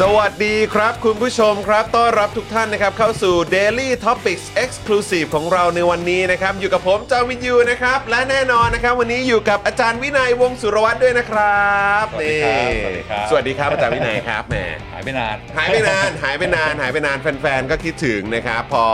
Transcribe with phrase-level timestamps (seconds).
[0.00, 11.64] สวัสดีครับคุณผู้ชมครับ ต้อนรับทุกท่านนะครับ เข้าสู่ Daily Topics Exclusive ของเราในวันนี้นะครับ อยู่กับผมจอห์นวินยูนะครับ และแน่นอนนะครับ วันนี้อยู่กับอาจารย์วินัยวงศ์สุรวัตรด้วยนะครั
[12.02, 14.56] บสวัสดีครับนี่สวัสดีครับ สวัสดีครับอาจารย์วินัยครับแหม
[14.92, 18.86] หายไปนาน หายไปนาน หายไปนาน หายไปนานแฟนๆ ก็คิดถึงนะครับ พอ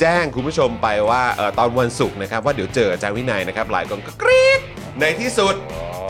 [0.00, 4.60] แจ้งคุณผู้ชมไปว่าเออตอนวันศุกร์นะครับ ว่าเดี๋ยวเจออาจารย์วินัยนะครับ หลายคนก็กรี๊ด
[5.00, 5.54] ในที่สุด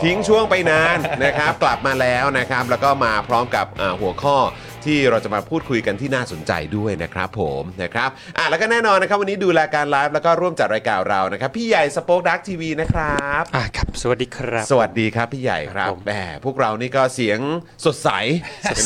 [0.03, 4.37] ทิ้งช่วงไปนานนะครับ กลับมาแล้วนะครับ แล้วก็มาพร้อมกับเอ่อหัวข้อ
[4.85, 16.11] ที่เราจะมาพูดคุยกันที่น่าสนใจด้วยนะครับผมนะครับอะแล้วก็แน่นอนนะครับ วันนี้ดูแลการไลฟ์แล้วก็ร่วมจัดรายการเรานะครับ พี่ใหญ่สป็อคดักทีวีนะครับ อ่าครับ สวัสดีครับ สวัสดีครับพี่ใหญ่ครับครับผมแหม
[16.45, 17.39] พวกเรานี่ก็เสียง
[17.85, 18.09] สดใส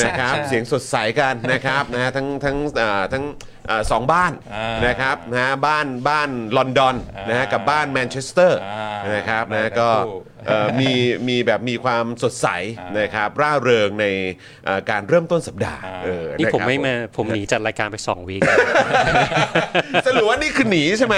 [0.03, 6.95] นะครับ เสียงสดใสกันนะครับนะฮะทั้งทั้งเอ่อทั้งเอ่อสองบ้านอ่านนะครับนะฮะบ้านบ้านลอนดอน
[7.29, 10.91] นะฮะกับบ้านแมนเชสเตอร์อ่านนะครับได้นะทั้งก็คู่ เอ่อมี
[11.27, 12.47] มีแบบมีความสดใส
[12.79, 14.05] อ่านนะครับร่าเริงใน
[14.65, 18.41] เอ่อการเริ่มต้นสัปดาห์อ่าเออนี่ผมะครับไม่มาผมหนีจัดรายการไป 2 วีค
[20.05, 21.15] สรุปว่านี่คือหนีใช่ไหม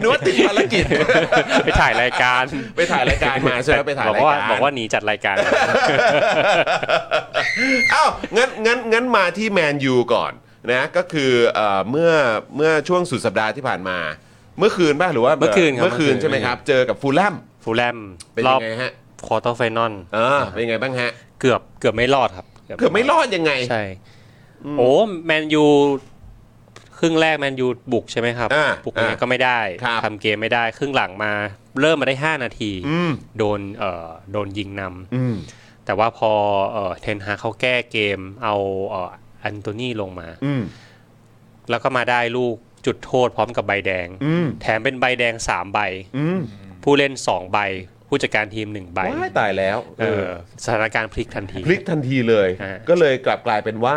[0.00, 0.84] นึกว่าติดภารกิจ
[1.64, 2.42] ไปถ่ายรายการ
[2.76, 5.36] ไปถ่ายรายการมาใช่ไหมไปถ่ายบอกรายว่าการ บอกว่าหนีจัดรายการ
[7.94, 10.32] อ้าวงั้นงั้นงั้นมาที่แมนยูก่อน
[10.70, 12.10] นะก็คือเอ่อเมื่อ
[12.56, 13.98] เมื่อช่วงสุดสัปดาห์ที่ผ่านมา
[14.58, 17.98] เมื่อคืนป่ะหรือว่าเมื่อคืนครับเมื่อคืนเมื่อคืน ใช่ไหมครับ เจอกับฟูแล่มฟูแล่ม
[18.34, 18.92] เป็นรยัอบงไงฮะ
[19.26, 21.10] รอบ quarter final เออเป็นยังไงบ้างฮะ
[21.40, 22.46] เกือบเกือบไม่รอดครับ
[22.78, 23.82] เกือบไม่รอดยังไงใช่
[24.78, 24.90] โอ้
[25.26, 25.64] แมนยู
[26.98, 31.32] ครึ่งแรกแมนยูบุกใช่ไหมครับอ่าบุกยังไงอ่าก็ไม่ได้ครับ ทำเกมไม่ได้ ครึ่งหลังมา
[31.80, 35.36] เริ่มมาได้ 5 นาที อืมโดนเอ่อโดนยิงนำอืม
[35.84, 36.30] แต่ว่าพอ
[36.72, 38.56] เอ่อเทนฮาเขาแก้เกมเอา
[38.88, 39.10] เอ่อ
[39.44, 40.62] อันโตนี่ลงมา อืม
[41.70, 42.56] แล้วก็มาได้ลูก
[42.86, 45.80] จุดโทษพร้อมกับใบแดงอืมแถมเป็นใบแดง3ใบ
[46.16, 46.40] อืม
[46.84, 47.58] ผู้เล่น2ใบ
[48.08, 50.26] ผู้จัดการทีม1ใบว้ายตายแล้ว เออ
[50.64, 53.94] สถานการณ์พลิกทันที พลิกทันทีเลยอ่าก็เลยกลับกลายเป็นว่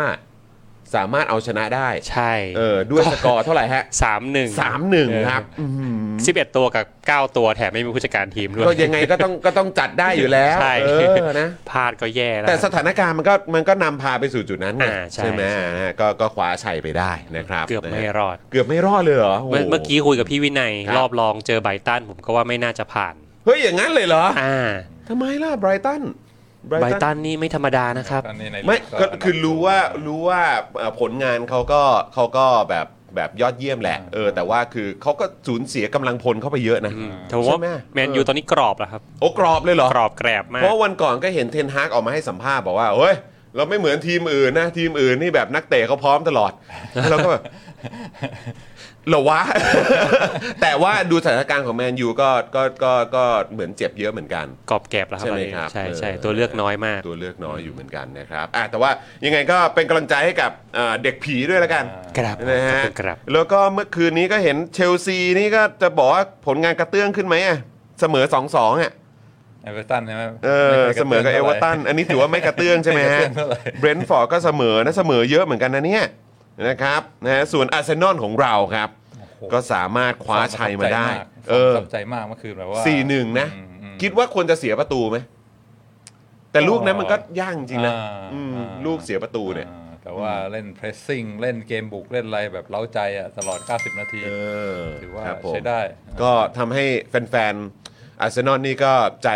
[0.94, 5.66] สามารถเอาชนะได้ใช่เออด้วยสกอร์เท่าไหร่ฮะสามหนึ่งสามหนึ่งครับอื
[6.02, 10.90] มสิบเอ็ดตัวกับ9ตัวแถมไม่มีผู้จัดการทีมด้วยก็ยังไงก็ต้องก็ต้องจัดได้อยู่แล้วใช่เอ
[11.28, 23.14] อนะพลาดก็แย่แล้วแต่สถานการณ์มันก็มันก็นำพาไปสู่จุดนั้นไงอ่าใช่ไหมใช่นะฮะก็ก็คว้าชัยไปได้นะครับ เกือบไม่นะฮะรอด เกือบไม่รอดเลยเหรอโโหเมื่อเมื่อกี้คุยกับพี่วินัยครับรอบรองเจอไบรตันผมก็ว่าไม่น่าจะผ่าน
[23.44, 24.70] เฮ้ยอย่างนั้นเลยเหรออ่า
[25.08, 26.02] ทำไมล่ะไบรตัน
[26.68, 30.40] ไบรตันนี่ไม่ธรรมดานะครับตอนนี้ในไม่ลีก็คือรู้ว่ารู้ว่า
[30.78, 31.82] เอ่อผลงานเขาก็
[32.14, 32.86] เขาก็แบบ
[33.16, 36.92] แบบยอดเยี่ยมแหละ เออ แต่ว่าคือเขาก็สูญเสียกำลังพลเข้าไปเยอะนะ
[37.26, 43.14] แต่ผมว่าใช่ไหมแมนยูตอนนี้กรอบแล้วครับ โอ้กรอบเลยเหรอ กรอบแกรบมาก เพราะวันก่อนก็เห็นเทนฮากออกมาให้สัมภาษณ์บอกว่าเฮ้ย
[43.56, 46.52] เราไม่เหมือนทีมอื่นนะ ทีมอื่นนี่แบบนักเตะเขาพร้อมตลอด
[46.92, 49.40] แล้วเราก็แบบเหรอวะ
[50.62, 58.90] แต่ว่าดูสถานการณ์ของแมนยูก็ก็ก็ก็เหมือนเจ็บเยอะเหมือนกันกรอบแกรบแล้วครับใช่ไหมตอนนี้ครับใช่ใช่เออตัวเลือกน้อยมาก ตัวเลือกน้อยอยู่เหมือนกันนะครับอะแต่ว่า
[59.24, 61.84] ยังไงก็เป็นกำลังใจให้กับเอ่อเด็กผีด้วยแล้วกัน
[62.18, 67.58] ครับนะฮะขอบคุณครับแล้วก็เมื่อคืนนี้ก็เห็นเชลซีนี่ก็จะบอกว่าผลงานกระเตื้องขึ้นไหมอะ
[68.00, 68.92] เสมอสองสองอะ
[69.64, 76.04] เอเวอร์ตันใช่ไหมเออเสมอกับเอเวอร์ตันอันนี้ถือว่าไม่กระเตื้องใช่ไหมฮะไม่กระเตื้องเท่าไหร่เบรนท์ฟอร์ดก็เสมอนะเสมอเยอะเหมือนกันนะเนี่ย
[76.68, 78.88] นะครับนะฮะส่วนอาร์เซนอลของเราครับ
[79.52, 81.06] ก็สามารถคว้าชัยมาได้
[81.50, 85.18] เอเอออประทับใจมากเมื่อคืนแบบว่าสี่หนึ่งนะอืมอืมคิดว่าควรจะเสียประตูไหม
[86.52, 94.32] แต่ลูกนั้นมันก็ยากจริงๆนะอ่าอืมอ่าลูกเสียประตูเนี่ยอ่าแต่ว่าเล่น pressing เล่นเกมบุกเล่นอะไรแบบเล้าใจอะตลอด 90 นาทีเอ
[94.74, 95.80] อถือว่าครับผมใช้ได้
[96.22, 98.92] ก็ทำให้แฟนๆอาร์เซนอลนี่ก็
[99.24, 99.30] ใจ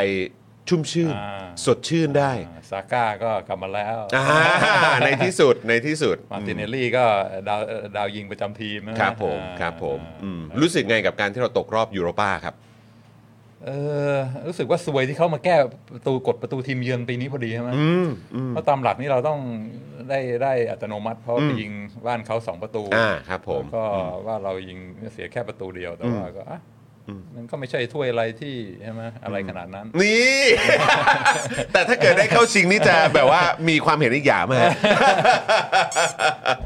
[0.68, 7.04] ชุ่มชื่น อ่า สดชื่นได้อ่าซาก้าก็กลับมาแล้วอ่าในที่สุดในที่สุดมาร์ติเนลลี่ก็
[7.48, 7.60] ดาว
[7.96, 12.56] ดาวยิงประจำทีมนะ ครับผมอ่าครับผมอ่าอืมรู้สึกไงกับการที่เราตกรอบยูโรป้าครับ
[13.64, 13.70] เอ
[14.12, 14.14] อ
[14.46, 15.56] รู้สึกว่าซวยที่เขามาแก้
[15.92, 19.40] ประตูกฎประตูทีมเยือนปีนี้พอดีใช่ไหมอืมอืมเพราะตามหลักนี่เราต้อง
[20.10, 21.72] ได้ได้อัตโนมัติ เพราะว่าอืมไปยิง
[22.06, 23.84] บ้านเขาสองประตูอ่าครับผมแล้วก็
[24.26, 24.78] ว่าเรายิง
[25.12, 26.75] เสียแค่ประตูเดียวแต่ว่าก็อะอื
[27.18, 30.42] มมันก็ไม่ใช่ถ้วยอะไรที่ใช่ไหมอะไรขนาดนั้น นี่
[31.72, 34.72] แต่ถ้าเกิดได้เข้าชิงนี่จะแบบว่ามีความเห็นอีกอย่างไหมฮะ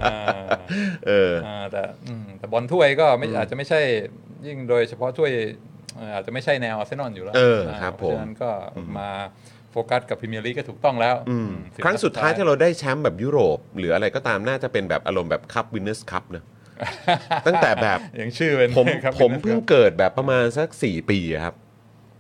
[0.04, 0.18] อ่า
[1.06, 3.80] เอออ่าแต่อืมแต่บอลถ้วยก็ไม่อาจจะไม่ใช่
[4.46, 5.30] ยิ่งโดยเฉพาะถ้วย
[5.96, 8.50] เอ่ออาจจะไม่ใช่แนวอาร์เซนอลอยู่แล้วเอออ่าครับเพราะฉะนั้นก็
[8.98, 9.10] มา
[9.72, 16.44] โฟกัสกับพรีเมียร์ลีกก็ถูกต้องแล้วอืมอืมบครั้งสุดท้ายนัที่เราได้แชมป์แบบยุโรป หรืออะไรก็ตามน่าจะเป็นแบบอารมณ์แบบ Cup Winners' Cup นะ
[17.46, 21.54] ตั้งแต่แบบอย่างชื่อเป็นผมครับผมเพิ่งเกิดแบบประมาณสัก 4 ปีอะครับ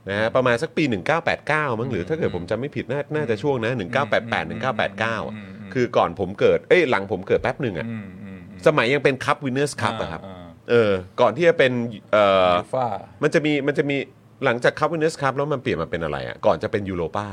[0.08, 0.84] นะฮะประมาณสักปี
[1.32, 3.72] 1989 มั้งหรือถ้าเกิดผมจำไม่ผิดน่าน่าจะช่วงนะ
[4.10, 4.44] 1988
[4.80, 5.34] 1989อะ
[5.74, 10.90] คือก่อนผมเกิดเอ้ยหลังผมเกิดแป๊บหนึ่งอะอืมอืมอืมสมัยยังเป็นคัพวินเนอร์สคัพอะครับอ่าเออ
[11.20, 11.72] ก่อนที่จะเป็น
[12.12, 12.86] เอ่อยูฟ่า
[13.22, 13.96] มันจะมีมันจะมี
[14.44, 17.28] หลังจากคัพวินเนอร์สคัพแล้วมันเปลี่ยนมาเป็นอะไรอะก่อนจะเป็นยูโรป้า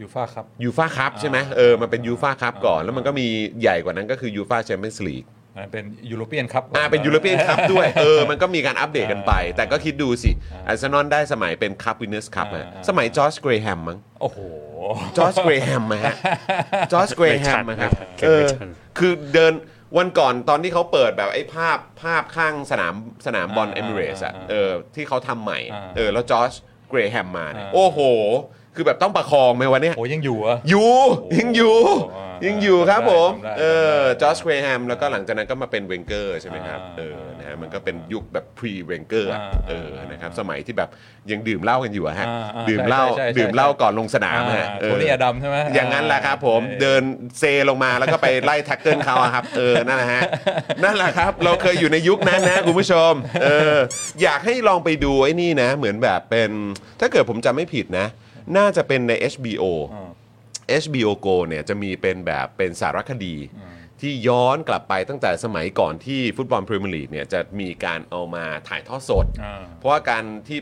[0.00, 3.26] ยูฟ่าครับยูฟาคัพใช่ไหมเออมันเป็นยูฟาคัพก่อนแล้วมันก็มี
[3.60, 5.24] ใหญ่กว่านั้นก็คือยูฟาแชมเปี้ยนส์ลีก
[5.58, 14.38] อันนั้นเป็นยูโรเปียนครับอ่าเป็นยูโรเปียนคัพด้วยเออมันก็มีการอัปเดตกันไปอ่าแต่ก็คิดดูสิอ่าอาร์เซนอลได้สมัยเป็นคัพวินเนอร์สคัพอ่าอ่าสมัยจอร์จเกรแฮมมั้งโอ้โห
[15.16, 16.14] จอร์จเกรแฮมมาฮะ
[16.92, 19.52] จอร์จเกรแฮมไม่มาทันครับเก็บเอไม่อทันคือเดิน
[19.98, 22.94] วันก่อนตอนที่เขาเปิดแบบไอ้ภาพภาพข้างสนาม
[23.26, 26.52] สนามบอลอ่าเอมิเรสอะอ่าเออที่เขาทำใหม่อ่าเออแล้วจอร์จ
[26.88, 27.98] เกรแฮมมาเนี่ยอ่าโอ้โห
[28.78, 30.92] คือแบบต้องประคองไหมวะเนี่ยโอ้ยังอยู่เหรอะอยู่
[31.38, 31.76] ยังอยู่
[32.14, 33.64] อ่ายังอยู่ครับผมจำได้เอ
[33.94, 40.88] อจำได้จอร์จเกรแฮมแล้วก็หลังจากนั้นก็มาเป็นเวนเกอร์ใช่ไหมครับอ่าเออนะฮะมันก็เป็นยุคแบบ pre เวนเกอร์อ่าเออนะครับสมัยที่แบบ
[41.30, 47.02] ยังดื่มเหล้ากันอยู่อะฮะอ่าอ่าดื่มเหล้าใช่ใช่ใช่ดื่มเหล้าก่อนลงสนามอ่าฮะเออโทนี่อดัมส์ใช่ไหมอย่างนั้นแหละครับผมเดิน
[47.38, 50.22] เซลงมาแล้วก็ไปไล่ tackle เขาอะครับเออนั่นแหละฮะ
[50.84, 53.12] นั่นแหละครับ เราเคยอยู่ในยุคนั้นนะคุณผู้ชม
[53.44, 53.76] เออ
[54.22, 56.50] อยากให้ลองไปดูไอ้นี่นะ เหมือนแบบเป็น
[57.00, 58.06] ถ้าเกิดผมจำไม่ผิดนะ
[58.56, 59.64] น่าจะเป็นใน HBO
[59.94, 60.10] อ่า
[60.82, 63.36] HBO Go เนี่ยจะมีเป็นแบบเป็นสารคดี
[64.00, 70.58] ที่ย้อนกลับไปตั้งแต่สมัยก่อนที่ฟุตบอลพรีเมียร์ลีกเนี่ยจะมีการเอามาถ่ายทอดสดอ่าเพราะว่าการที่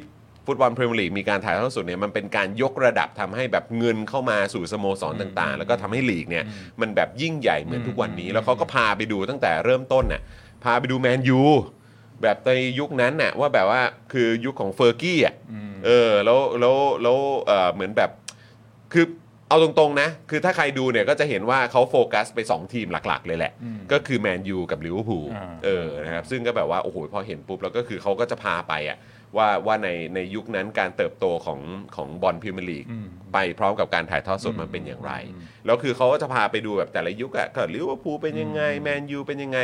[0.46, 6.44] ฟุตบอลพรีเมียร์ลีกมีการถ่ายทอดสดเนี่ยมันเป็นการยกระดับทำให้แบบเงินเข้ามาสู่สโมสรต่างๆ แล้วก็ทำให้ลีกเนี่ย
[6.80, 10.22] มันแบบยิ่งใหญ่เหมือนทุกวันนี้ แล้วเขาก็พาไปดูตั้งแต่เริ่มต้นน่ะ
[10.64, 11.40] พาไปดูแมนยู
[12.22, 13.80] แบบในยุคนั้นน่ะว่าแบบว่า
[14.12, 15.34] คือยุคของเฟอร์กี้อะ
[15.86, 18.10] เออแล้วแล้วแล้วเออเหมือนแบบ
[18.92, 19.06] คือ
[19.48, 23.52] เอาตรงๆนะ คือถ้าใครดูเนี่ยก็จะเห็นว่าเขาโฟกัสไป 2 ทีมหลักๆ เลยแหละ
[23.92, 28.98] ก็คือแมนยูกับลิเวอร์พูลอ่าเออนะครับซึ่งก็แบบว่า โอ้โห พอเห็นปุ๊บ แล้วก็คือเขาก็จะพาไปอะ
[29.36, 31.60] ว่าว่าในในยุคนั้นการเติบโตของ
[31.96, 32.84] ของบอลพรีเมียร์ลีก
[33.32, 35.12] ไปพร้อมกับการถ่ายทอดสดมันเป็นอย่างไร
[35.66, 39.58] แล้วคือเขาก็จะพาไปดูแบบแต่ละยุคอะก็ลิเวอร์พูลเป็นยังไงแมนยูเป็นยังไง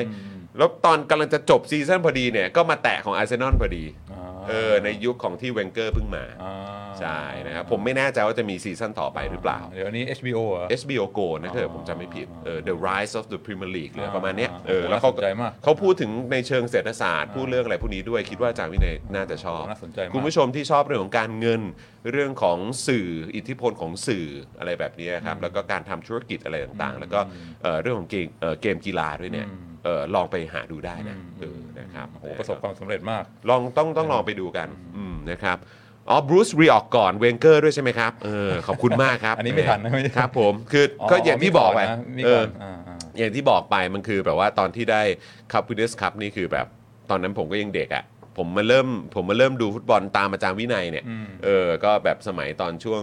[0.58, 6.54] แล้วตอนกำลังจะจบซีซั่นพอดีเนี่ยก็มาแตะของอาร์เซนอลพอดีอ่า เออในยุคของที่เวนเกอร์เพิ่งมาอ่า
[7.00, 21.62] ใช่นะครับผมไม่แน่ใจว่าจะมีซีซั่นต่อไปหรือเปล่า เดี๋ยวอันนี้ HBO เหรอ HBO Go นะถ้าเกิดผมจำไม่ผิดเออ The Rise of the Premier League หรือประมาณเนี้ยเอออ่าแล้วเขาน่าสนใจมากเขาพูดถึงในเชิงเศรษฐศาสตร์ พูดเรื่องอะไรพวกนี้ด้วยคิดว่าอาจารย์วินัยน่าจะชอบน่าสนใจมากคุณผู้ชมที่ชอบเรื่องของการเงิน
[22.12, 24.26] เรื่องของสื่ออิทธิพลของสื่อ
[24.58, 27.20] อะไรแบบนี้ครับแล้วก็การทำธุรกิจอะไรต่างๆ แล้วก็
[27.62, 29.48] เอ่อเรื่องของเกมเอ่อเกมกีฬาด้วยเนี่ย
[29.84, 35.58] เออลองไปหาดูได้นะเออนะครับโอ้โหประสบความสำเร็จมาก ลองต้องต้องลองไปดูกันอืมนะครับ
[36.08, 45.02] อ๋อบรูซริออคก่อนเวนเกอร์ด้วยใช่ไหมครับเออขอบคุณมากครับ อันนี้ไม่ทันนะไม่ทันครับผมคือก็อย่างที่บอกไปนะมีเอก่ออนอ่าอ่าอย่างที่บอกไปมันคือแบบว่าตอนที่ได้
[45.52, 46.66] คัพวินเนอร์สคัพนี่คือแบบ
[47.10, 48.04] ตอนนั้นผมก็ยังเด็กอะ่ะ
[48.38, 51.04] ผมมาเริ่มผมมาเริ่มดูฟุตบอลตามอาจารย์วินัยเนี่ย
[51.44, 53.02] เออก็แบบสมัยตอนช่วง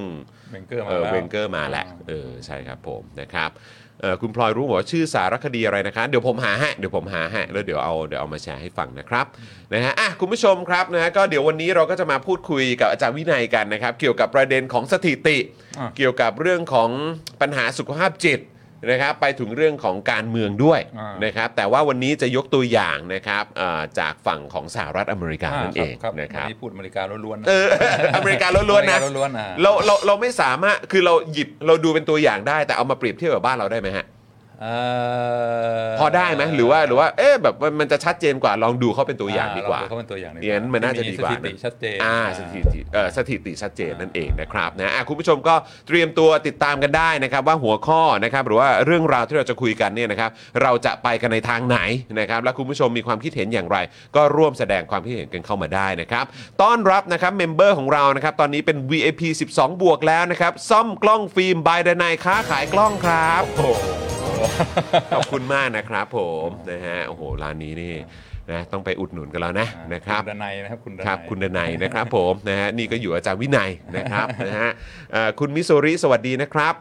[0.51, 3.78] เวนเกอร์มาเออแล้วเวนเกอร์มาแหละเออใช่ครับผมนะครับเออ
[4.21, 9.25] คุณพลอยรู้บอกว่าชื่อสารคดีอะไรนะคะเดี๋ยวผมหาให้เดี๋ยวผมหาให้แล้วเดี๋ยวเอาเดี๋ยวเอามาแชร์ให้ฟังนะครับ
[9.73, 15.37] นะฮะอะคุณผู้ชมครับนะก็เดี๋ยววันนี้เราก็จะมาพูดคุยกับอาจารย์วินัยกันนะครับ เกี่ยวกับประเด็นของสถิติ
[15.79, 16.89] อะเกี่ยวกับเรื่องของ
[17.41, 18.39] ปัญหาสุขภาพจิต
[18.89, 27.67] นะครับไปถึงเรื่องของการเมืองด้วยอ่านนะครับแต่ว่าวันนี้จะยกตัวอย่างนะครับเอ่อจากฝั่งของสหรัฐอเมริกานั่นเองครับนะครับอันนี้พูดอเมริกาล้วนๆนะเออ
[28.15, 34.18] อเมริกาล้วนๆนะ อเมริกาล้วนๆอะ เราเราเราไม่สามารถคือเราหยิบเราดูเป็นตัวอย่างได้แต่เอามาเปรียบเทียบกับบ้านเราได้ไหมฮะเอ่อ
[35.99, 45.55] พอได้ไหมหรือว่าหรือว่าเอ๊ะแบบมันมันจะชัดเจนกว่าลองดูเขาเป็นตัวอย่างดีกว่าเรเขาเป็นตัวอย่างดีอย่างนั้นมันน่าจะดีกว่าสถิติชัดเจนอ่าสถิติเอ่อสถิติชัดเจนนั่นเองนะครับนะอะคุณผู้ชมก็
[45.87, 50.29] เตรียมตัวติดตามกันได้นะครับ ว่าหัวข้อนะครับหรือว่าเรื่องราวที่เราจะคุยกันเนี่ยนะครับ
[50.61, 51.79] เราจะไปกันในทางไหน
[52.19, 53.77] นะครับและคุณผู้ชมมีความคิดเห็นอย่างไร
[54.15, 56.25] ก็ร่วมแสดงความคิดเห็นกันเข้ามาได้นะครับ
[56.61, 59.21] ต้อนรับนะครับ member ของเรานะครับตอนนี้เป็น VIP
[59.55, 64.08] 12 บวกแล้วนะครับซ่อมกล้องฟิล์ม by ดนัยค้าขายกล้องครับโอ้โห
[65.13, 67.93] ขอบคุณมากนะครับผมนะฮะโอ้โหร้านนี้นี่
[68.51, 74.69] นะต้องไปอุดหนุนกันแล้วนะนะครับณดนัยนะครับคุณดนัยครับคุณดนัยนะครับผมนะฮะนี่ก็อยู่อาจารย์วินัยนะครับนะฮะ
[75.11, 76.75] เอ่อคุณมิโซริสวัสดีนะครับ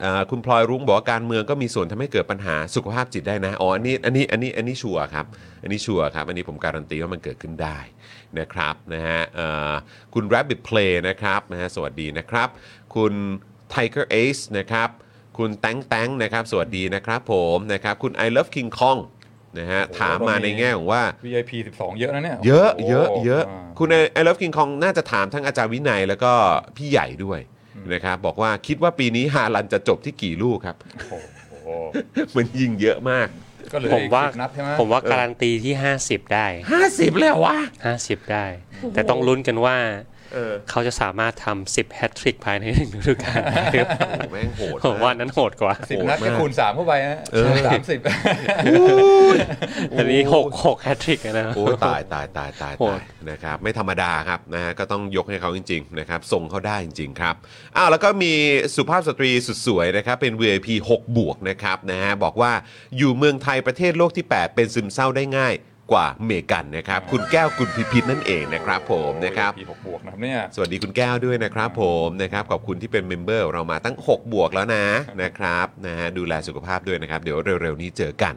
[0.00, 5.26] เอ่อคุณพลอยรุ้งบอกว่าการเมืองก็มีส่วนทำให้เกิดปัญหาสุขภาพจิตได้นะอ๋ออันนี้อันนี้อันนี้อันนี้ชัวร์ครับ
[5.62, 7.78] อันนี้ชัวร์ครับ อันนี้ผมการันตีว่ามันเกิดขึ้นได้
[8.38, 9.72] นะครับนะฮะเอ่อ
[10.14, 12.48] คุณ Rabbit Play นะครับนะฮะสวัสดีนะครับ
[12.94, 13.12] คุณ
[13.72, 14.90] Tiger Ace นะครับ
[15.38, 19.00] คุณแตงแตงนะครับ สวัสดีนะครับผมนะครับ คุณ I Love King Kong
[19.58, 23.88] นะฮะโอ้โหถามมาในแง่ของว่า VIP 12 เยอะนะเนี่ย เยอะโโหเยอะเยอะาคุณ
[24.18, 26.32] I Love King Kong น่าจะถามทั้งอาจารย์วินัยแล้วก็
[26.76, 27.40] พี่ใหญ่ด้วย
[27.92, 30.76] นะครับบอกว่าคิดว่าปีนี้ฮาลันจะจบที่กี่ลูกครับ
[31.10, 31.68] โอ้โห
[32.36, 33.28] มันยิงเยอะมาก
[33.72, 35.74] ก็เหลือผมอีกว่าสิบนัดใช่ไหมผมว่าการันตีที่
[36.04, 36.46] 50 ได้
[36.84, 37.56] 50 แล้ววะ
[37.94, 38.46] 50 ได้
[38.94, 39.76] แต่ต้องลุ้นกันว่า
[40.34, 48.00] เออเขาจะสามารถทำ10แฮตทริกภายในหนึ่งฤดูกาลได้หรือเปล่าโอ้โหแม่งโหดผมว่าากนั้นโหดกว่าสิบนัดโหดก็มากคูณสามเข้าไปฮะเออสามสิบ
[49.98, 53.00] อันนี้6 6แฮตทริกนะโอ้ยตายตายตายตายโหตาดย
[53.30, 57.34] นะครับไม่ธรรมดาครับนะฮะก็ต้องยกให้เขาจริงๆนะครับส่งเขาได้จริงๆครับ
[57.76, 58.32] อ้าวแล้วก็มี
[58.74, 62.52] สุภาพสตรีสุดสวยนะครับเป็น VIP 6 บวกนะครับนะฮะบอกว่า
[62.96, 65.54] อยู่เมืองไทยประเทศโลกที่ 8 เป็นซึมเศร้าได้ง่าย
[65.92, 74.84] กว่าเมกันนะครับ คุณแก้วกุลพิพิธนั่นเองนะครับ ผมนะครับ VIP หกบวกนะครับเนี่ยสวัสดีคุณแก้วด้วยนะครับ ผมนะครับขอบคุณที่เป็น member เรามาตั้ง 6 บวกแล้วนะ
[75.22, 78.34] นะครับนะฮะดูแลสุขภาพด้วยนะครับ เดี๋ยวเร็วๆนี้เจอกัน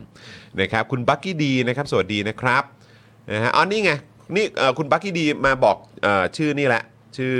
[0.62, 2.63] นะครับ คุณบักกี้ดีนะครับ สวัสดีนะครับ
[3.32, 3.92] นะฮะอ๋อนี่ไง
[4.36, 6.84] นี่เอ่อคุณบักกี้ดีมาบอกเอ่อชื่อนี่แหละ
[7.18, 7.38] ชื่อ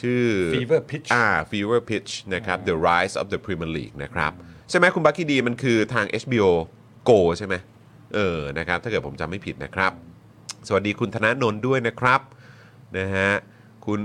[0.00, 4.32] ชื่อ Fever Pitch อ่า Fever Pitch นะครับ The Rise of the Premier League นะครับ
[4.70, 6.48] ใช่ไหมคุณบักกี้ดีมันคือทาง HBO
[7.10, 7.56] Go ใช่ไหม
[8.14, 9.92] เออนะครับถ้าเกิดผมจำไม่ผิดนะครับ
[10.66, 12.20] สวัสดีคุณธนาโนนด้วยนะครับ
[12.98, 13.30] นะฮะ
[13.86, 14.00] คุณ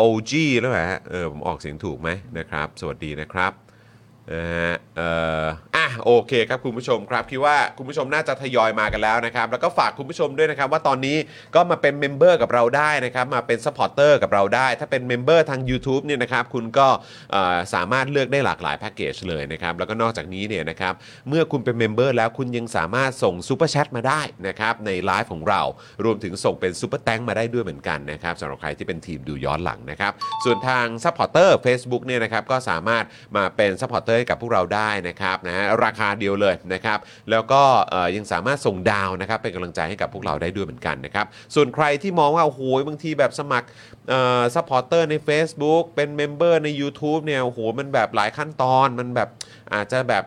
[0.00, 3.52] OG แล้วแหรอฮะเออผมออกเสียงถูกไหมนะครับ สวัสดีนะครับ
[4.30, 5.08] นะฮะเอ่
[5.42, 5.44] อ
[5.76, 11.16] อะโอเคครับคุณผู้ชมครับคิดว่าคุณผู้ชมน่าจะทยอยมากันแล้วนะครับ แล้วก็ฝากคุณผู้ชมด้วยนะครับ ว่าตอนนี้
[11.54, 16.88] ก็มาเป็น member กับเราได้นะครับ มาเป็น supporter กับเราได้ ถ้าเป็น member ทาง u t u b e เนี่ยนะครับ คุณก็
[17.32, 20.94] เอ่อสามารถเลือกได้หลากหลายแพ็กเกจเลยนะครับ แล้วก็นอกจากนี้เนี่ยนะครับ
[21.28, 25.62] เมื่อคุณเป็น member แล้วคุณยังสามารถส่ง Super Chat มาได้นะครับในไลฟ์ของเรา
[26.04, 30.12] รวมถึงส่งเป็น Super Thanks มาได้ด้วยเหมือนกันนะครับสำหรับใครที่เป็นทีมดูย้อนหลังนะครับ
[30.44, 33.04] ส่วนทาง supporter a c e b o o k เนี่ยนะครับก็สามารถ
[33.36, 36.98] มาเป็นซัพพอร์เตอร์ให้กับพวกเราได้นะครับนะฮะราคาเดียวเลยนะครับ
[37.30, 37.62] แล้วก็
[38.16, 43.68] ยังสามารถส่งดาวนะครับเป็นกำลังใจให้กับพวกเราได้ด้วยเหมือนกันนะครับ ส่วนใครที่มองว่าโอ้โหบางทีแบบสมัคร
[44.54, 49.28] supporter ใน Facebook เป็น member ใน YouTube เนี่ยโอ้โหมันแบบหลายขั้นตอนมันแบบ
[49.74, 50.24] อาจจะแบบ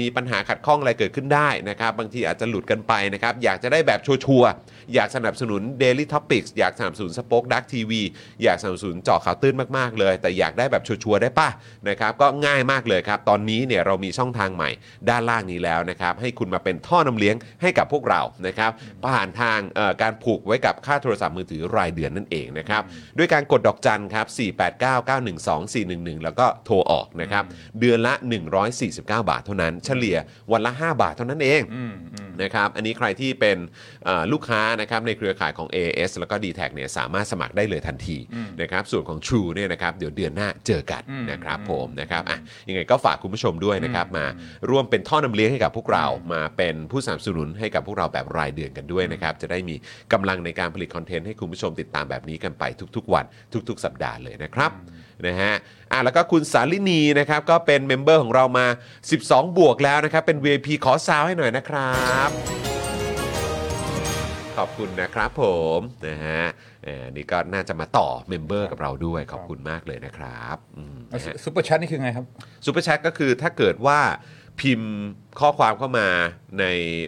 [0.00, 8.02] มีปัญหาขัดข้องอะไรเกิดขึ้นได้นะครับ บางทีอาจจะหลุดกันไปนะครับ อยากจะได้แบบชัวร์ๆอยากสนับสนุน Daily Topics อยากสนับสนุน SpokeDark TV
[8.42, 11.48] อยากสนับสนุนเจาะข่าวตื้นมากๆเลย แต่อยากได้แบบชัวร์ๆได้ป่ะ
[11.88, 14.70] นะครับ ก็ง่ายมากเลยครับ ตอนนี้เนี่ยเรามีช่องทางใหม่
[15.08, 18.70] ด้านล่างนี้แล้วนะครับ ให้คุณมาเป็นท่อนำเลี้ยงให้กับพวกเรานะครับ
[19.14, 19.58] ผ่านทาง
[20.02, 22.82] การผูกไว้กับค่าโทรศัพท์มือถือรายเดือนนั่นเองนะครับ
[23.18, 27.44] ด้วยการกดดอกจันครับ489912411 แล้วก็โทรออกนะครับ
[27.80, 28.14] เดือนละ
[28.96, 30.16] 149 บาทเท่านั้น เฉลี่ย
[30.52, 33.58] วันละ 5 บาทเท่านั้นเองอืมอืมนะครับอันนี้ใครที่เป็น
[34.04, 38.16] เอ่อลูกค้านะครับในเครือข่ายของ AS แล้วก็ d t แทเนี่ยสามารถสมัครได้เลยทันที
[38.62, 44.26] นะครับส่วนของ True เนี่ยนะครับเดี๋ยวเดือนหน้าเจอกันนะครับผมนะครับอะยังไงก็ฝากคุณผู้ชมด้วยนะครับมา
[44.70, 49.74] ร่วมเป็นท่อนำเลี้ยงให้กับพวกเรามาเป็นผู้สนับสนุนให้กับพวกเราแบบรายเดือนกันด้วยนะครับจะได้มี
[50.12, 52.64] กำลังในการผลิตคอนเทนต์ให้คุณผู้ชมติดตามแบบนี้กันไป
[52.96, 53.24] ทุกๆ วัน
[53.68, 54.72] ทุก ๆ สัปดาห์เลยนะครับ
[55.26, 55.54] นะฮะ
[55.92, 58.66] อะแล้วก็คุณสาลินีนะครับก็เป็นเมมเบอร์ของเรามา
[59.12, 61.94] 12 บวกแล้วนะครับ เป็น VIP ขอซาวให้หน่อยนะครั
[62.28, 62.30] บ
[64.56, 65.44] ขอบคุณนะครับผ
[65.78, 66.42] มนะฮะ
[66.84, 72.24] เอ่อนี่ก็น่าจะมาต่อ member กับเราด้วยขอบคุณมากเลยนะครับอืมนะฮะ Super Chat นี่คือไงครับ
[72.64, 73.98] Super Chat ก็คือถ้าเกิดว่า
[74.60, 74.94] พิมพ์
[75.40, 76.08] ข้อความเข้ามา
[76.58, 76.64] ใน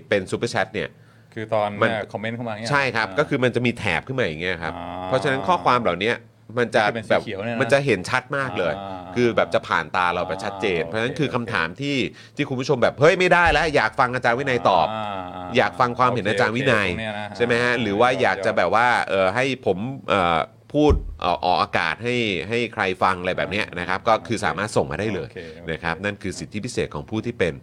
[0.09, 0.89] เป็น Super Chat เนี่ย
[1.35, 6.13] คือตอนมัน คอมเมนต์เข้ามาเงี้ยใช่ครับาก็คือมันจะมีแถบขึ้นมาอย่างเงี้ยครับอ่าเพราะฉะนั้นข้อความเหล่านี้
[6.59, 11.97] มันจะที่เป็นสีแบบเขียวเนี่ยนะมันจะเห็นชัดมากเลย อ่าคือแบบจะผ่านตาเราไปชัดเจน อ่าเพราะฉะนั้นโอเคคือคำถามที่
[12.37, 19.79] ที่คุณผู้ชมแบบเฮ้ยไม่ได้แล้ว อยากฟังอาจารย์วินัยตอบาอยากฟังความเห็นอาจารย์วินัย โอเคตรงเะใช่ไหมฮะหรือว่าอยากจะแบบว่าเออให้ผม
[20.09, 20.39] เอ่อ
[20.73, 22.17] พูดเอ่อออกอากาศให้
[22.49, 27.55] ให้ใครฟังอะไรแบบเนี้ยนะครับ ก็คือสามารถส่งมาได้เลยโอเคโอเคนะครับ นั่นคือสิทธิพิเศษของผู้ที่เป็น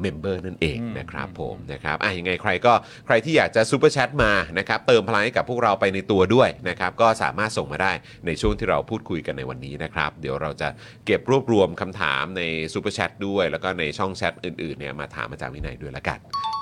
[0.00, 2.72] member นั่นเองอืมนะครับผมนะครับอะยังไงใครก็
[3.06, 7.92] ใครที่อยากจะ Super Chat มานะครับเติมพลังให้กับพวกเราไปในตัวด้วยนะครับก็สามารถส่งมาได้
[8.26, 10.68] ในช่วงที่เราพูดคุยกันในวันนี้นะครับ เดี๋ยวเราจะ
[11.06, 12.42] เก็บรวบรวมคำถามใน
[12.72, 16.18] Super Chat ด้วย แล้วก็ในช่องแชทอื่นๆเนี่ยมาถามอาจารย์วินัยด้วยละกัน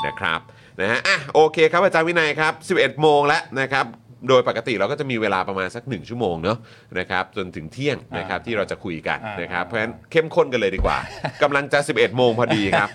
[0.07, 0.41] นะครับ
[0.81, 3.87] นะฮะอะโอเคครับอาจารย์วินัยครับ 11 โมงแล้วนะครับ
[4.29, 6.59] โดยปกติเราก็จะมีเวลาประมาณสัก 1 ชั่วโมงเนาะ
[6.99, 10.99] นะครับจนถึงเที่ยงนะครับที่เราจะคุยกันอ่านนะครับเพราะฉะนั้นเข้มข้นกันเลยดีกว่า
[11.43, 12.89] กำลังจะ 11 โมงพอดีครับ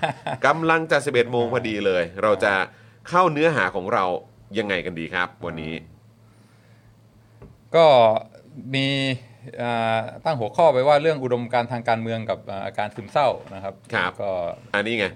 [0.48, 2.54] กำลังจะ 11 โมงพอดีเลย เราจะ
[3.10, 4.06] เข้าเนื้อหาของเรา
[4.58, 5.74] ยังไงกันดีครับ วันนี้
[7.76, 7.86] ก็
[8.76, 8.88] มี
[9.62, 14.32] อ่าตั้งหัวข้อไปว่าเรื่องอุดมการณ์ทางการเมืองกับอ่าอาการซึมเศร้านะครับครับก็
[14.74, 15.08] อันนี้ไง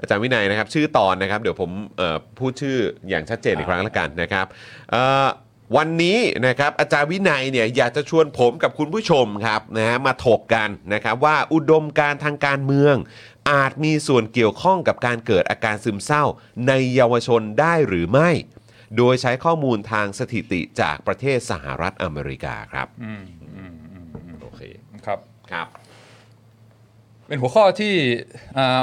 [0.00, 2.76] อาจารย์วินัยนะครับ ชื่อตอนนะครับ เดี๋ยวผมเอ่อพูดชื่อ
[3.08, 4.46] อย่างชัดเจนอีกครั้งละกันนะครับ
[4.90, 5.28] เอ่อ
[5.76, 12.94] วันนี้นะครับอาจารย์วินัยเนี่ยอยากจะชวนผมกับคุณผู้ชมครับนะฮะมาถกกันนะครับว่าอุดมการณ์ทางการเมือง
[13.50, 16.24] อาจมีส่วนเกี่ยวข้องกับการเกิดอาการซึมเศร้า
[16.68, 18.30] ในเยาวชนได้หรือไม่
[18.96, 23.24] โดยใช้ข้อมูลทางสถิติจากประเทศสหรัฐอเมริกาครับอืม
[23.56, 24.60] อืมอืมอืมโอเค
[25.06, 25.18] ครับ
[25.52, 25.66] ครับ
[27.26, 27.94] เป็นหัวข้อที่
[28.58, 28.82] อ่า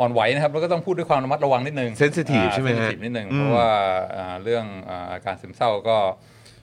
[0.00, 3.72] อ่อนไหวนะครับแล้วก็ต้องพูดด้วยความระมัดระวังนิดนึง Sensitive อ่าใช่ไหมฮะ sensitive นิดนึงอืมเพราะว่า
[4.16, 5.96] อ่าเรื่องอ่าอาการซึมเศร้าก็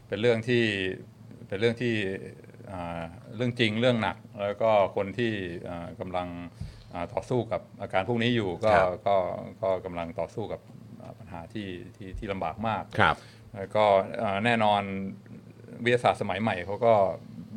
[0.08, 0.64] เป็นเรื่องที่
[1.48, 1.94] เป็นเรื่องที่
[2.72, 3.02] อ่า
[3.36, 5.32] เรื่องจริงเรื่องหนัก แล้วก็คนที่
[5.70, 6.28] อ่ากำลัง
[6.94, 9.16] อ่าต่อสู้กับอาการพวกนี้อยู่ก็ครับก็
[9.62, 10.62] ก็กำลังต่อสู้กับ
[11.02, 11.68] อ่าปัญหาที่
[11.98, 13.16] ที่ที่ลำบากมากครับ
[13.56, 13.84] แล้วก็
[14.18, 14.82] เอ่อแน่นอน
[15.84, 16.94] วิทยาศาสตร์สมัยใหม่เขาก็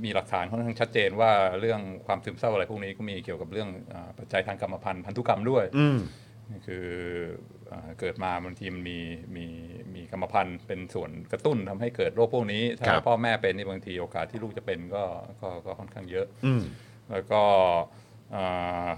[0.05, 1.31] มีหลักฐานค่อนข้างชัดเจนว่า
[1.61, 5.99] เรื่องความซึมเศร้าอะไรพวกนี้ก็มีเกี่ยวกับเรื่องอาปัจจัยทางกรรมพันธุ์พันธุกรรมด้วยอืม
[6.51, 6.87] นี่คือ
[7.71, 8.99] อ่าเกิดมาบางทีมันมี
[9.37, 9.47] มี
[9.95, 15.05] มีกรรมพันธุ์เป็นส่วนกระตุ้นทำให้เกิดโรคพวกนี้ ถ้าครับพ่อแม่เป็นนี่บางทีโอกาสที่ลูกจะเป็นก็
[15.41, 16.63] ก็ก็ค่อนข้างเยอะอืม
[17.11, 17.43] แล้วก็
[18.35, 18.89] อ่า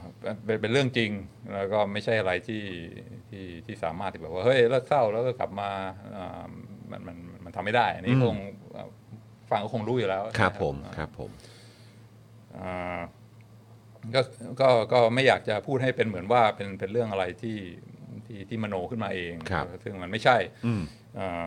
[0.44, 1.10] เป็นเป็นเรื่องจริง
[1.54, 2.62] แล้วก็ไม่ใช่อะไรที่
[3.28, 5.70] ที่ที่สามารถที่แบบว่าเฮ้ยเลิกเศร้าแล้วก็กลับมา
[6.16, 6.44] อ่า
[6.90, 8.36] มันมันมันทำไม่ได้อันนี้อืมคง
[9.52, 11.30] อ่าฟังก็คงรู้อยู่แล้วครับนะผมอ่าครับผม
[12.58, 13.00] อ่า
[14.14, 14.20] ก็
[14.60, 17.58] ก็ก็ไม่อยากจะพูดให้เป็นเหมือนว่าเป็นเป็นเรื่องอะไรที่
[18.26, 20.36] ที่ที่มโนขึ้นมาเองครับซึ่งมันไม่ใช่
[20.66, 20.82] อืม
[21.18, 21.44] อ่า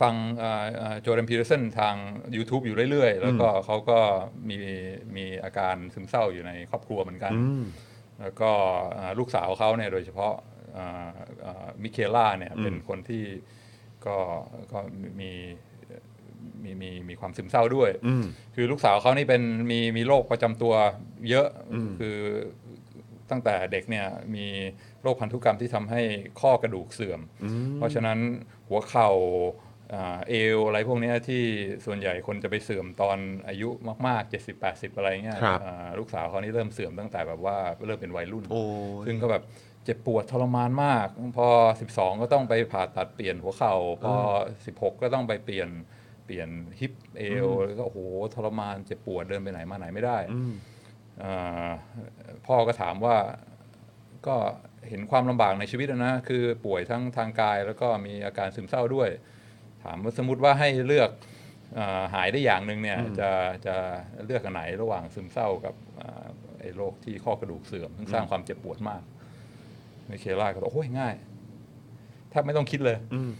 [0.00, 0.14] ฟัง
[1.02, 1.96] โจเดนพีเ r อร์สันทาง
[2.36, 3.98] YouTube อยู่เรื่อยๆ แล้วก็เขาก็
[4.48, 4.56] มี
[5.16, 7.62] มีอาการซึมเศร้าอยู่ในครอบครัวเหมือนกันอืม
[8.20, 8.50] แล้วก็
[8.98, 10.34] อ่าลูกสาวเขาเนี่ยโดยเฉพาะ
[10.76, 11.10] อ่า
[11.44, 13.24] อ่ามิเคล่าเนี่ยอืมเป็นคนที่
[14.06, 14.16] ก็
[14.72, 14.78] ก็
[15.20, 15.32] มี
[16.64, 20.74] มีมีมีความซึมเศร้าด้วยอืมคือลูกสาวเขานี่เป็นมีมีโรคประจำตัว
[21.28, 22.18] เยอะอืมคือ
[23.30, 24.46] ตั้งแต่เด็กเนี่ยมี
[25.02, 26.02] โรคพันธุกรรมที่ทำให้
[26.40, 27.20] ข้อกระดูกเสื่อม
[27.76, 28.18] เพราะฉะนั้น
[28.68, 29.10] หัวเข่า
[29.94, 31.42] อ่าเอวอะไรพวกเนี้ยที่
[31.86, 33.18] ส่วนใหญ่คนจะไปเสื่อมตอน
[33.48, 33.68] อายุ
[34.06, 38.62] มากๆ 70-80 อะไรเงี้ยครับอ่าลูกสาวเขานี่เริ่มเสื่อมตั้งแต่แบบว่าเริ่มเป็นวัยรุ่นโอ้
[39.02, 39.42] ยซึ่งก็แบบ
[39.84, 41.48] เจ็บปวดทรมานมาก พอ
[41.88, 44.14] 12 ก็ต้องไปผ่าตัดเปลี่ยนหัวเข่า พอ
[44.56, 47.98] 16 ก็ต้องไปเปลี่ยนเปลี่ยนฮิปเอวแล้วก็โอ้โห
[48.34, 50.52] ทรมานเจ็บปวดเดินไปไหนมาไหนไม่ได้อืม
[51.22, 51.70] อ่า
[52.46, 53.16] พ่อก็ถามว่า
[54.26, 54.36] ก็
[54.88, 59.08] เห็นความลำบากในชีวิตนะคือป่วยทั้งทางกายแล้วก็มีอาการซึมเศร้าด้วย
[59.84, 61.10] ถามว่าสมมติว่าให้เลือก
[61.78, 63.30] อาหายได้อย่างหนึ่งเนี่ยจะ
[63.66, 63.76] จะ
[64.24, 66.26] เลือกอันไหนระหว่างซึมเศร้ากับอ่า
[66.60, 69.02] ไอ้โรคที่ข้อกระดูกเสื่อมซึ่งสร้างความเจ็บปวดมาก
[70.08, 71.14] มิเคล่าก็บอกโอ้ยง่าย
[72.30, 73.30] แทบไม่ต้องคิดเลยอืม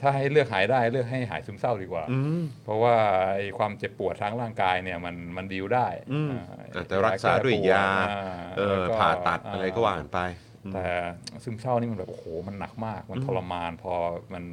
[0.00, 2.94] ถ้าให้เลือกหายได้เลือกให้หายซึมเศร้าดีกว่าอืมเพราะว่า
[3.36, 6.42] ไอ้ความเจ็บปวดทางร่างกายเนี่ยมันมันดีลได้อืมอ่า
[6.74, 8.24] อาจจะรักษาด้วยยาอ่
[8.56, 10.20] เออแล้วก็ผ่าตัดอะไรก็ว่ากันไป
[10.72, 10.86] แต่
[11.44, 13.92] ซึมเศร้านี่มันแบบโอ้โหมันหนักมาก มันทรมานพอ
[14.34, 14.44] มัน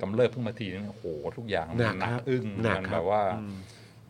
[0.00, 1.04] กำเริบขึ้นมาทีนึงโอ้โห
[1.36, 3.54] ทุกอย่างมัหนักหนัคกรับอึ้งหนักมันคแบรับบว่าอืม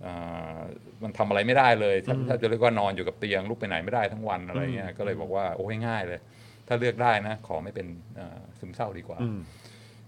[0.05, 0.57] อ่า
[1.03, 6.21] มันทำอะไรไม่ได้เลยแทบแทบจะเรียกว่านอนอยู่กับเตียงลุกไปไหนไม่ได้ทั้งวันอะไรเงี้ยก็เลยบอกว่าโอ้ยง่ายเลย
[6.69, 7.87] ถ้าเลือกได้นะ ขอไม่เป็น
[8.19, 9.39] อ่าซึมเศร้าดีกว่าอืม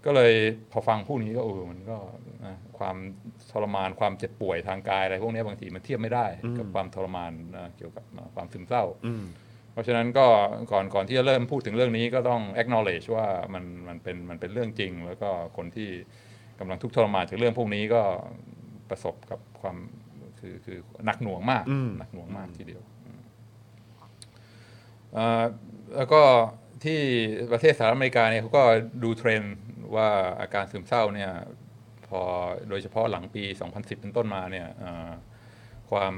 [0.05, 0.33] ก็เลย
[0.71, 1.97] พอฟังผู้นี้ก็เออมันก็
[2.45, 2.95] นะความ
[3.51, 6.25] ทรมานความเจ็บป่วยทางกายอะไรพวกนี้บางทีมันเทียบไม่ได้
[6.57, 9.23] กับความทรมานนะเกี่ยวกับอ่าความซึมเศร้าอืม
[9.71, 10.27] เพราะฉะนั้นก็
[10.71, 15.89] ก่อนก่อนที่จะเริ่มพูดถึงเรื่องนี้ก็ต้อง acknowledge ว่ามันมันเป็นมันเป็นเรื่องจริง แล้วก็คนที่
[16.59, 18.01] กำลังทุกข์ทรมานจากเรื่องพวกนี้ก็
[18.89, 19.75] ประสบกับความ
[20.39, 23.21] คือคือหนักหน่วงมากอืมหนักหน่วงมากทีเดียวอืม
[25.13, 25.43] เอ่อ
[25.97, 26.21] แล้วก็
[26.83, 26.99] ที่
[27.51, 28.63] ประเทศสหรัฐอเมริกาเนี่ยเขาก็
[29.03, 29.55] ดูเทรนด์
[29.95, 30.07] ว่า
[30.41, 31.31] อาการซึมเศร้าเนี่ย
[32.07, 32.21] พอ
[32.69, 35.11] โดยเฉพาะหลังปี 2010 เป็นต้นมาเนี่ยเอ่อ
[35.91, 36.13] ความ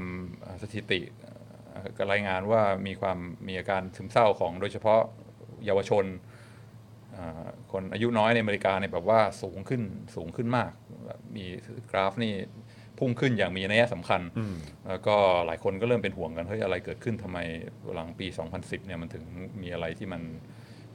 [0.62, 5.00] สถิติเอ่อก็รายงานว่ามีความมีอาการซึมเศร้าของโดยเฉพาะ
[5.66, 6.04] เยาวชน
[7.16, 9.82] อ่าคนอายุน้อยในอเมริกาเนี่ยแบบว่าสูงขึ้น
[10.16, 10.72] สูงขึ้นมาก
[11.06, 11.44] แบบมี
[11.90, 12.34] กราฟนี่
[12.98, 14.22] พุ่งขึ้นอย่างมีนัยสำคัญ
[14.88, 17.38] แล้วก็หลายคนก็เริ่มเป็นห่วงกันเฮ้ยอะไรเกิดขึ้นทำไม
[17.94, 18.26] หลังปี
[18.56, 19.24] 2010 เนี่ยมันถึง
[19.62, 20.22] มีอะไรที่มัน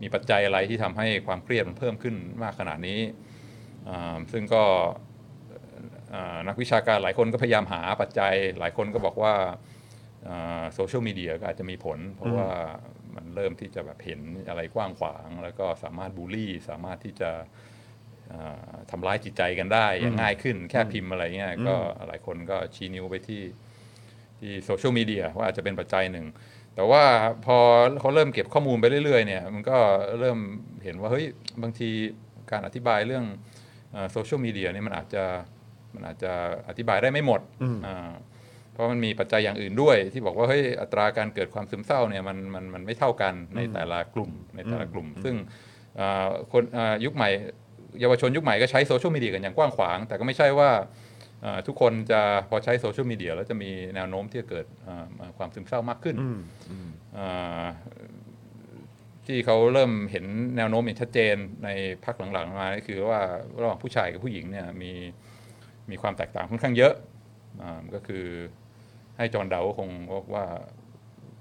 [0.04, 3.00] มีปัจจัยอะไรที่ทำให้ความเครียดมันเพิ่มขึ้นมากขนาดนี้
[3.90, 4.64] อ่าซึ่งก็
[6.14, 9.34] อ่านักวิชาการหลายคนก็พยายามหาปัจจัย หลายคนก็บอกว่า
[10.74, 12.48] โซเชียลมีเดียก็อาจจะมีผล เพราะว่า
[13.16, 17.32] มันเริ่มที่จะแบบเห็นอะไรกว้างขวาง แล้วก็สามารถบูลลี่ สามารถที่จะ
[18.34, 21.76] อ่าทำร้ายจิตใจกันได้อย่างง่ายขึ้นแค่พิมพ์อะไรเงี้ยก็
[22.08, 23.44] หลายคนก็ชี้นิ้วไปที่
[24.40, 26.26] ที่โซเชียลมีเดียว่าอาจจะเป็นปัจจัยหนึ่ง
[26.76, 27.04] แต่ว่า
[27.46, 27.58] พอ
[28.00, 29.78] เขาเริ่มเก็บข้อมูลไปเรื่อยๆเนี่ยมันก็
[30.20, 30.38] เริ่ม
[30.84, 31.26] เห็นว่าเฮ้ย
[31.62, 31.90] บางที
[32.52, 33.26] การอธิบายเรื่อง
[34.12, 35.24] โซเชียลมีเดียเนี่ยมันอาจจะ
[35.96, 36.32] มันอาจจะ
[36.70, 37.42] อธิบายได้ไม่หมด
[37.86, 38.12] อ่า
[38.74, 45.36] เพราะมันมีปัจจัยอย่างอื่นด้วย ที่บอกว่าเฮ้ยอัตราการเกิดความซึมเศร้าเนี่ยมันมันมันไม่เท่ากันในแต่ละกลุ่มในแต่ละกลุ่ม ซึ่ง
[46.00, 47.30] อ่าคนอ่ายุคใหม่
[48.00, 50.92] เยาวชนยุคใหม่ก็ใช้โซเชียลมีเดียกันอย่างกว้างขวาง แต่ก็ไม่ใช่ว่าเอ่อ
[51.68, 54.94] ทุกคนจะพอใช้โซเชียลมีเดียแล้วจะมีแนวโน้มที่จะเกิดเอ่
[55.28, 56.16] อความซึมเศร้ามากขึ้น
[57.14, 57.28] เอ่
[57.62, 57.64] อ
[59.28, 60.26] ที่เขาเริ่มเห็น
[60.58, 61.70] แนวโน้มอย่างชัดเจนใน
[62.06, 63.20] พักหลังๆมาก็คือว่า
[63.62, 64.92] ระหว่างผู้ชายกับผู้หญิงเนี่ยมี
[65.90, 66.94] มีความแตกต่างค่อนข้างเยอะ
[67.62, 68.26] อ่าก็คือ
[69.18, 69.90] ให้จอห์นเดาก็คง
[70.34, 70.46] ว่า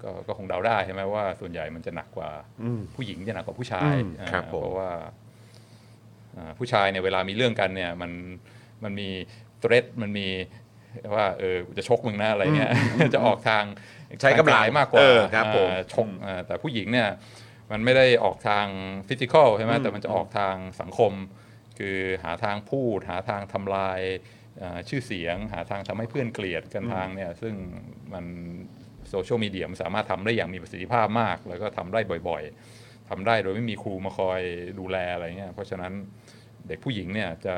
[0.03, 2.29] ก็ก็คงเดาได้ใช่ไหมว่าส่วนใหญ่มันจะหนักกว่า
[2.95, 4.91] ผู้หญิงจะหนักกว่าผู้ชายอืมอ่าครับผมเพราะว่า
[6.37, 8.11] อ่าผู้ชายเนี่ยเวลามีเรื่องกันเนี่ยมัน
[8.83, 9.09] มันมี
[9.69, 10.27] เ r ร a มันมี
[11.15, 12.71] ว่าเออจะชกมึงนะอะไรเงี้ย
[13.13, 13.63] จะออกทาง
[14.21, 17.09] ใช้กำลังทายมากกว่าเออครับผมอ่าชกอ่าแต่ผู้หญิงเนี่ย
[17.71, 18.65] มันไม่ได้ออกทาง
[19.07, 21.11] physical ใช่ไหมแต่มันจะออกทางสังคม
[21.79, 23.99] คือหาทางพูด หาทางทำลาย
[24.61, 27.53] อ่าชื่อเสียง หาทางทำให้เพื่อนเกลียดกันทางเนี่ยซึ่ง
[28.13, 28.25] มัน
[29.09, 31.99] โซเชียลมีเดียมันสามารถทำได้อย่างมีประสิทธิภาพมาก แล้วก็ทำได้
[32.29, 34.41] บ่อยๆทำได้โดยไม่มีครูมาคอย
[34.79, 35.93] ดูแลอะไรเงี้ยเพราะฉะนั้น
[36.67, 37.55] เด็กผู้หญิงเนี่ยจะ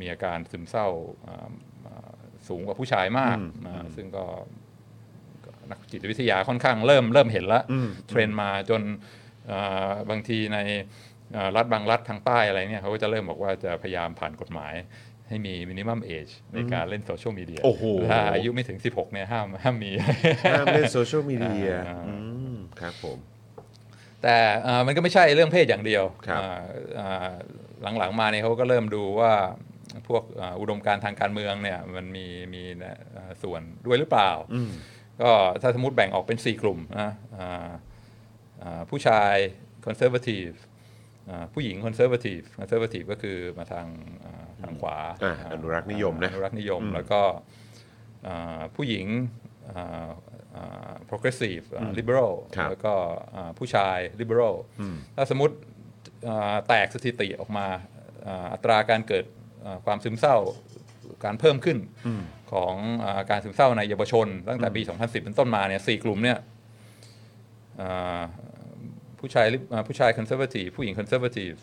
[0.00, 0.86] มีอาการซึมเศร้า
[1.26, 1.50] อ่า
[1.86, 2.10] อ่า
[2.48, 4.26] สูงกว่าผู้ชายมากอ่าซึ่งก็
[5.44, 7.62] ก็นักจิตวิทยาค่อนข้างเริ่มเริ่มเห็นแล้ว
[8.08, 8.82] เทรนด์มาจน
[9.50, 10.58] อ่าบางทีใน
[11.36, 14.74] อ่ารัฐบางรัฐทางใต้อะไรเนี่ยเขาก็จะเริ่มบอกว่าจะพยายามผ่านกฎหมาย
[15.28, 19.90] ให้มี minimum age ในการเล่นโซเชียลมีเดียโอ้โหถ้าอายุไม่ถึง 16เนี่ยห้ามห้ามมี
[20.50, 22.14] ห้ามเล่นโซเชียลมีเดียอ่าอื
[22.54, 23.18] มครับผม
[24.22, 26.60] แต่เอ่อมันก็ไม่ใช่เรื่องเพศอย่างเดียวครับอ่า
[27.00, 27.32] อ่า
[27.98, 29.32] หลังๆมาเนี่ยเขาก็เริ่มดูว่า
[30.08, 34.30] พวกอ่าอุดมการณ์ทางการเมืองเนี่ยมันมีมีนะอ่าส่วนด้วยหรือเปล่า
[35.22, 35.30] ก็
[35.62, 37.70] ถ้าสมมติแบ่งออกเป็น 4 กลุ่มนะอ่า
[38.62, 39.34] อ่าผู้ชาย
[39.86, 40.50] คอนเซอร์ a t ทีฟ
[41.54, 43.86] ผู้หญิงคอนเซอร์ a t ทีฟคอนเซอร์ a t ทีฟก็คือมาทาง
[44.24, 47.22] อ่าทางขวาอ่าอนุรักษ์นิยมนะอนุรักษ์นิยมแล้วก็
[48.26, 49.06] อ่าผู้หญิง
[49.70, 50.08] อ่า
[50.56, 52.94] อ่า progressive อ่า liberal ครับแล้วก็
[53.34, 54.54] อ่าผู้ชาย liberal
[55.16, 55.67] ถ้าสมมติอ่า
[56.68, 57.66] แตกสถิติออกมา
[58.26, 59.24] อ่าอัตราการเกิด
[59.64, 60.36] อ่าความซึมเศร้า
[61.24, 61.78] การเพิ่มขึ้น
[62.52, 66.38] ของอาการซึมเศร้าในเยาวชน ตั้งแต่ปี 2010 เป็นต้นมาเนี่ยสี่กลุ่มเนี่ย
[67.80, 68.20] อ่า
[69.18, 71.56] ผู้ชาย lib- อ่าผู้ชาย conservative ผู้หญิง conservative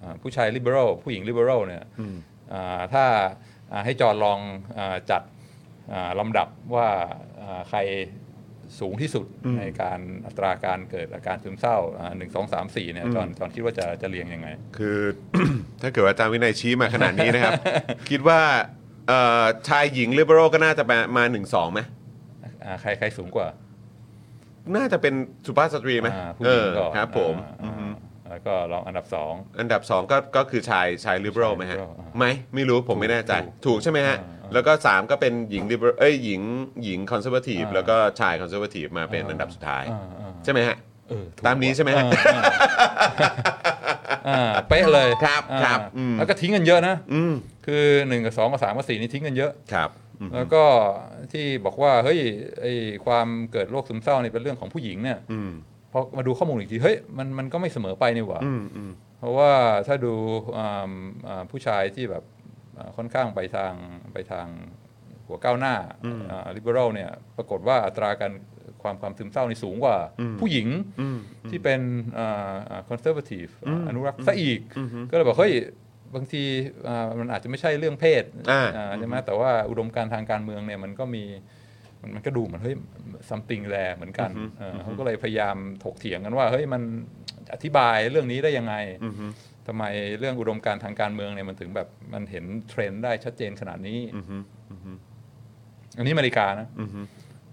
[0.00, 1.84] อ่าผู้ชาย liberal ผู้หญิง liberal เนี่ย
[2.52, 3.04] อ่าถ้า
[3.72, 4.38] อ่าให้จอร์นลอง
[4.78, 5.22] อาจัด
[5.92, 6.88] อ่าลำดับว่า
[7.40, 7.78] อ่าใคร
[8.80, 9.26] สูงที่สุด
[9.58, 11.76] ในการอัตราการเกิดอาการซึมเศร้า
[12.18, 14.48] หนึ่งสองสามสี่เนี่ยจอร์นจอร์นคิดว่าจะจะเรียงยังไง
[14.78, 14.98] คือ
[15.82, 17.52] ถ้าเกิดว่าอาจารย์วินัยชี้มาขนาดนี้นะครับ
[18.10, 18.40] คิดว่า
[19.08, 21.80] เอ่อชายหญิง liberal ก็น่าจะมามาหนึ่งสองไหม
[22.64, 23.48] อ่าใครใครสูงกว่า
[24.76, 25.14] น่าจะเป็น
[25.46, 27.92] สุภาพสตรีไหมอ่าผู้เอหญิงอก่อนครับผมอ่าอ่า
[28.30, 36.42] แล้วก็รองอันดับสองอันดับ 2 ก็ก็คือชายชาย liberal ไหมฮะ liberal อ่าไหมไม่รู้ผมไม่แน่ใจ ถูกถูกใช่ไหมฮะอ่าอ่าแล้วก็ 3 ก็เป็นหญิง liberal เอ้ยหญิง
[36.84, 40.76] หญิงคอนเซอร์ a t ทีฟอ่าแล้วก็ชายคอนเซอร์ a t ทีฟมาเป็นอ่าอันดับสุดท้าย อ่าอ่าใช่ไหมฮะ
[41.08, 42.40] เออถูกตามนี้ใช่ไหมฮะ อ่า
[44.28, 47.34] อ่าอ่าเป๊ะเลยครับอ่าครับอืม แล้วก็ทิ้งกันเยอะนะ อืม
[47.66, 50.62] คือหนึ่งกับสองกับสามกับสี่นี่ทิ้งกันเยอะ ครับอืมแล้วก็
[51.32, 52.18] ที่บอกว่าเฮ้ย
[52.60, 52.66] ไอ
[53.06, 55.52] ความเกิดโรคซึมเศร้านี่เป็นเรื่องของผู้หญิงเนี่ย อืม
[55.92, 59.52] พอมาดูข้อมูลอีกทีเฮ้ยมันมันก็ไม่เสมอไปนี่หว่าอืมอืมเพราะว่า
[59.86, 60.14] ถ้าดู
[60.58, 60.90] อ่า
[61.28, 62.24] อ่าผู้ชายที่แบบ
[62.78, 63.72] อ่าค่อนข้างไปทาง
[64.12, 64.46] ไปทาง
[65.26, 65.74] หัวก้าวหน้า
[66.54, 68.32] liberal เนี่ยปรากฏว่าอัตราการ
[68.82, 69.96] ความความซึมเศร้านี่สูงกว่า
[70.40, 70.68] ผู้หญิง
[71.50, 71.80] ที่เป็น
[72.88, 73.46] คอนเซอร์ a t ทีฟ
[73.88, 74.60] อนุรักษ์ซะอีก
[75.10, 75.52] ก็เลยบอกเฮ้ย
[76.14, 76.42] บางที
[76.88, 81.24] อ่ามันอาจจะไม่ใช่เรื่องเพศอ่าอ่าใช่ไหมแต่ว่าอุดมการณ์ทางการเมืองเนี่ยมันก็มี
[82.06, 82.76] มันมันก็ดูเหมือนเฮ้ย
[83.30, 86.82] something แ ฮะ เหมือนกันเออเขาก็เลยพยายามถกเถียงกันว่าเฮ้ยมัน
[87.54, 88.74] อธิบายเรื่องนี้ได้ยังไง
[89.66, 89.84] ทำไม
[90.18, 94.00] เรื่องอุดมการณ์ทางการเมืองเนี่ยมันถึงแบบมันเห็นเทรนด์ได้ชัดเจนขนาดนี้
[95.98, 96.68] อันนี้อเมริกานะ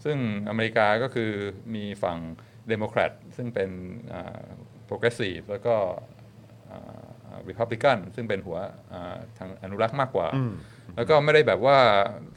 [0.03, 0.17] ซึ่ง
[0.49, 1.31] อเมริกาก็คือ
[1.75, 2.17] มีฝั่ง
[2.69, 3.69] เดโมแครตซึ่งเป็น
[4.85, 5.75] progressive แล้วก็
[7.49, 8.57] รีพับลิกันซึ่งเป็นหัว
[8.93, 10.27] อ่าทางอนุรักษ์มากกว่า
[10.95, 11.77] แล้วก็ไม่ได้แบบว่า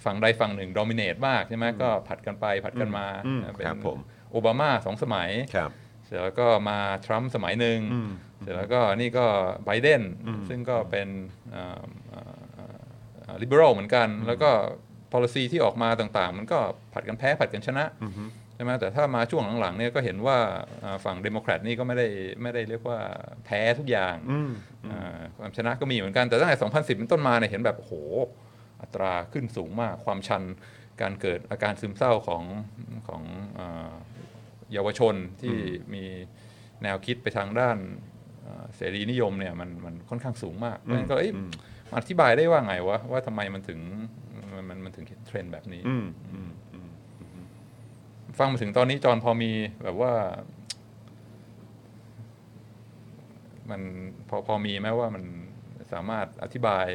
[0.04, 3.98] ฝั่งใดฝั่งหนึ่งด o มิเนตมากใช่ไหมก็ผัดกันไปผัดกันมาอืมเป็นครับผม
[4.30, 5.70] โอบามาสองสมัยครับ
[6.04, 7.78] เสร็จแล้วก็มาทรัมป์สมัยหนึ่ง
[8.40, 9.26] เสร็จแล้วก็นี่ก็
[9.64, 10.02] ไบเดน
[10.48, 11.09] ซึ่งก็เป็น
[13.42, 14.50] liberal เหมือนกัน แล้วก็
[15.12, 16.59] policy ที่ออกมาต่างๆ มันก็
[16.92, 17.85] ผัดกันแพ้ผัดกันชนะ
[18.57, 20.38] ใช่ไหมแต่ถ้ามาช่วงหลังๆเนี่ยก็เห็นว่า
[20.85, 22.07] อ่าฝั่งเดโมแครตนี่ก็ไม่ได้
[22.42, 22.99] ไม่ได้เรียกว่า
[23.45, 24.16] แพ้ทุกอย่าง
[24.90, 27.95] อ่าความชนะก็มีเหมือนกันแต่ตั้งแต่ 2010 เป็นต้นมาเนี่ยเห็นแบบโอ้โห
[28.83, 30.42] อัตราขึ้นสูงมากความชัน
[31.01, 32.42] การเกิดอาการซึมเศร้าของ
[33.09, 33.23] ของ
[33.59, 33.92] อา
[34.73, 35.57] เยาวชนที่
[35.95, 36.05] มี
[36.83, 37.79] แนวคิดไปทางด้าน
[38.47, 41.33] อ่าเสรีนิยมเนี่ยมันมันค่อนข้างสูงมากเพราะฉะนั้นก็เอ้ย
[41.97, 43.81] อธิบายได้ว่าไงวะว่าทำไมมันถึง
[44.55, 46.51] มันมันมันถึงเทรนด์แบบนี้อืมอืม
[48.38, 50.12] ฟังมาถึงตอนนี้จอห์นพอมีแบบว่า
[53.70, 53.81] มัน
[54.29, 55.25] พอพอมีไหมว่ามัน
[55.92, 56.87] สามารถอธิบาย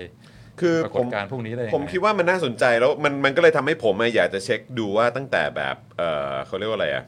[0.61, 7.05] คือปราผกฏมการณ์พวกนี้ได้ยังผมไงคิดว่ามันน่าสนใจแล้วมันมันก็เลยทำให้ผมอะอยากจะเช็คดูว่าตั้งแต่แบบเออเขาเรียกว่าอะไรอะ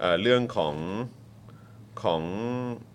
[0.00, 0.74] เอ่อเรื่องของ
[2.02, 2.22] ของ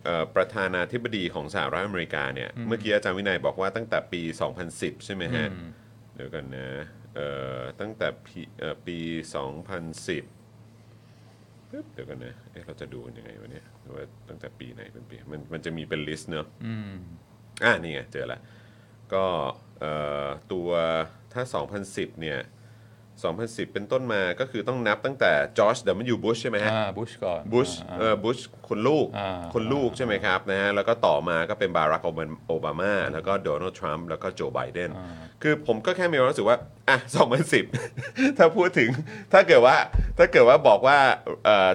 [0.04, 4.21] เอ่อประธานาธิบดีของสหรัฐอเมริกาเนี่ยเมื่อกี้อาจารย์วินัยบอกว่าตั้งแต่ปี
[4.63, 5.69] 2010 ใช่ไหมฮะอืม
[6.15, 6.69] เดี๋ยวกันนะ
[7.15, 8.97] เอ่อตั้งแต่ปีเอ่อปี
[9.75, 10.35] 2010
[11.75, 16.95] ปึ๊บเดี๋ยวกันนะเอ๊ะเราจะดูกันยังไงวะเนี่ยว่าตั้งแต่ปีไหนเป็นปีมันมันจะมีเป็นลิสต์เนอะอืม
[17.63, 18.41] อ่านี่ไงเจอแล้ว
[19.13, 19.23] ก็
[19.79, 19.93] เอ่
[20.25, 20.69] อตัว
[21.33, 21.43] ถ้า
[21.81, 22.39] 2010 เนี่ย
[23.23, 25.78] 2010 เป็นต้นมาก็คือต้องนับตั้งแต่จอร์จ
[26.13, 26.15] W.
[26.23, 28.38] บุชใช่ไหมฮะอ่าบุชก่อนบุชอ่าเออบุช
[28.69, 32.01] คนลูกอ่าคนลูกใช่ไหมครับนะฮะแล้วก็ต่อมาก็เป็นบารัก
[32.47, 34.89] โอบามา แล้วก็โดนัลด์ทรัมป์แล้วก็โจไบเดน
[35.41, 36.58] คือผมก็แค่มีความรู้สึกว่า
[36.89, 36.97] อะ
[37.67, 38.89] 2010 ถ้าพูดถึง
[39.34, 39.75] ถ้าเกิดว่า
[40.17, 40.97] ถ้าเกิดว่าบอกว่า
[41.45, 41.71] เอ่อ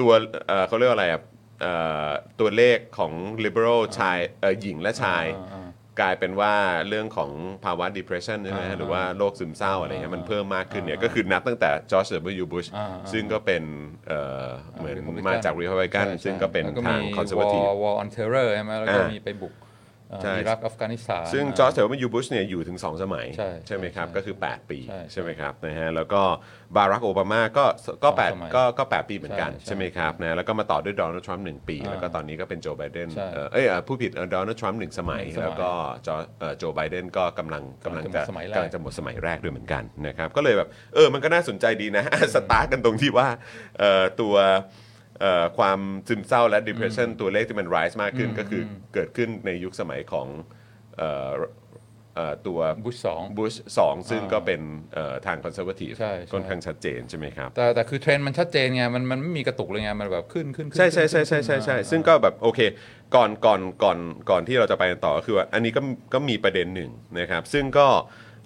[0.00, 0.12] ตัว
[0.46, 1.22] เอ่อเขาเรียกว่าอะไรอะ
[1.60, 1.72] เอ่
[2.06, 2.08] อ
[2.40, 3.12] ตัวเลขของ
[3.44, 5.65] liberal ชายเอ่อหญิงและชายอ่าอ่า
[6.00, 6.52] กลายเป็นว่า
[6.88, 7.30] เรื่องของ
[7.64, 12.06] ภาวะ depression ใช่ไหมอ่าหรือว่าโรคซึมเศร้าอะไรเงี้ยมันเพิ่มมากขึ้นเนี่ยก็คือนับตั้งแต่จอร์จ
[12.42, 12.46] W.
[12.52, 13.62] Bush อ่าซึ่งก็เป็น
[14.08, 23.26] เอ่อเหมือน Republican มาจาก Republican ใช่ซึ่งก็เป็นแล้วทางมี conservative war war on terror ใช่ไหมแล้วก็อ่ามีมีไปบุกเอ่อใช่อิรักอัฟกานิสถาน ซึ่งจอร์จดับเบิลยูบุชเนี่ยอยู่ถึง 2 สมัย
[23.66, 26.20] ใช่ไหมครับใช่ก็คือ 8 ปีใช่ใช่ไหมครับนะฮะแล้วก็
[26.76, 27.64] บารักโอบามาก็
[28.04, 35.70] ก็สองสมัย8ก็ก็8ปีเหมือนกันใช่ใช่ไหมครับนะแล้วก็มาต่อด้วยโดนัลด์ทรัมป์หนึ่งปีอ่าแล้วก็ตอนนี้ก็เป็นโจไบเดนใช่เอ่อเอ้ยเอ่อผู้ผิดโดนัลด์ทรัมป์หนึ่งสมัยหนึ่งสมัยแล้วก็
[36.06, 43.28] จอเอ่อโจไบเดนก็กำลังกำลังจะกำลังจะหมดสมัยแรกกำลังจะหมดสมัยแรกด้วยเหมือนกันนะครับก็เลยแบบเออมันก็น่าสนใจดีนะสตาร์ทกันตรงที่ว่า
[43.78, 44.58] เอ่อตัวเอ่อ
[45.58, 48.62] ความซึมเศร้าและ depression ตัวเลขที่มัน rise มากขึ้นก็คือ
[48.94, 50.28] เกิดขึ้นในยุคสมัยของ
[50.96, 51.30] เอ่อ
[52.14, 54.60] เอ่อตัวบุชสองบุชสองซึ่งก็เป็น
[54.94, 62.60] เอ่อทาง conservative ใช่ใช่ค่อนข้างชัดเจนใช่ไหมครับ แต่แต่คือเทรนด์มันชัดเจนไงมันมันไม่มีกระตุกเลยไงมันแบบขึ้นขึ้นขึ้นใช่ใช่ใช่ขึ้นใช่ใช่ใช่ขึ้นซึ่งก็แบบโอเค
[63.14, 63.98] ก่อนก่อนก่อน
[64.30, 65.80] ก่อนที่เราจะไปกันต่อก็คือว่าอันนี้ก็
[66.14, 67.86] ก็มีประเด็นหนึ่งนะครับ ซึ่งก็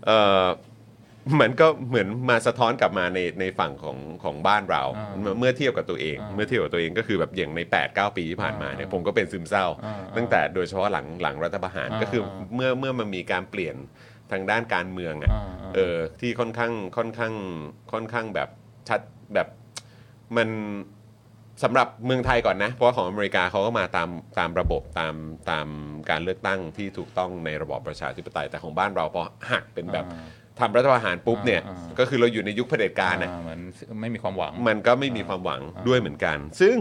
[0.07, 0.70] เอ่อเห
[1.41, 12.23] มือนก็เหมือนมาสะท้อนกลับมาในในฝั่งของของบ้านเรา อ่าเมื่อเมื่อเทียบกับตัวเอง อ่าเมื่อเทียบกับตัวเองก็คือแบบอย่างใน8 9ปีที่ผ่านมาเนี่ยอ่าผมก็เป็นซึมเศร้า อ่าตั้งแต่โดยเฉพาะหลังหลังรัฐประหารอ่าก็คือ
[12.55, 13.77] เมื่อเมื่อมันมีการเปลี่ยน
[14.33, 17.35] ทางด้านการเมืองอะอ่าอ่า เออที่ค่อนข้างค่อนข้าง
[17.93, 18.49] ค่อนข้างแบบ
[18.89, 19.01] ชัด
[19.35, 19.49] แบบ
[20.37, 20.51] มัน
[21.65, 25.15] สำหรับเมืองไทยก่อนนะ เพราะว่าของอเมริกาเขาก็มาตามตามระบบตาม
[25.51, 25.69] ตาม
[26.11, 30.27] การเลือกตั้งที่ถูกต้องในระบอบประชาธิปไตยแต่ของบ้านเราพอหักเป็นแบบ อ่า
[30.61, 33.61] ทำรัฐประหารปุ๊บเนี่ยอ่าอ่า ก็คือเราอยู่ในยุคเผด็จการนะ อ่าเหมือน
[34.01, 36.79] ไม่มีความหวัง มันก็ไม่มีความหวังด้วยเหมือนกัน ซึ่ง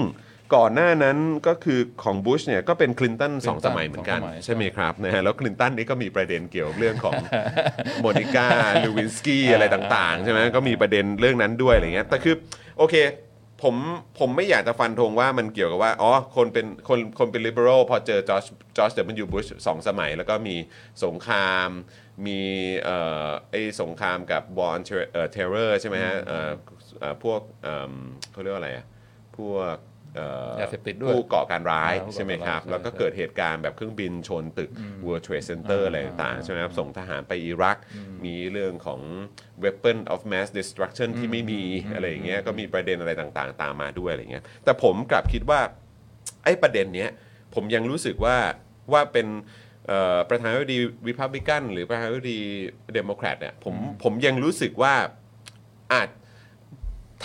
[0.58, 7.14] ก่อนหน้านั้นก็คือของบุชเนี่ยก็เป็นคลินตันสอง Clinton สมัยเหมือนกัน สองสมัย ใช่ไหมครับนะฮะแล้วคลินตันนี่ก็มีประเด็นเกี่ยวกับเรื่องของ
[8.02, 8.48] โมนิก้า
[8.84, 12.36] ลูวินสกี้อะไรต่างๆใช่ไหมก็มีประเด็นเรื่องนั้นด้วยอะไรเงี้ยแต่คือ
[12.78, 12.96] โอเค
[13.66, 13.76] ผม
[14.20, 18.46] ผมไม่อยากจะฟันธงว่ามันเกี่ยวกับว่าอ๋อคนเป็นคนคนเป็นลิเบอรัลพอเจอจอร์จ
[18.78, 20.56] จอร์จเดมันยูบุชสองสมัย แล้วก็มี
[21.04, 21.70] สงคราม
[22.28, 22.42] มี
[22.84, 26.52] เอ่อไอ้สงครามกับ War on Terror เอ่อ Terror ใช่ไหมฮะเอ่อ
[27.00, 27.94] เอ่อพวกเอิ่ม
[28.32, 28.86] เขาเรียกว่าอะไรอะ
[29.38, 29.76] พวก
[30.16, 34.70] เอ่อยาเสพติดด้วยผู้ก่อการร้ายอ่าผู้ก่อการร้ายใช่ไหมครับใช่แล้วก็เกิดเหตุการณ์แบบเครื่องบินชนตึก
[35.06, 37.78] World Trade Center อะไรต่างๆใช่ไหมครับ ส่งทหารไปอิรัก
[38.26, 39.02] มีเรื่องของ
[39.64, 41.62] weapon of mass destruction ที่ไม่มี
[41.94, 45.60] อะไรอย่างเงี้ยก็มีประเด็นอะไรต่างๆ ตามมาด้วยอะไรเงี้ยแต่ผมกลับคิดว่า
[46.44, 47.10] ไอ้ประเด็นเนี้ย
[47.56, 48.38] ผมยังรู้สึกว่า
[48.94, 49.68] ว่าเป็นเอ่อ
[50.30, 52.40] ประธานาธิบดีรีพับลิกันหรือประธานาธิบดี
[52.94, 54.94] เดโมแครตเนี่ยผมผมยังรู้สึกว่า
[55.94, 56.10] อาจ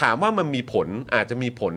[0.00, 1.72] ถามว่ามันมีผลอาจจะมีผล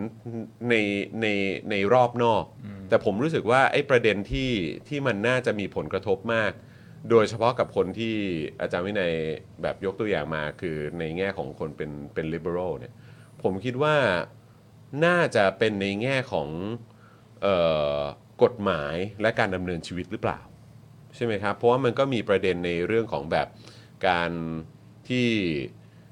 [0.69, 0.75] ใน
[1.21, 1.27] ใน
[1.69, 2.43] ในรอบนอก
[2.89, 4.51] แต่ผมรู้สึกว่าไอ้ประเด็นที่
[4.87, 6.51] ที่มันน่าจะมีผลกระทบมาก
[7.09, 8.15] โดยเฉพาะกับคนที่
[8.61, 9.13] อาจารย์วินัย
[9.61, 12.93] แบบยกตัวอย่างมา คือในแง่ของคนเป็นเป็น liberal เนี่ย
[13.43, 13.95] ผมคิดว่า
[15.05, 16.49] น่าจะเป็นในแง่ของ
[17.41, 17.55] เอ่
[17.99, 18.01] อ
[18.43, 20.39] กฎหมายและการดำเนินชีวิตหรือเปล่า
[21.17, 23.47] ใช่ไหมครับ เพราะว่ามันก็มีประเด็นในเรื่องของแบบ
[24.07, 24.31] การ
[25.09, 25.27] ที่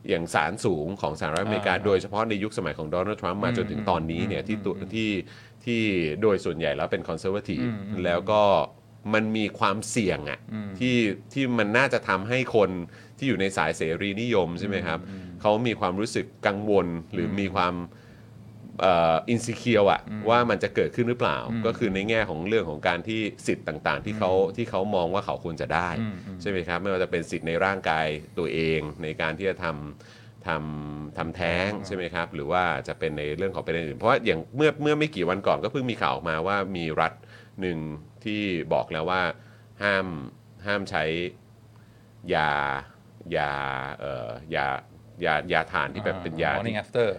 [0.10, 5.12] อย่างศาลสูงของสหรัฐอเมริกาอ่าโดยเฉพาะในยุคสมัยของโดนัลด์ทรัมป์มาอืมจนถึงตอนนี้เนี่ยอืมที่ตัวอืมที่
[5.66, 5.82] ที่
[6.22, 8.42] โดยส่วนใหญ่แล้วเป็นคอนเซอร์วทีฟอืมอืมแล้วก็
[9.14, 10.98] มันมีความเสี่ยงอะอืมที่
[11.34, 12.70] ที่มันน่าจะทำให้คน
[13.18, 15.00] ที่อยู่ในสายเสรีนิยมใช่ไหมครับ
[15.42, 17.74] เขามีความรู้สึกกังวลหรือมีความ
[19.30, 28.08] อินซิเคียวอะว่ามันจะเกิดขึ้นหรือเปล่าอืมก็คือในแง่ของเรื่องของการที่สิทธิ์ต่างๆ ที่เขาที่เขามองว่าเขาควรจะได้อืมอืมใช่ไหมครับ ไม่ว่าจะเป็นสิทธิ์ในร่างกาย
[28.38, 37.14] ตัวเองในการที่จะทำทำทำแท้งใช่ไหมครับ หรือว่าจะเป็นในเรื่องของประเด็นอื่น เพราะว่าอย่างเมื่อเมื่อไม่กี่วันก่อนก็เพิ่งมีข่าวออกมาว่ามีรัฐ
[37.62, 37.78] หนึ่ง
[38.24, 38.42] ที่
[38.74, 39.22] บอกแล้วว่า
[39.84, 40.06] ห้าม
[40.66, 41.04] ห้ามใช้
[42.36, 42.52] ยา
[43.38, 43.52] ยา
[44.00, 44.66] เอ่อยา
[45.26, 47.10] ยายาทานที่แบบเป็นยา morning ที่ after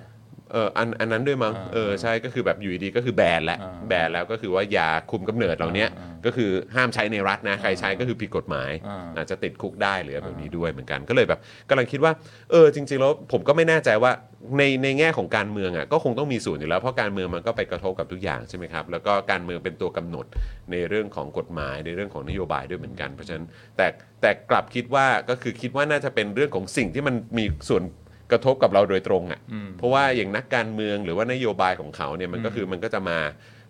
[0.53, 12.13] เอออันอันนั้นด้วยมั้งอ่าเออใช่ก็คือแบบอยู่ดีๆก็คือแบนแล้วอ่าแบนแล้วก็คือว่ายาคุมกำเนิดเหล่าเนี้ยอ่าก็คือห้ามใช้ในรัฐนะใครใช้ก็คือผิดกฎหมายอ่าอาจจะติดคุกได้หรืออะไรแบบนี้ด้วยเหมือนกันก็เลยแบบกำลังคิดว่า
[12.51, 14.13] เออจริง ๆ แล้วผมก็ไม่แน่ใจว่า
[14.59, 20.27] ในในแง่ของการเมืองอะก็คงต้องมีส่วนอยู่แล้วเพราะการเมืองมันก็ไปกระทบกับทุกอย่างใช่ไหมครับแล้วก็การเมืองเป็นตัวกำหนด
[20.73, 23.87] ในเรื่องของกฎหมายในเรื่องของนโยบายด้วยเหมือนกันเพราะฉะนั้นแต่
[24.21, 27.83] แต่กลับคิดว่าก็คือคิดว่าน่าจะเป็นเรื่องของสิ่งที่มันมีส่วน
[28.31, 33.19] กระทบกับเราโดยตรงอะอืมเพราะว่าอย่างนักการเมืองหรือว่านโยบายของเขาเนี่ยมันก็คือมันก็จะมา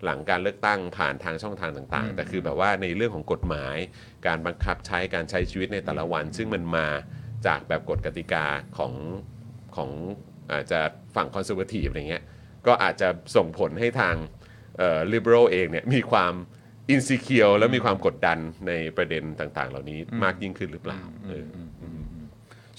[0.03, 3.77] หลังการเลือกตั้งผ่านทางช่องทางต่างอืมๆแต่คือแบบว่าในเรื่องของกฎหมาย
[4.27, 6.87] การบังคับใช้การใช้ชีวิตในแต่ละวัน ซึ่งมันมา
[7.47, 8.45] จากแบบกฎกติกา
[8.77, 8.93] ของ
[9.75, 9.89] ของ
[10.51, 10.79] อาจจะ
[11.15, 12.23] ฝั่ง conservative อะไรเงี้ย
[12.67, 14.15] ก็อาจจะส่งผลให้ทาง
[14.77, 16.33] เอ่อ liberal เองเนี่ยมีความ
[16.89, 21.57] อินซิเคียวและมีความกดดันในประเด็นต่างๆ เหล่านี้มากยิ่งขึ้นหรือเปล่าเอออ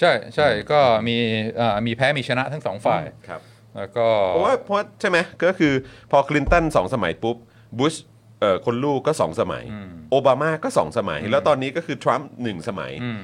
[0.01, 1.17] ใช่ใช่ก็มี
[1.57, 3.41] เอ่อมีแพ้มีชนะทั้งสองฝ่ายครับ
[3.77, 5.73] แล้วก็เพราะว่าเพราะใช่ไหมก็คือ
[6.11, 7.37] พอคลินตันสองสมัยปุ๊บ
[7.79, 7.95] บุช
[8.41, 9.65] เอ่อคนลูกก็สองสมัย
[10.11, 13.23] โอบามาก็สองสมัย แล้วตอนนี้ก็คือทรัมป์หนึ่งสมัยอืม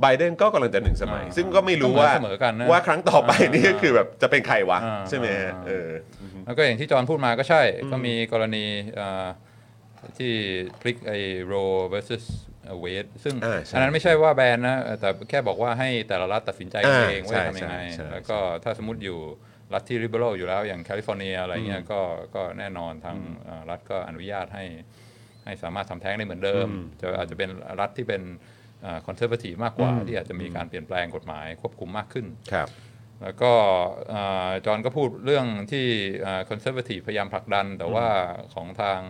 [0.00, 5.88] ไบเดนก็กำลังจะหนึ่งสมัยอ่าซึ่งก็ไม่รู้ก็เหมือนว่าเสมอกันนะว่าครั้งต่อไปอ่านี่ก็คือแบบจะเป็นใครวะอ่าใช่ไหมฮะอ่าเออ
[6.46, 8.64] แล้วก็อย่างที่จอห์นพูดมาก็ใช่ ก็มีกรณี
[8.96, 9.26] เอ่อ
[10.18, 10.32] ที่
[10.80, 11.18] พลิกไอ้
[11.50, 12.24] Roe versus
[12.84, 19.18] Wade ซึ่งอ่าใช่อันนั้นไม่ใช่ว่าแบนนะ แต่แค่บอกว่าให้แต่ละรัฐตัดสินใจกันอ่าเองว่าจะทำยังไงใช่ใช่แล้วก็ถ้าสมมติอยู่
[19.74, 22.00] รัฐที่ liberal อยู่แล้วอย่างแคลิฟอร์เนียอะไรเงี้ยก็
[22.34, 24.64] ก็แน่นอนทางเอ่อรัฐก็อนุญาตให้
[25.44, 26.66] ให้สามารถทำแท้งได้เหมือนเดิม
[27.00, 27.50] จะอาจจะเป็น
[27.80, 28.22] รัฐที่เป็น
[29.06, 32.68] คอนเซอร์ a ทีฟมากกว่า ที่อาจจะมีการเปลี่ยนแปลงกฎหมายควบคุมมากขึ้นครับ
[33.22, 33.52] แล้วก็
[34.10, 35.86] เอ่อจอห์นก็พูดเรื่องที่
[36.48, 38.06] คอนเซอร์ a ทีฟพยายามผลักดัน แต่ว่า
[38.54, 39.00] ของทาง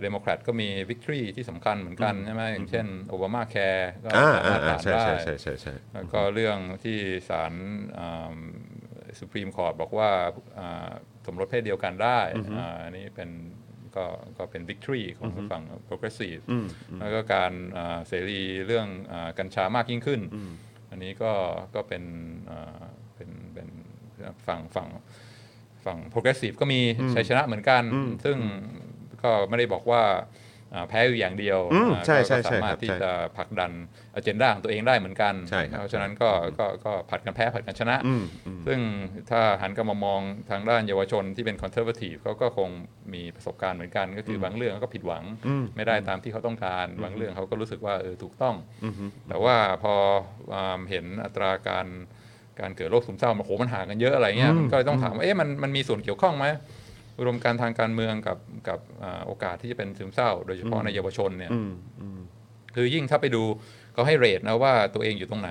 [0.00, 7.52] เดโมแครตก็มี victory ที่สำคัญเหมือนกันใช่ไหมอย่างเช่นโอบามาแคร์ก็อ่าสาอ่ามารถอ่าผ่านใช่ได้ใช่ใช่ใช่ใช่แล้วก็เรื่องที่ศาล
[9.18, 10.10] Supreme Court บอกว่า
[10.58, 10.90] อ่า
[11.26, 12.20] สมรสเพศเดียวกันได้
[12.58, 13.30] อ่าอันนี้เป็น
[13.96, 14.04] ก็
[14.38, 16.42] ก็เป็น victory ของฝั่ง progressive
[17.00, 20.20] แล้วก็การอ่าเสรีเรื่องอากัญชามากยิ่งขึ้น
[20.90, 21.32] อันนี้ก็
[21.74, 22.04] ก็เป็น
[22.50, 22.82] อ่า
[23.14, 23.68] เป็นเป็น
[24.46, 24.88] ฝั่งฝั่ง
[25.84, 26.80] ฝั่ง progressive ก็มี
[27.14, 27.82] ชัยชนะเหมือนกัน
[28.24, 28.38] ซึ่ง
[29.24, 30.02] ก็ไม่ได้บอกว่า
[30.74, 33.72] อ่าแพ้อยู่อย่างเดียวอืมอ่าใช่ก็ใช่ก็ใช่สามารครัถบที่ใช่จะผลักดัน
[34.14, 38.78] อเจนดาของตัวเองได้เหมือนกันใช่ครับเพราะฉะนั้นก็ก็ก็ผัดกันแพ้ผัดกันชนะอืมอืมซึ่ง
[39.30, 42.68] ถ้าหันกลับมามองทางด้านเยาวชนที่เป็นคอนเ s e r v a t i v e เขาก็คง
[43.14, 45.24] มีประสบการณ์เหมือนกัน ก็คือบางเรื่องเขาก็ผิดหวัง
[45.76, 48.54] ไม่ได้ตามที่เขาต้องการ บางเรื่องเขาก็รู้สึกว่าเออถูกต้อง
[49.28, 49.94] แต่ว่าพอ
[50.54, 51.86] อ่าเห็นอัตราการ
[52.60, 56.46] การเกิดโรคซึมเศร้ามันโหมันห่างกันเยอะอะไรเงี้ยมันก็เลยต้องถามว่าเอ๊ะมันมันมีส่วนเกี่ยวข้องไหม
[57.24, 62.20] รวมการทางการเมืองกับกับอ่าโอกาสที่จะเป็นซึมเศร้า โดยเฉพาะในเยาวชนเนี่ยอืมอืม
[62.74, 63.42] คือยิ่งถ้าไปดู
[63.92, 65.50] เขาให้เรทนะว่าตัวเองอยู่ตรงไหน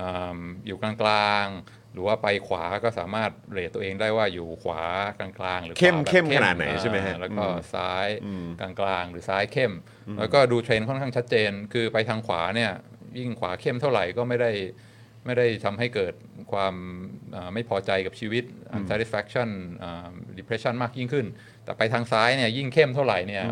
[0.00, 4.82] อ่าอยู่กลางๆ หรือว่าไปขวาก็สามารถเรทตัวเองได้ว่าอยู่ขวา
[5.18, 9.72] กลางๆ หรือเข้มขวาแบบเข้มขนาดไหนใช่ไหมฮะอ่าแล้วก็อืมซ้ายอืมกลางๆ หรือซ้ายเข้ม
[10.18, 12.72] แล้วก็ดูเทรนด์ค่อนข้างชัดเจน คือไปทางขวาเนี่ย
[13.18, 14.50] ยิ่งขวาเข้มเท่าไหร่ก็ไม่ได้
[15.26, 16.14] ไม่ได้ทำให้เกิด
[16.52, 16.74] ความ
[17.34, 18.44] อ่าไม่พอใจกับชีวิต
[18.76, 19.48] unsatisfaction
[19.82, 21.26] อ่า depression มากยิ่งขึ้น
[21.64, 23.44] แต่ไปทางซ้ายเนี่ยยิ่งเข้มเท่าไหร่เนี่ย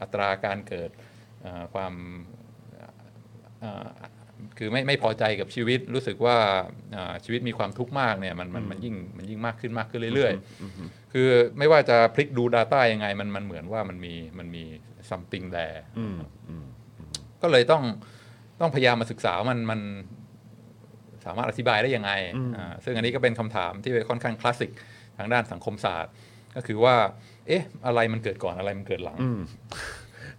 [0.00, 0.90] อัตราการเกิด
[1.44, 1.92] อ่าความ
[3.64, 3.86] อ่า
[4.58, 6.36] คือไม่ไม่พอใจกับชีวิตรู้สึกว่า
[6.96, 14.64] อ่าชีวิตมีความทุกข์มากเนี่ยมันมันมันยิ่งมันยิ่งมากขึ้นมากขึ้นเรื่อยๆ คือไม่ว่าจะพลิกดู Data ยังไงมันมันเหมือนว่ามันมีมันมี
[15.10, 15.80] something there
[17.42, 17.84] ก็เลยต้อง
[18.60, 19.80] ต้องพยายามมาศึกษาว่ามันมัน
[21.26, 22.12] สามารถอธิบายได้ยังไง
[22.56, 24.70] อ่าซึ่งอันนี้ก็เป็นคำถามที่ค่อนข้างคลาสสิก
[25.18, 26.12] ทางด้านสังคมศาสตร์
[26.56, 26.96] ก็คือว่า
[27.46, 29.18] เอ๊ะ อะไรมันเกิดก่อนอะไรมันเกิดหลัง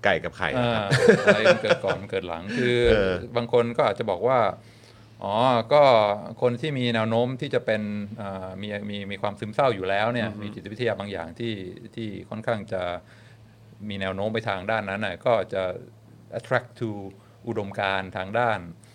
[0.03, 0.89] ไก่กับไข่อ่านะครับ
[1.25, 4.39] อะไรมันเกิดก่อนมันเกิดหลัง คือเออบางคนก็อาจจะบอกว่า
[5.23, 5.33] อ๋อ
[5.73, 5.83] ก็
[6.41, 7.81] คนที่มีแนวโน้มที่จะเป็น
[8.21, 11.53] อ่ามีมีมีความซึมเศร้าอยู่แล้วเนี่ย มีจิตวิทยาบางอย่างที่
[11.95, 12.81] ที่ค่อนข้างจะ
[13.89, 15.63] มีแนวโน้มไปทางด้านนั้นน่ะก็จะ
[16.37, 16.89] attract to
[17.47, 18.86] อุดมการณ์ทางด้านอ่าอ่า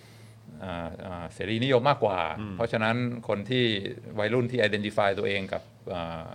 [1.34, 2.20] เสรีนิยมมากกว่า
[2.56, 2.96] เพราะฉะนั้น
[3.28, 3.64] คนที่
[4.18, 5.62] วัยรุ่นที่ identify ตัวเองกับ
[5.94, 6.26] อ่า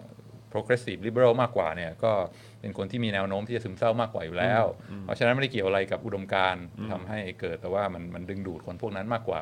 [0.53, 2.13] progressive liberal มากกว่าเนี่ยก็
[2.61, 4.63] เป็นคนที่มีแนวโน้มที่จะซึมเศร้ามากกว่าอยู่แล้ว
[5.03, 9.39] เพราะฉะนั้นไม่ได้เกี่ยวอะไรกับอุดมการณ์ทำให้เกิดแต่ว่ามันมันดึงดูดคนพวกนั้นมากกว่า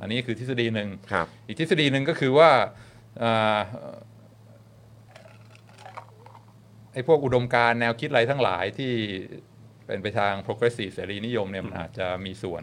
[0.00, 2.50] อันนี้คือทฤษฎีหนึ่งครับอีกทฤษฎีหนึ่งก็คือว่า
[3.22, 3.58] อ่า
[6.92, 8.92] ไอ้พวกอุดมการณ์แนวคิดอะไรทั้งหลายที่
[9.86, 12.62] เป็นไปทาง progressive เสรีนิยมเนี่ยมันอาจจะมีส่วน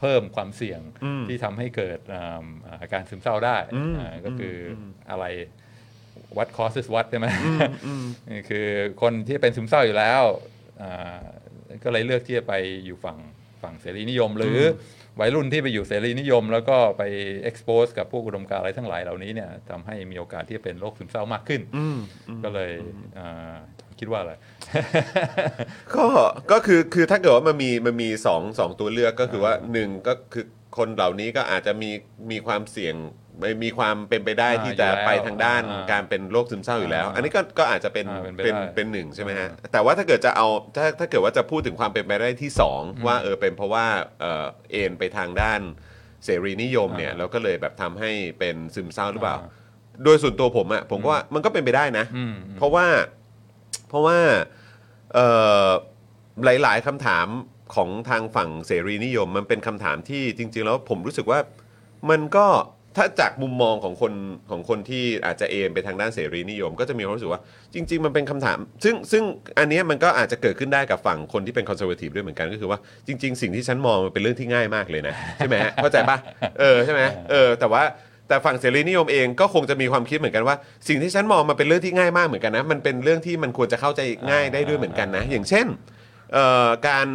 [0.00, 0.80] เพิ่มความเสี่ยง
[1.28, 2.44] ที่ทำให้เกิดอ่า
[2.80, 3.56] อาการซึมเศร้าได้
[3.98, 5.24] อ่าก็คือออะไร
[6.36, 7.26] what causes what ใช่ไหม
[8.30, 8.66] นี่คือ
[9.02, 10.22] คนที่เป็นซึมเศร้าอยู่แล้ว
[10.82, 11.22] อ่า
[11.84, 13.18] ก็เลยเลือกที่จะไปอยู่ฝั่ง
[13.62, 17.02] ฝั่งเสรีนิยม หรืออวัยรุ่นที่ไปอยู่เสรีนิยม แล้วก็ไป
[17.50, 21.60] expose กับพวกอุดมการณ์อะไรทั้งหลายเหล่านี้เนี่ยทำให้มีโอกาสที่จะเป็นโรคซึมเศร้ามากขึ้น
[22.44, 22.72] ก็เลย
[23.18, 23.56] อ่า
[24.00, 24.32] คิดว่าอะไร
[25.96, 26.06] ก็
[26.52, 30.44] ก็คือคือถ้าเกิดว่ามันมีมันมีสองสองตัวเลือกก็คือว่าหนึ่งก็คือ
[30.78, 31.90] คนเหล่านี้ก็อาจจะมี
[32.30, 32.96] มีความเสี่ยง
[33.40, 40.46] ไม่มีความเป็นไปได้อ่าที่จะอยู่แล้วไปทางด้านอ่าการเป็นโรคซึมเศร้าอยู่แล้ว อ่าอันนี้ก็ก็อาจจะเป็นอ่าเป็นไปเป็นได้เป็นหนึ่งใช่ไหมฮะแต่ว่าถ้าเกิดจะเอา
[40.76, 43.86] ถ้าถ้าเกิดว่าจะพูดถึงความเป็นไปได้ที่สองว่าเออเป็นเพราะว่า
[44.20, 45.60] เออเอ็นไปทางด้าน
[46.24, 49.36] เสรีนิยมเนี่ยแล้วก็เลยแบบทำให้เป็นซึมเศร้าหรือเปล่า
[50.04, 52.86] โดยส่วนตัวผมอะผมก็ว่ามันก็เป็นไปได้นะ อืมเพราะว่า
[53.88, 54.18] เพราะว่า
[56.44, 57.26] หลาย ๆคำถาม
[57.74, 61.38] ของทางฝั่งเสรีนิยม มันเป็นคำถามที่จริง ๆ แล้วผมรู้สึกว่า
[62.10, 62.46] มันก็
[62.96, 64.12] ถ้าจากมุมมองของคน
[64.50, 67.40] ของคนที่อาจจะ aim ไปทางด้านเสรีนิยม ก็จะมีความรู้สึกว่า
[67.74, 69.22] จริง ๆ มันเป็นคำถาม ซึ่งซึ่ง
[69.58, 76.16] อันนี้มันก็อาจจะเกิดขึ้นได้กับฝั่งคนที่เป็น conservative ด้วยเหมือนกันก็คือว่าจริง ๆ สิ่งที่ฉันมองมันเป็นเรื่องที่ง่ายมากเลยนะ ใช่ไหมเข้าใจปะ
[76.60, 77.82] เออใช่ไหมเออแต่ว่า
[78.28, 80.56] แต่ฝั่งเสรีนิยมเองก็คงจะมีความคิดเหมือนกันว่า
[80.88, 84.00] สิ่งที่ฉันมองมันเป็นเรื่องที่ง่ายมากเหมือนกันนะมันเป็นเรื่องที่มันควรจะเข้าใจ
[84.30, 85.66] ง่ายได้ด้วยเหมือนกันนะ อย่างเช่น
[86.32, 87.08] เอ่อการ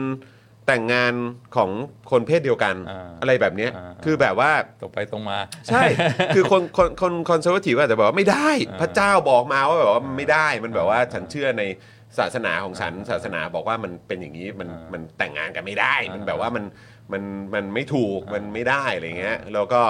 [0.67, 1.13] แต่งงาน
[1.55, 1.69] ของ
[2.11, 4.51] คนเพศเดียวกันอ่าอะไรแบบเนี้ยอ่าคือแบบว่า
[4.81, 5.37] ตรงไปตรงมา
[5.67, 5.81] ใช่
[6.35, 11.63] คือคนคนคนคอนเซอร์วทีฟอาจจะบอกว่าไม่ได้อ่าพระเจ้าบอกมาว่าแบบว่ามันไม่ได้มันแบบว่าฉันเชื่อใน
[12.17, 16.65] ศาสนาของฉันศาสนาบอกว่ามันเป็นอย่างนี้มันมันแต่งงานกันไม่ได้ มันแบบว่ามัน
[17.11, 19.81] มันมันไม่ถูกมันไม่ได้อะไรเงี้ยแล้วก็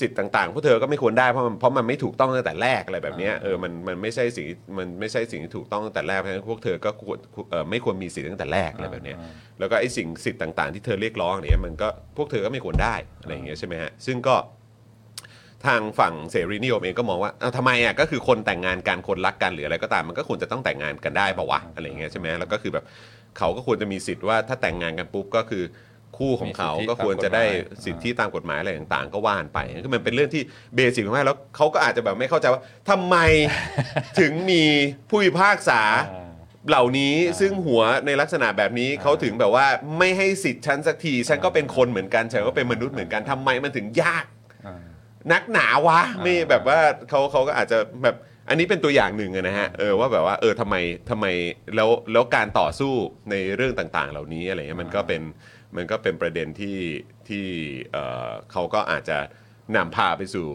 [0.00, 4.46] สิทธิ์ต่างๆพวกเธอก็ไม่ควรได้เพราะมันเพราะมันไม่ถูกต้องตั้งแต่แรกอะไรแบบเนี้ยเออมันมันไม่ใช่สิ่ง
[4.78, 7.18] มันไม่ใช่สิ่งที่ถูกต้องตั้งแต่แรกเพราะฉะนั้นพวกเธอก็ควร
[7.50, 9.16] เออไม่ควรมีสิทธิ์ตั้งแต่แรกอะไรแบบเนี้ย
[9.58, 14.36] แล้วก็ไอ้สิ่งสิทธิ์ต่าง ๆ ที่เธอเรียกร้องเนี่ยมันก็พวกเธอก็ไม่ควรได้อะไรอย่างเงี้ยใช่ไหมฮะซึ่งก็
[15.66, 22.84] ทางฝั่งเสรีนิยมเองก็มองว่าเอาทำไมอะก็คือคนแต่งงานกันคนรักกันหรืออะไรก็ตามมันก็ควรจะต้องแต่งงานกันได้ปะวะอะไรอย่างเงี้ยใช่ไหมแล้วก็คือแบบ
[23.38, 25.62] เขาก็ควรจะมีสิทธิ์ว่าถ้าแต่งงานกันปุ๊บก็คือ
[26.18, 30.42] คู่ของเขามีสิทธิก็ควรจะได้ตามกฎหมายสิทธิตามกฎหมายอะไรต่างๆ ก็ว่านไปคือมันเป็นเรื่องที่
[30.76, 33.16] เบสิกมากแล้วเขาก็อาจจะแบบไม่เข้าใจว่าทำไม
[34.20, 34.64] ถึงมี
[35.08, 35.82] ผู้พิพากษา
[36.14, 36.24] อ่า
[36.68, 39.66] เหล่านี้ซึ่งหัวในลักษณะแบบนี้เขาถึงแบบว่า
[39.98, 44.24] ไม่ให้สิทธิ์ฉันสักที ฉันก็เป็นคนเหมือนกันฉันก็เป็นมนุษย์เหมือนกันทำไมมันถึงยาก
[44.66, 44.82] อ่า
[45.32, 48.16] นักหนาวะไม่แบบว่าเขาเขาก็อาจจะแบบ
[48.48, 50.74] อันนี้เป็นตัวอย่างหนึ่งอะนะฮะเออว่าแบบว่าเออทำไม
[51.10, 51.26] ทำไม
[51.76, 52.92] แล้วแล้วการต่อสู้
[53.30, 55.22] ในเรื่องต่างๆ เหล่านี้อะไรเงี้ยมันก็เป็น
[55.76, 56.78] มันก็เป็นประเด็นที่
[57.28, 57.46] ที่
[57.92, 57.98] เอ
[58.28, 59.18] อเขาก็อาจจะ
[59.76, 60.48] นำพาไปสู่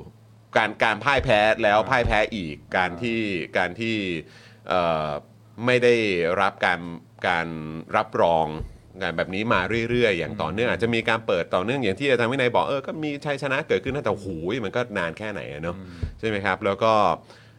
[0.58, 3.22] การการพ่ายแพ้แล้วพ่ายแพ้อีกการที่
[3.58, 3.98] การที่
[4.70, 5.10] เอ่อ
[5.66, 5.96] ไม่ได้
[6.42, 6.82] รับการ
[7.28, 7.48] การ
[7.98, 8.46] รับรอง
[9.02, 15.76] งานแบบนี้มาเรื่อยๆ อย่างต่อเนื่องอาจจะมีการเปิดต่อเนื่องอย่างที่อาจารย์วินัยบอกเออก็มีชัยชนะเกิดขึ้นนะแต่หูยมันก็นานแค่ไหนอะเนาะ
[16.20, 16.94] ใช่ไหมครับ แล้วก็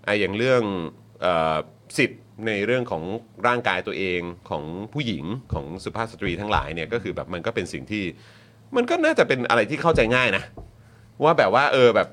[0.05, 0.63] ไอ้อย่างเรื่อง
[1.23, 1.57] เอ่อ
[1.99, 3.03] สิทธิ์ ในเรื่องของ
[3.47, 4.21] ร่างกายตัวเอง
[4.51, 8.05] ของผู้หญิงของสุภาพสตรีทั้งหลายเนี่ยก็คือแบบมันก็เป็นสิ่งที่
[8.77, 10.45] มันก็น่าจะเป็นอะไรที่เข้าใจง่ายนะ
[11.25, 12.09] ว่าแบบว่าเออแบบ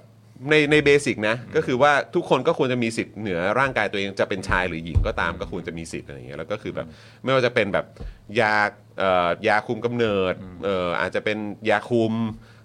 [0.49, 6.87] ในในเบสิกนะ ก็คือว่าทุกคนก็ควรจะมีสิทธิ์เหนือร่างกายตัวเองจะเป็นชายหรือหญิงก็ตามก็ควรจะมีสิทธิ์อะไรอย่างเงี้ยแล้วก็คือแบบ
[7.23, 7.85] ไม่ว่าจะเป็นแบบ
[8.39, 8.53] ยา
[8.99, 10.33] เอ่อยาคุมกำเนิด
[10.65, 11.37] เอ่ออาจจะเป็น
[11.69, 12.13] ยาคุม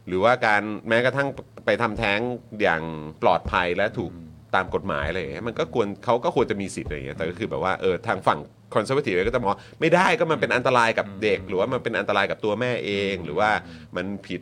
[0.07, 1.29] หรือว่าการแม้กระทั่ง
[1.65, 2.21] ไปทำแท้ง
[2.63, 2.83] อย่าง
[3.23, 4.13] ปลอดภัยและถูก
[4.55, 8.39] ตามกฎหมายอะไรอย่างเงี้ยมันก็ควรเขาก็ควรจะมีสิทธิ์อะไรอย่างเงี้ยแต่ก็คือแบบว่าเออทางฝั่ง
[8.75, 13.51] conservative ก็จะมองว่าไม่ได้ก็มันเป็นอันตรายกับเด็ก หรือว่ามันเป็นอันตรายกับตัวแม่เอง หรือว่า
[13.97, 14.41] มันผิด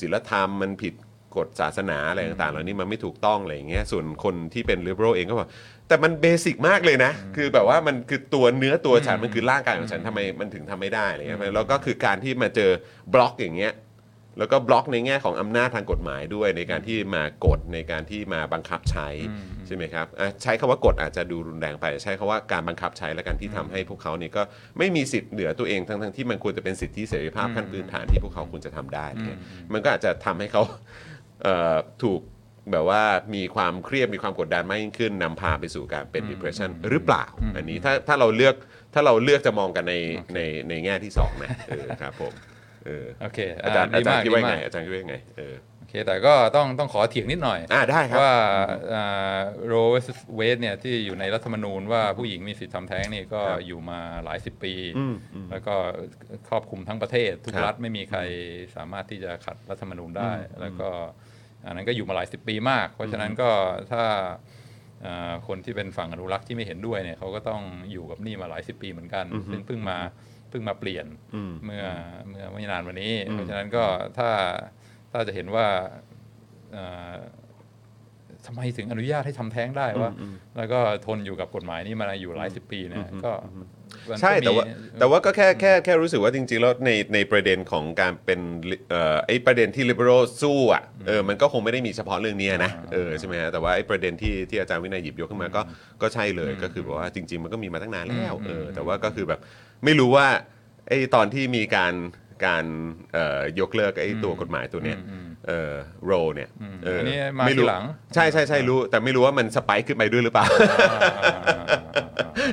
[0.00, 0.94] ศีลธรรมมันผิด
[1.36, 5.48] กฎศาสนาอะไรต่างๆเหล่านี้มันไม่ถูกต้องอะไรอย่างเงี้ยส่วนคนที่เป็น liberal เองก็บอก
[5.88, 12.70] แต่มัน basic มากเลยนะ คือแบบว่ามันคือตัวเนื้อตัวฉันมันคือร่างกายของฉันทำไมมันถึงทำไม่ได้อะไรเงี้ยแล้วก็คือการที่มาเจอ
[13.14, 13.72] บล็อกอย่างเงี้ย
[14.38, 19.08] แล้วก็บล็อกในแง่ของอำนาจทางกฎหมายด้วยในการที่มากดในการที่มาบังคับใช้
[19.66, 24.42] ใช่ไหมครับอะใช้คำว่ากฎอาจจะดูรุนแรงไป ใช้คำว่าการบังคับใช้และการที่ทำให้พวกเขาเนี่ยก็
[24.78, 29.38] ไม่มีสิทธิ์เหนือตัวเองทั้งๆที่มันควรจะเป็นสิทธิเสรีภาพขั้นพื้นฐานที่พวกเขาควรจะทำได้เนี่ย
[29.72, 30.62] มันก็อาจจะทำให้เขา
[31.42, 32.20] เอ่อถูก
[32.72, 33.02] แบบว่า
[33.34, 37.24] มีความเครียดมีความกดดันมากยิ่งขึ้นนำพาไปสู่การเป็น depression หรือเปล่า
[37.56, 38.54] อันนี้ถ้าถ้าเราเลือก
[38.94, 39.94] ถ้าเราเลือกจะมองกันใน
[40.34, 42.32] ในในแง่ที่สองนะเออครับผม
[42.86, 48.34] เออโอเคอาจารย์ดีอาจารมากย์คิดว่าดีไงมากอาจารย์คิดว่าไงเออโอเคแต่ก็ต้องต้องขอเถียงนิดหน่อยอ่าได้ครับว่า
[49.68, 50.06] โรเวส
[50.36, 55.74] เวสเนี่ยที่อยู่ในรัฐธรรมนูญว่าผู้หญิงมีสิทธิทำแท้งนี่ก็ครับอยู่มาหลายสิบปีอืมอืมแล้วก็
[56.48, 58.20] ครอบคลุมทั้งประเทศ ทุกครับรัฐไม่มีใคร
[58.76, 60.88] สามารถที่จะขัดรัฐธรรมนูญได้ แล้วก็
[61.66, 63.50] อันนั้นก็อยู่มาหลายสิบปีมาก เพราะฉะนั้นก็
[63.92, 64.04] ถ้า
[65.02, 67.62] เอ่อคนที่เป็นฝั่งอนุรักษ์ที่ไม่เห็นด้วยเนี่ยเขาก็ต้อง
[67.92, 69.98] อยู่กับนี่มาหลายสิบปีเหมือนกันอือฮึซึ่งเพิ่งมา
[70.50, 71.84] เพิ่งมาเปลี่ยนอืมเมื่อ
[72.28, 73.84] เมื่อไม่นานวันนี้อืมเพราะฉะนั้นก็
[74.18, 74.30] ถ้า
[75.12, 75.66] ถ้าจะเห็นว่า
[76.72, 76.84] เอ่
[77.14, 77.18] อ
[78.46, 80.10] ทำไมถึงอนุญาตให้ทำแท้งได้ว่า
[80.56, 83.32] แล้วก็ทนอยู่กับกฎหมายนี้มาอยู่หลายสิบปีเนี่ยก็
[84.08, 88.40] มันก็ใช่แต่ว่ามีแต่ว่าก็แค่แค่แค่รู้สึกว่าจริงๆแล้วในในประเด็นของการเป็น
[88.90, 95.62] เอ่อไอ้ประเด็นที่ liberal สู้อะเออมันก็คงไม่ได้มีเฉพาะเรื่องนี้นะเออใช่ไหมฮะแต่ว่าไอ้ประเด็นที่ที่อาจารย์วินัยหยิบยกขึ้นมาก็
[96.02, 99.40] ก็ใช่เลยก็คือแบบว่าจริง ๆ มันก็มีมาตั้งนานแล้วเออแต่ว่าก็คือแบบ
[99.84, 100.28] ไม่รู้ว่า
[100.88, 101.94] ไอ้ตอนที่มีการ
[102.46, 102.64] การ
[103.12, 104.98] เอ่อยกเลิกไอ้ตัวกฎหมายตัวเนี้ย
[105.48, 105.72] เออ
[106.04, 106.50] โรเนี่ย
[106.84, 110.46] เอออนนี้มาไม่รู้ทีหลัง ใช่ใช่ใช่รู้ แต่ไม่รู้ว่ามันสไปค์ขึ้นไปด้วยหรือเปล่า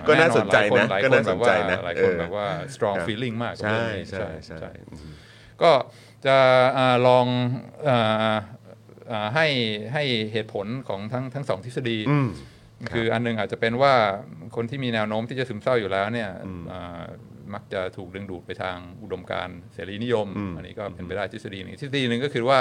[0.07, 4.71] ก็น่าสนใจนะหลายก็คนน่าสนใจนะหลายคนเออแบบว่า strong ครับ feeling มากกับใช่เรื่องนี้ใช่ใช่
[5.61, 5.71] ก็
[6.25, 6.38] จะ
[6.78, 7.25] อ่าลอง
[7.89, 8.36] อ่า
[9.11, 9.47] อ่าให้
[9.93, 12.28] ให้เหตุผลของทั้งทั้งสองทฤษฎีอืม
[12.93, 13.93] คืออันหนึงอาจจะเป็นว่า
[14.55, 16.30] คนที่มีแนวโน้มที่จะซึมเศร้าอยู่แล้วเนี่ย
[16.71, 17.01] อ่า
[17.53, 22.59] มักจะถูกดึงดูดไปทางอุดมการณ์เสรีนิยมอืมอันนี้ก็เป็นไปได้ทฤษฎีหนึ่งทฤษฎีหนึ่งก็คือว่า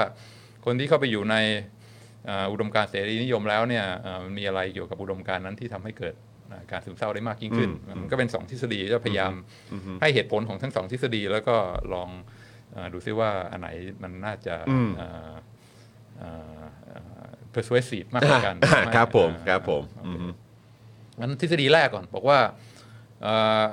[0.64, 1.36] คนที่เข้าไปอยู่ใน
[2.28, 6.14] อ่าอุดมการณ์เสรีนิยมแล้วเนี่ยอ่ามันมีอะไรเกี่ยวกับอุดมการณ์นั้นที่ทำให้เกิด
[6.52, 9.32] อ่าการซึมเศร้าได้มากยิ่งขึ้น มันก็เป็นสองทฤษฎีจะพยายาม
[10.00, 11.56] ให้เหตุผลของทั้งสองทฤษฎีแล้วก็
[11.94, 12.08] ลอง
[12.74, 13.68] อาดูซิว่าอันไหน
[14.02, 15.10] มันน่าจะอืมอ่า
[16.22, 16.55] อ่าอ่า
[17.56, 20.32] persuasive มากกว่ากันอ่าครับผมอ่าครับผมโออืเคม
[21.18, 22.38] งั้นทฤษฎีแรกก่อน บอกว่า
[23.22, 23.64] เอ่อ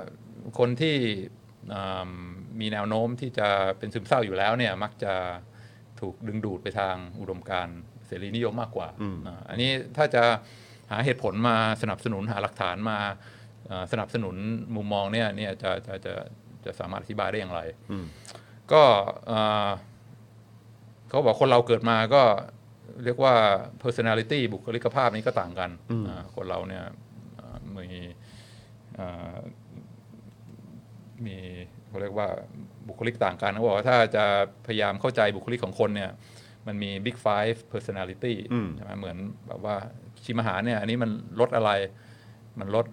[0.58, 0.96] คนที่
[1.74, 2.10] อ่า
[2.60, 5.14] มีแนวโน้มที่จะเป็นซึมเศร้าอยู่แล้วเนี่ยมักจะ
[6.00, 8.88] ถูกดึงดูดไปทางอุดมการณ์เสรีนิยมมากกว่า
[9.26, 10.24] อ่า อันนี้ถ้าจะ
[10.90, 12.98] หาเหตุผลมาสนับสนุนหาหลักฐานมา
[13.66, 14.36] เอ่อสนับสนุน
[14.76, 16.14] มุมมองเนี่ยเนี่ยจะจะจะ
[16.64, 17.60] จะสามารถอธิบายได้อย่างไร
[18.72, 18.82] ก็
[19.26, 19.68] เอ่อ
[21.08, 22.22] เขาบอกคนเราเกิดมาก็
[23.04, 23.34] เรียกว่า
[23.82, 25.70] personality บุคลิกภาพนี้ก็ต่างกัน
[26.08, 26.84] อ่าคนเราเนี่ย
[27.36, 28.00] เอ่อมี
[28.94, 29.36] เอ่อ
[31.26, 31.36] มี
[31.88, 32.28] เขาเรียกว่า
[32.88, 34.24] บุคลิกต่างกันเขาบอกว่าถ้าจะ
[34.66, 36.10] พยายามเข้าใจบุคลิกของคนเนี่ย
[36.66, 39.16] มันมี big five personality อืมใช่ไหมเหมือน
[39.48, 39.76] แบบว่า
[40.24, 41.70] ชิมอาหารเนี่ยอันนี้มันรสอะไร
[42.60, 42.86] มันรส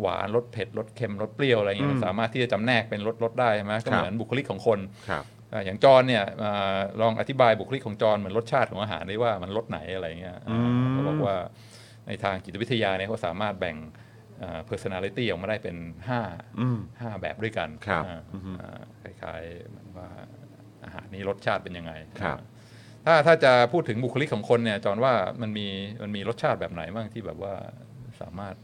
[0.00, 4.78] หวานรสเผ็ดรสเค็มรสเปรี้ยวอะไรอย่างเงี้ยมันสามารถที่จะจำแนกเป็นรสรสได้ใช่ไหมก็เหมือนบุคลิกของคน
[5.08, 5.24] ครับ
[5.54, 11.36] อ่าอย่างจอนเนี่ยอ่าลองอธิบายบุคลิกของจอนเหมือนรสชาติของอาหารได้ว่ามันรสไหนอะไรเงี้ยอ่าเขาบอกว่า
[12.06, 13.76] ในทางจิตวิทยาเนี่ยเขาสามารถแบ่ง
[14.42, 15.76] อ่า personality ออกมาได้เป็น
[16.08, 16.20] ห้า
[16.60, 18.20] อืมห้าแบบด้วยกันครับอ่า
[18.60, 20.08] อ่าคล้ายๆเหมือนว่า
[20.84, 22.38] อาหารนี้รสชาติเป็นยังไงครับ
[23.06, 25.66] ถ้าถ้าจะพูดถึงบุคลิกของคนเนี่ยจอนว่ามันมี
[26.02, 27.54] มันมีรสชาติแบบไหนบ้างที่แบบว่า
[28.20, 28.54] สามารถ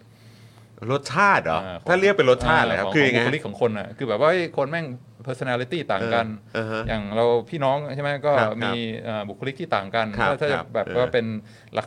[0.92, 4.86] รสชาติเหรออ่ของถ้าเรียกเป็นรสชาติเหรอครับขงคือยังไงบุคลิกของคนอะ คือแบบว่าเฮ้ยคนแม่ง
[5.26, 8.72] personality ต่างกันเออเออฮะอย่างเราพี่น้องใช่ไหมก็ครับมี
[9.04, 11.26] เอ่อบุคลิกที่ต่างกันครับถ้าถ้าคจะรับแบบเออว่าเป็น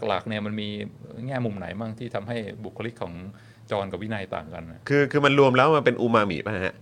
[0.08, 0.70] หลักๆเนี่ยมันมี
[1.28, 3.14] แง่มุมไหนบ้างที่ทำให้บุคลิกของ
[3.72, 6.76] จอนกับวินัยต่างกันนะคือคือมันรวมแล้วมันเป็นอูมามิป่ะฮะ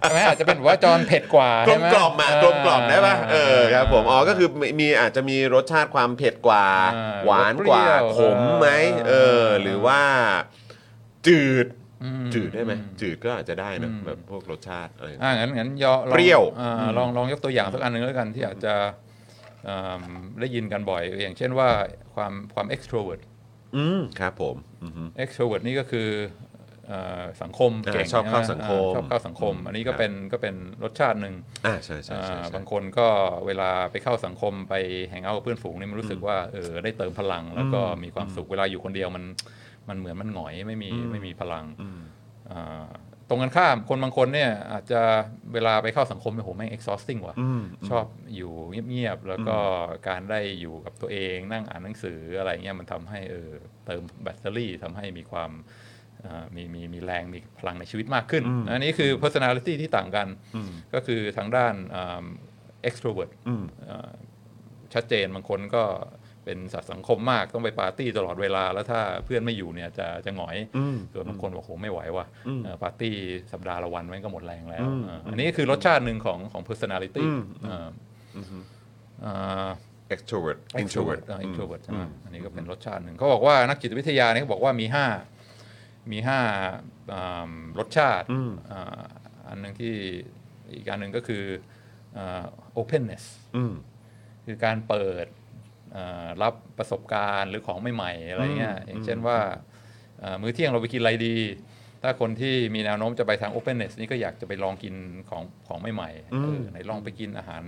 [0.00, 8.68] ใช่ไหมอาจจะเป็นว่าจอนเผ็ดกว่ากลใช่มไหมกล่อมอะกลมกล่อมได้ป่ะเออครับผมอ๋อก็คือมีมีอาจจะมีรสชาติความเผ็ดกว่าอ่าหวานกว่าเปรี้ยวขมไหม
[9.08, 10.00] เอออ่าหรือว่า
[11.26, 11.85] จืดอืม
[12.34, 18.74] จืดได้ไหมอืจืดก็อาจจะได้นะอืมแบบพวกรสชาติอะไรอ่างั้นงั้นยอลองเปรี้ยวอ่าลองลองยกตัวอย่างสักอันหนึ่งแล้วกันที่อาจจะ
[19.68, 20.02] อ่า
[20.40, 21.68] ได้ยินกันบ่อย อย่างเช่นว่า
[22.14, 23.22] ความความ extrovert
[23.76, 26.08] อืมครับผมอือฮึ extrovert นี่ก็คือ
[26.88, 31.34] เอ่อสังคมอ่าเก่งชอบเข้าใไหสังคมอ่าชอบเข้าสังคม อันนี้ก็ครับเป็นก็เป็นรสชาติหนึ่ง
[31.66, 33.06] อ่าใช่ใช่ใช่อ่าใช่บางคนก็
[33.46, 34.74] เวลาไปเข้าสังคมไป
[35.10, 39.24] แฮงเอาท์กับเพื่อนฝูงนี่มันรู้สึกว่าเออได้เติมพลังแล้วก็มีความสุขเวลาอยู่คนเดียวมัน
[39.88, 41.64] มันเหมือนมันหงอยไม่มีไม่มีพลัง
[42.50, 42.86] อ่า
[43.28, 45.00] ตรงกันข้ามคนบางคนเนี่ยอาจจะ
[45.52, 48.04] เวลาไปเข้าสังคมเนี่ยโหแม่ง exhausting ว่ะอืมชอบ
[48.36, 48.52] อยู่
[48.88, 49.58] เงียบๆ แล้วก็
[50.08, 53.50] การได้อยู่กับตัวเองนั่งอ่านหนังสืออะไรเงี้ยมันทำให้เออ
[53.86, 55.50] เติมแบตเตอรี่ทำให้มีความ
[56.24, 60.28] อ่ามีมีมีแรงมีพลังในชีวิตมากขึ้น อันนี้คือ personality ที่ต่างกัน
[60.94, 62.24] ก็คือทางด้านอ่า
[62.88, 64.10] extrovert อืมอ่า
[64.94, 65.84] ชัดเจนบางคนก็
[66.46, 73.14] เป็นสัตว์สังคมมากต้องไปปาร์ตี้ตลอดเวลา แล้วถ้าเพื่อนไม่อยู่เนี่ยจะจะหงอยอืมส่วนบางคนบอกโหไม่ไหวว่ะอืมเอ่อปาร์ตี้
[73.52, 77.86] สัปดาห์ละวันมันก็หมดแรงแล้วอืมอ่าอันนี้คือรสชาติหนึ่งของของ personality อืมอ่า
[79.24, 79.68] อ่า
[80.14, 85.06] extrovert introvert introvert อ่า introvert ใช่ไหมอืมอันนี้ก็เป็นรสชาติหนึ่งเขาบอกว่านักจิตวิทยาเนี่ยเขาบอกว่ามีห้า
[86.12, 86.40] มีห้า
[87.12, 89.00] อ่ารสชาติอืมอ่า
[89.48, 89.94] อันหนึ่งที่
[90.74, 91.44] อีกอันหนึ่งก็คือ
[92.18, 92.44] อ่า
[92.80, 93.24] openness
[93.56, 93.74] อืม
[94.46, 95.45] คือการเปิดอ่า
[96.42, 99.38] รับประสบการณ์หรือของใหม่ๆอะไรเงี้ยอย่างเช่นว่า
[100.22, 101.36] อ่ามื้อเที่ยงเราไปกินอะไรดี
[102.02, 104.94] ถ้าคนที่มีแนวโน้มจะไปทาง openness นี่ก็อยากจะไปลองกิน
[105.30, 107.62] ของของใหม่ๆอืมเออไหนลองไปกินอาหาร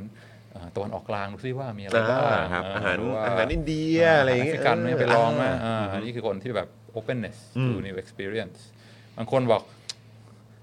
[0.55, 8.59] อ่าตะวันออกกลางดูซิว่ามีอะไรอ่าบ้างครับเอาหารหว่อาหารอินเดียอะไรอย่างเงี้เงี้ยยกันเนี่ยไปลองไหมาอ่าอันนี้คือคนที่แบบ openness อืม to new experience
[9.17, 9.63] บางคนบอก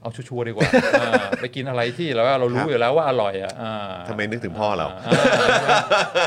[0.05, 0.69] เอาชัวร์ๆดีกว่า
[1.01, 5.79] อ่าไปกินอะไรที่แล้วเรารู้อยู่แล้วว่าอร่อยอะอ่าทำไมนึกถึงพ่อเราอ่า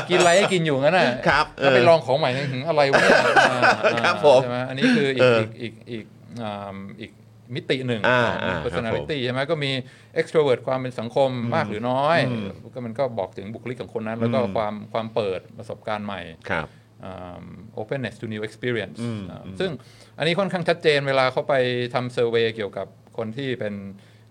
[0.09, 3.19] กินอะไรให้กินอยู่งั้นน่ะครับถ้าไปเออลองของใหม่นึกถึงอะไรวะเนี่ย
[3.51, 6.05] อ่าครับผมใช่ไหมอันนี้คืออีเอกออีกอีกอีก
[6.43, 7.11] อ่าอีก
[7.55, 9.71] มิติหนึ่งอ่าของอ่าครับ personality ใช่ไหมก็มี
[10.19, 16.67] extrovert ความเป็นสังคมมากหรือน้อยอืมก็มันก็บอกถึงบุคลิกของคนนั้น แล้วก็อืมความความเปิดประสบการณ์ใหม่ครับ
[17.05, 17.43] อ่า
[17.81, 19.71] openness to new experience อืมอ่าอืมซึ่ง
[20.17, 21.55] อันนี้ค่อนข้างชัดเจนเวลาเขาไป
[21.93, 22.87] ทำเซอร์เวยเกี่ยวกับ
[23.19, 23.73] คนที่เป็น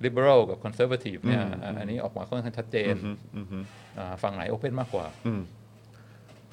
[0.04, 3.64] liberal กับ conservative เนี่ยอ่าอันนี้ออกมาค่อนข้างชัดเจนอืมอืมอืม
[3.98, 5.40] อ่าฝั่งไหน open มากกว่าอืม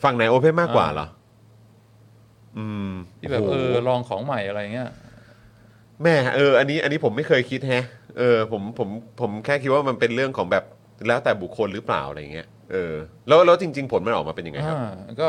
[0.03, 1.07] ฝั่งไหนโอเพนมากกว่าเหรอ
[2.57, 4.89] อืมที่แบบโโหเออลองของใหม่อะไรเงี้ย
[6.03, 7.85] แม่เอออันนี้อันนี้ผมไม่เคยคิดแฮะ
[8.17, 8.89] เออผมผม
[9.21, 10.63] ผมแค่คิดว่ามันเป็นเรื่องของแบบ
[11.07, 12.95] แล้วแต่บุคคลหรือเปล่าอะไรเงี้ยเออ
[13.27, 15.27] แล้วแล้วจริง ๆ ผลมันออกมาเป็นยังไงครับอ่าก็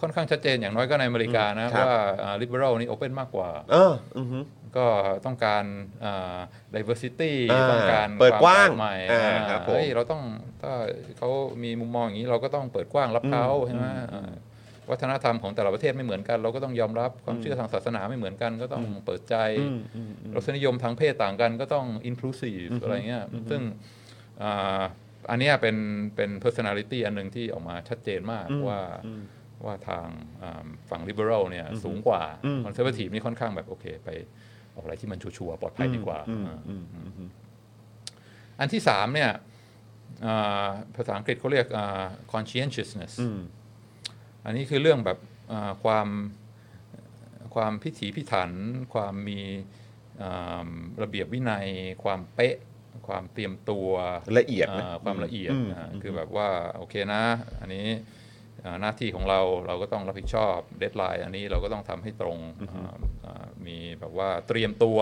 [0.00, 4.38] ค่อนข้างชัดเจนอย่างน้อยก็ในอเมริกานะครับว่าอ่า liberal นี่ open มากกว่า เอออือฮึ
[4.76, 4.86] ก็
[5.26, 5.64] ต้องการ
[6.04, 6.38] อ่า
[6.74, 10.22] diversity อ่าต้องการเปิดกว้างควมแปลใหม่อ่าอ่าครับผมเฮ้ยเราต้อง
[10.62, 10.72] ถ้า
[11.18, 11.28] เขา
[11.62, 14.32] มีมุมมองอย่างนี้เราก็ต้องเปิดกว้างรับเขาใช่ไหมอ่า
[14.90, 23.62] วัฒนธรรมของแต่ละประเทศไม่เหมือนกัน เราก็ต้องยอมรับความเชื่อทางศาสนาไม่เหมือนกัน ก็ต้องเปิดใจอืมอืมอืมรสนิยมทางเพศต่างกันก็ต้อง inclusive อะไรเงี้ยซึ่ง
[24.42, 24.82] อ่า
[25.30, 25.76] อันเนี้ยเป็น
[26.16, 28.80] เป็น personality อันหนึ่งที่ออกมาชัดเจนมากว่า
[29.64, 30.06] ว่าทาง
[30.42, 32.22] อ่าฝั่ง liberal เนี่ยสูงกว่า
[32.64, 34.08] conservative นี่ค่อนข้างแบบโอเคไป
[34.74, 37.30] ออกอะไรที่มันชัวร์ๆปลอดภัยดีกว่าอืมอ่าอืมอืม
[38.58, 39.30] อันที่สามเนี่ย
[40.26, 40.66] อ่า
[40.96, 43.40] ภาษาอังกฤษเขาเรียกอ่า conscientiousness อืม
[44.44, 45.18] อันนี้คือเรื่องแบบ
[45.52, 46.08] อ่าความ
[47.54, 48.50] ความพิถีพิถัน
[48.94, 49.40] ความมี
[50.22, 50.68] อ่า
[51.02, 51.66] ระเบียบวินัย
[52.04, 52.56] ความเป๊ะ
[53.08, 53.88] ความเตรียมตัว
[54.38, 57.22] ละเอียดไหมอ่าความละเอียดอืมอ่าคือแบบว่า โอเคนะ
[57.60, 58.23] อันนี้อ่า
[58.80, 62.38] หน้าที่ของเราเราก็ต้องรับผิดชอบเดทไลน์อันนี้เราก็ต้องทำให้ตรง
[62.70, 62.94] อ่า
[63.24, 64.98] อ่ามีแบบว่าเตรียมตัว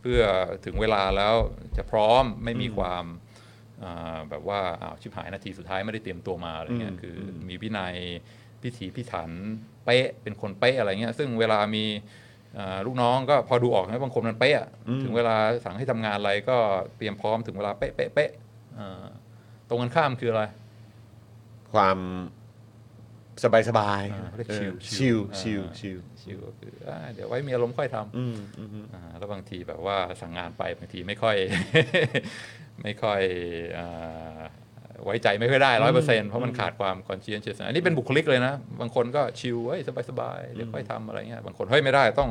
[0.00, 0.22] เพื่อ
[0.64, 1.34] ถึงเวลาแล้ว
[1.76, 3.04] จะพร้อมไม่มีความ
[3.84, 7.94] อ่าแบบว่าอ้าวชิบหายนาทีสุดท้ายไม่ได้เตรียมตัวมาอะไรเงี้ยคืออมีวินัย
[8.62, 9.30] พิถีพิถัน
[9.84, 11.84] เป๊ะเป็นคนเป๊ะอะไรเงี้ยซึ่งเวลามี
[12.58, 14.68] อ่าลูกน้องก็พอดูออกนะบางคนมันเป๊ะอะ
[15.02, 16.56] ถึงเวลาสั่งให้ทำงานอะไรก็
[16.96, 18.30] เตรียมพร้อมถึงเวลาเป๊ะเป๊ะเป๊ะ
[18.78, 19.04] อ่า
[19.68, 20.44] ตรงกันข้ามคืออะไร
[21.74, 21.98] ความ
[23.44, 31.36] สบายสบายอ่าเรียกเออชิลชิลอ่าชิลชิลชิวก็คืออ่าเดี๋ยวไว้มีอารมณ์ค่อยทอืมอืมำอ่าแล้วบางทีแบบว่าสั่งงานไปบางทีไม่ค่อย
[32.82, 33.22] ไม่ค่อย
[33.78, 34.40] อ่า
[35.04, 39.80] ไว้ใจไม่ค่อยได้ร้อยเปอร์เซ็นต์เพราะมันขาดความ conscientious อันนี้เป็นบุคลิกเลยนะ บางคนก็ชิลเฮ้ย
[40.10, 42.30] สบายๆเดี๋ยวค่อยทำอะไรเงี้ยบางคนเฮ้ยไม่ได้ต้อง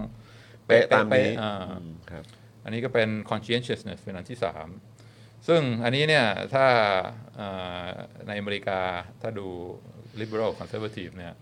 [0.68, 2.24] เป๊ะตามนี้อ่าอืมครับ
[2.64, 4.68] อันนี้ก็เป็น conscientiousness เป็นอันที่สาม
[5.48, 6.66] ซึ่งอันนี้เนี่ยถ้า
[7.40, 7.86] อ่า
[8.28, 8.80] ในอเมริกา
[9.22, 9.48] ถ้าดู
[10.22, 11.34] liberal conservative เนี่ย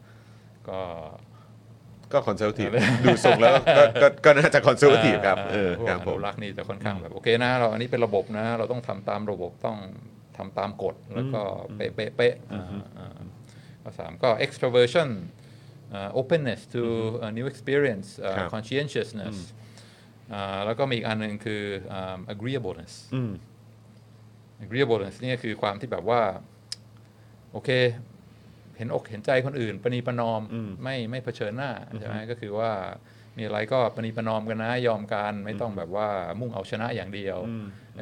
[0.70, 0.80] ก็
[2.14, 2.70] ก็ conservative
[3.04, 9.78] ดูทรงแล้วก็ก็ก็น่าจะ conservative ครับเออพวกครับอผนุมรักษ์นี่จะค่อนข้างแบบโอเคนะ เราอันนี้เป็นระบบนะ เราต้องทำตามระบบต้อง
[10.38, 11.42] ทำตามกฎ แล้วก็
[11.76, 12.64] เป๊ะเป๊ะเป๊ะอ่า
[13.00, 13.18] อ่า
[13.82, 15.10] ข้อสามก็ extroversion
[15.94, 16.84] อ่า openness to
[17.28, 19.36] a new experience อ่าครับ conscientiousness
[20.34, 21.64] อ่าแล้วก็มีอีกอันหนึ่งคือ
[21.94, 23.32] อ่า agreeableness อืม
[24.66, 26.22] agreeableness นี่คือความที่แบบว่า
[27.52, 27.70] โอเค
[28.82, 32.72] เห็นอกเห็นใจคนอื่นประนีประนอมอืมไม่ไม่เผชิญหน้าใช่ไหมก็คือว่า
[33.38, 36.08] มีอะไรก็ประนีประนอมกันนะยอมกันไม่ต้องแบบว่า
[36.40, 37.38] มุ่งเอาชนะอย่างเดียว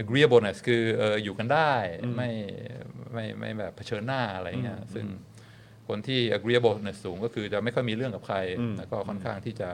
[0.01, 1.73] agreeableness คือเอออยู่กันได้
[2.17, 2.29] ไม่
[3.13, 5.05] ไม่ไม่แบบเผชิญหน้าอะไรเงี้ยซึ่ง
[5.87, 8.37] คนที่ agreeableness สูงก็คือจะไม่ค่อยมีเรื่องกับใคร
[8.77, 9.69] แล้วก็ค่อนข้างที่จะ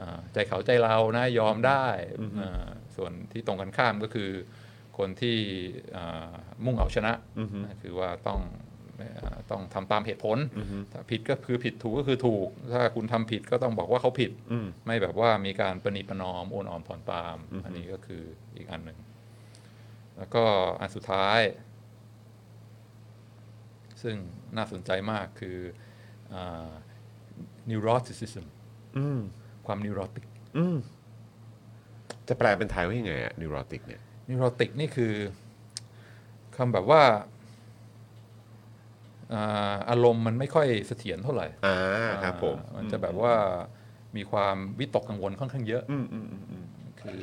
[0.00, 1.86] อ่าใจเขาใจเรานะยอมได้
[2.40, 4.30] อ่าส่วนที่ตรงกันข้ามก็คือ
[4.98, 5.38] คนที่
[5.96, 6.32] อ่า
[6.64, 7.12] มุ่งเอาชนะ
[7.82, 8.65] คือว่าต้องอ่า
[9.50, 10.38] ต้องทำตามเหตุผล
[10.92, 18.22] ถ้าผิดก็คือผิดถูกก็คือถูก ถ้าคุณทำผิดก็ต้องบอกว่าเขาผิดอืมไม่แบบว่ามีการประนีประนอมโอนอ่อนผ่อนตาม อันนี้ก็คือ
[18.56, 18.98] อีกอันหนึ่ง
[20.16, 20.44] แล้วก็
[20.80, 21.40] อันสุดท้าย
[24.02, 24.16] ซึ่ง
[24.56, 25.58] น่าสนใจมากคือ
[26.34, 26.70] อ่า
[27.70, 28.46] neuroticism
[28.98, 29.20] อืม
[29.66, 30.24] ความ neurotic
[30.58, 30.76] อืม
[32.28, 35.14] จะแปลเป็นไทยว่ายังไงอะนิวโรติกเนี่ย neurotic นี่คือ
[36.56, 37.02] คำแบบว่า
[39.34, 41.78] อ่าอารมณ์มันไม่ค่อยเสถียรเท่าไหร่อ่า
[42.24, 43.34] ครับผมอ่ามันจะแบบว่า
[44.16, 46.64] มีความวิตกกังวลค่อนข้างเยอะอืมอืมอืมอืม
[47.00, 47.22] คือ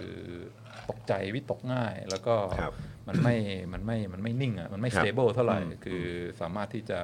[0.89, 2.73] ตกใจวิตกง่าย แล้วก็ครับ
[3.07, 3.35] มันไม่
[3.73, 6.05] มันไม่มันไม่นิ่งอะมันไม่ครับ stable เท่าไหร่อืมคือ
[6.41, 6.99] สามารถที่จะ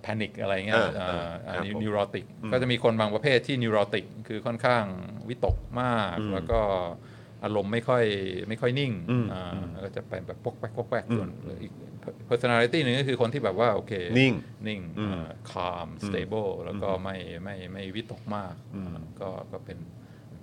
[0.00, 4.84] แพนิคอะไรเงี้ยอ่าอ่าครับผมนิวโรติกก็จะมีคนบางประเภทที่นิวโรติกคือค่อนข้าง
[5.28, 6.60] วิตกมากอืมแล้วก็
[7.44, 8.04] อารมณ์ไม่ค่อย
[8.48, 11.72] ไม่ค่อยนิ่งอืมอ่าอืมแล้วก็จะเป็นแบบปกแป๊กปกแป๊กอืมส่วนอีก
[12.30, 14.32] personality หนึ่งก็คือคนที่แบบว่าโอเค นิ่ง
[14.68, 19.78] นิ่งอืมอ่า calm stable แล้วก็ไม่ไม่ไม่วิตกมากอืมอ่าก็ก็เป็น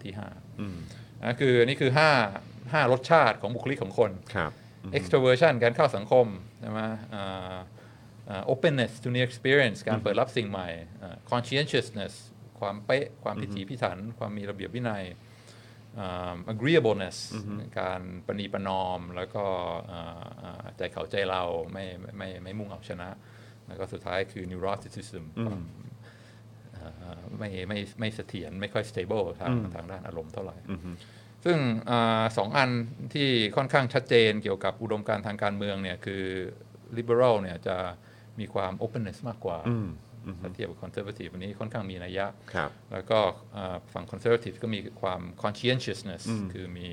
[0.03, 0.29] ที่ห้า
[0.61, 0.77] อืม
[1.23, 2.09] นะคืออันนี่คือห้า
[2.73, 4.51] ห้ารสชาติของบุคลิกของคนครับ
[4.97, 6.27] extroversion การเข้าสังคม
[6.59, 6.81] ใช่ไหม
[7.13, 7.57] อ่า
[8.29, 10.67] อ่า openness to new experience การเปิดรับสิ่งใหม่
[11.01, 12.13] อ่า conscientiousness
[12.59, 15.26] ความเป๊ะ ความพิถีพิถัน ความมีระเบียบวินัยอ่า
[16.53, 17.17] agreeableness
[17.79, 19.45] การประนีประนอม แล้วก็
[19.91, 21.43] อ่าอ่าใจเขาใจเรา
[21.73, 23.09] ไม่ไม่ไม่ไม่มุ่งเอาชนะ
[23.67, 25.61] แล้วก็สุดท้ายคือ neuroticism ความ
[26.75, 30.57] อ่าไม่ไม่ไม่เสถียรไม่ค่อย stable ทางทางด้านอารมณ์เท่าไหร่
[31.45, 31.57] ซึ่ง
[31.89, 32.71] อาสองอัน
[33.13, 36.23] ที่ค่อนข้างชัดเจนเกี่ยวกับอุดมการณ์ทางการเมืองเนี่ยคือ
[36.97, 37.77] liberal เนี่ยจะ
[38.39, 39.87] มีความ openness มากกว่าอืม
[40.41, 43.19] ถ้าเทียบกับ conservative อันนี้ค่อนข้างมีนัยยะครับแล้วก็
[43.55, 46.23] อ่าฝั่ง conservative ก็มีความ conscientiousness
[46.53, 46.89] คือมี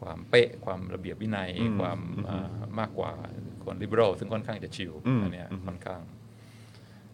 [0.00, 1.50] ความเป๊ะ ความระเบียบวินัย
[1.80, 1.98] ความ
[2.28, 3.12] อ่ามากกว่า
[3.64, 6.02] คน liberal ซึ่งค่อนข้างจะชิลอืมอันเนี้ยค่อนข้าง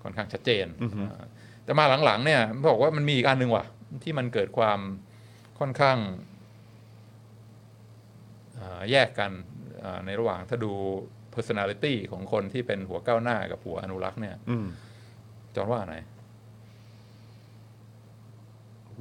[0.03, 0.67] ค่อนข้างชัดเจน
[1.01, 1.21] อ่า
[1.65, 3.65] แต่มาหลังๆเนี่ยบอกว่ามันมีอีกอันหนึ่งว่ะ
[4.03, 4.81] ที่มันเกิดความ
[5.59, 5.99] ค่อนข้าง
[8.61, 9.33] อ่าแยกกัน
[9.85, 10.73] อ่าในระหว่างถ้าดู
[11.35, 14.67] personality ของคนที่เป็นหัวก้าวหน้ากับหัวอนุรักษ์เนี่ยอืม
[15.57, 15.97] จอห์นว่าไหน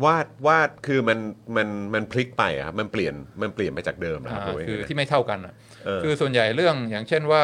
[0.06, 1.20] วาดวาดคือมัน
[1.56, 5.54] มันมันพลิกไปอะครับมันเปลี่ยนมันเปลี่ยนไปจากเดิมนะครับอ่าหรืว่ายังคือไงที่ไม่เท่ากันอะ
[5.86, 7.44] เออคือส่วนใหญ่เรื่องอย่างเช่นว่า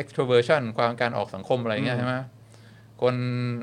[0.00, 2.14] extroversion ความการออกสังคมอะไรเงี้ยใช่ไหม
[3.02, 3.14] คน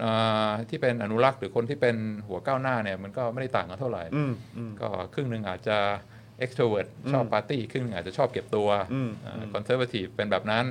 [0.06, 1.96] อ่าที่เป็นอนุรักษ์หรือคนที่เป็น
[2.28, 5.78] หัวก้าวหน้าเนี่ยมันก็ไม่ได้ต่างกันเท่าไหร่ อืมอืม ก็ครึ่งหนึ่งอาจจะ
[6.44, 10.66] extrovert ชอบปาร์ตี้ครึ่งหนึ่งอาจจะชอบเก็บตัวอืม อ่า conservative เป็นแบบนั้น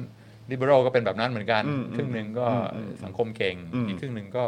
[0.50, 4.46] liberal ก็เป็นแบบนั้นเหมือนกันอืมครึ่งหนึ่งก็อืมสังคมเก่งอืมอีกครึ่งหนึ่งก็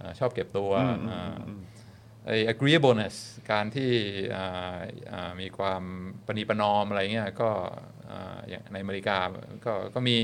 [0.00, 1.60] อ่าชอบเก็บตัวอืมอ่าอืม
[2.26, 3.14] ไอ้ agreeableness
[3.50, 3.90] การที่
[4.36, 4.78] อ่า
[5.12, 5.82] อ่ามีความ
[6.26, 7.50] ประนีประนอมอะไรเงี้ยก็
[8.10, 9.18] อ่าอย่างในอเมริกา
[9.66, 10.16] ก็ก็มี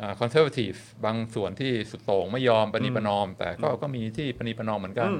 [0.00, 5.10] อ่า conservative บางส่วนที่สุดโต่งไม่ยอมประนีประนอม แต่ก็ก็มีที่ประนีประนอมเหมือนกัน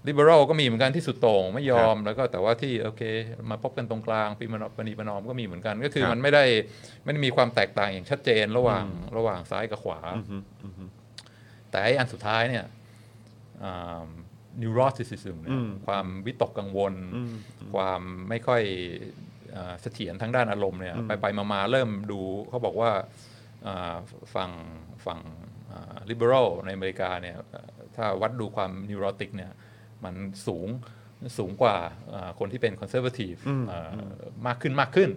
[0.00, 3.02] อืม liberal ก็มีเหมือนกันที่สุดโต่งไม่ยอมแล้วก็แต่ว่าที่โอเค
[3.50, 6.44] มาพบกันตรงกลางปีประนอมประนีประนอมก็มีเหมือนกัน ก็คือครับมันไม่ได้
[7.04, 8.86] ไม่ได้มีความแตกต่างอย่างชัดเจนระหว่าง
[9.16, 10.00] ระหว่างซ้ายกับขวา
[11.70, 12.64] แต่ไอ้อันสุดท้ายเนี่ย
[13.64, 14.04] อ่า
[14.62, 16.94] neuroticism เนี่ยอืมความวิตกกังวล
[17.74, 18.62] ความไม่ค่อย
[19.56, 22.90] อ่าเสถียรทางด้านอารมณ์เนี่ยไปไปมามาเริ่มดูเขาบอกว่า
[23.66, 23.94] อ่า
[24.34, 24.50] ฝั่ง
[25.06, 25.20] ฝั่ง
[25.70, 29.50] อ่า liberal ในอเมริกาเนี่ยเอ่อถ้าวัดดูความ neurotic เนี่ย
[30.04, 30.14] มัน
[30.46, 30.68] สูง
[31.38, 31.76] สูงกว่า
[32.14, 33.38] อ่าคนที่เป็น conservative
[33.70, 33.90] อ่า
[34.46, 35.10] มากขึ้นมากขึ้น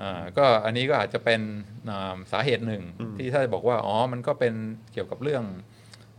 [0.00, 1.40] อ่าก็อันนี้ก็อาจจะเป็น
[1.90, 2.82] อ่าสาเหตุหนึ่ง
[3.16, 4.54] ที่ถ้าจะบอกว่า อ๋อ มันก็เป็น
[4.92, 5.44] เกี่ยวกับเรื่อง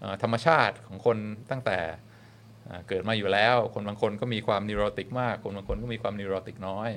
[0.04, 1.18] อาธรรมชาติของคน
[1.52, 1.80] ตั้งแต่
[2.70, 6.90] อ่าเกิดมาอยู่แล้ว คนบางคนก็มีความนิวโรติกมาก คนบางคนก็มีความนิวโรติกน้อย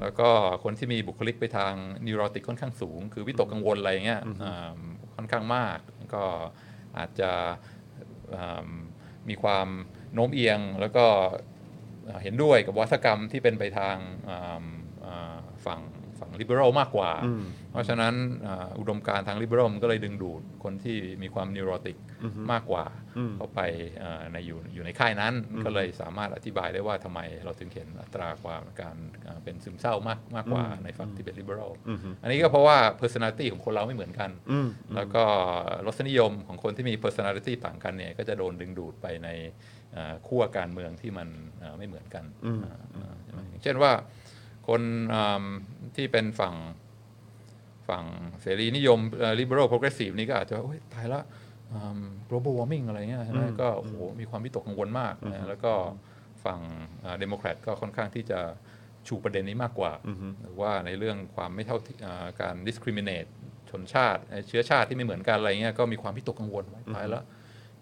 [0.00, 0.28] แล้วก็
[0.64, 1.72] คนที่มีบุคลิกไปทาง
[2.06, 4.78] นิวโรติกค่อนข้างสูง คือวิตกกังวลอะไรเงี้ยอ่า
[5.14, 5.78] ค่อนข้างมาก
[6.14, 6.24] ก็
[6.98, 7.30] อาจจะ
[8.34, 8.68] อ่า
[9.28, 9.68] มีความ
[10.14, 11.04] โน้มเอียงแล้วก็
[12.08, 13.96] อ่าเห็นด้วยกับวัฒกรรมที่เป็นไปทาง
[14.28, 14.64] อ่า
[15.06, 15.36] อ่า
[15.66, 15.80] ฝั่ง
[16.18, 17.10] ฝั่ง liberal มากกว่า
[17.72, 18.14] เพราะฉะนั้น
[18.46, 21.96] อ่าอุดมการณ์ทาง liberal มันก็เลยดึงดูดคนที่มีความ neurotic
[22.52, 22.86] มากกว่า
[23.36, 23.60] เข้าไป
[24.02, 25.34] อ่าในอยู่อยู่ในค่ายนั้น
[25.64, 28.96] ก็เลยสามารถอธิบายได้ว่าทำไมเราถึงเห็นอัตราความการ
[29.26, 31.70] อ่าเป็นซึมเศร้ามากมากกว่าในฝั่งที่เป็น liberal
[32.22, 34.30] อันนี้ก็เพราะว่า personality ของคนเราไม่เหมือนกัน
[34.96, 35.24] แล้วก็
[35.86, 39.79] รสนิยมของคนที่มี personality ต่างกันเนี่ยก็จะโดนดึงดูดไปในอ่า
[40.26, 41.28] ขั้วการเมืองที่มัน
[41.62, 42.24] อ่าไม่เหมือนกัน
[42.64, 43.92] อ่าอ่าใช่ไหมอย่างเช่นว่า
[44.68, 44.82] คน
[45.14, 45.44] อ่า
[45.96, 46.54] ที่เป็นฝั่ง
[47.88, 48.04] ฝั่ง
[48.40, 51.22] เสรีนิยมเอ่อ liberal progressive นี่ก็อาจจะว่าโอ๊ยตายละ
[51.72, 55.72] อ่า global warming อะไรเงี้ยใช่ไหมก็โอ้โหมีความวิตกกังวลมากนะแล้วก็
[56.44, 56.60] ฝั่ง
[57.18, 58.40] เดโมแครตก็ค่อนข้างที่จะ
[59.06, 59.92] ชูประเด็นนี้มากกว่า
[60.42, 63.28] หรือว่าในเรื่องความไม่เท่าเทียอ่าการ discriminate
[63.70, 67.24] ชนชาติเอ่อเชื้อชาติที่ไม่เหมือนกันอะไรเงี้ยก็มีความวิตกกังวลไว้ตายแล้ว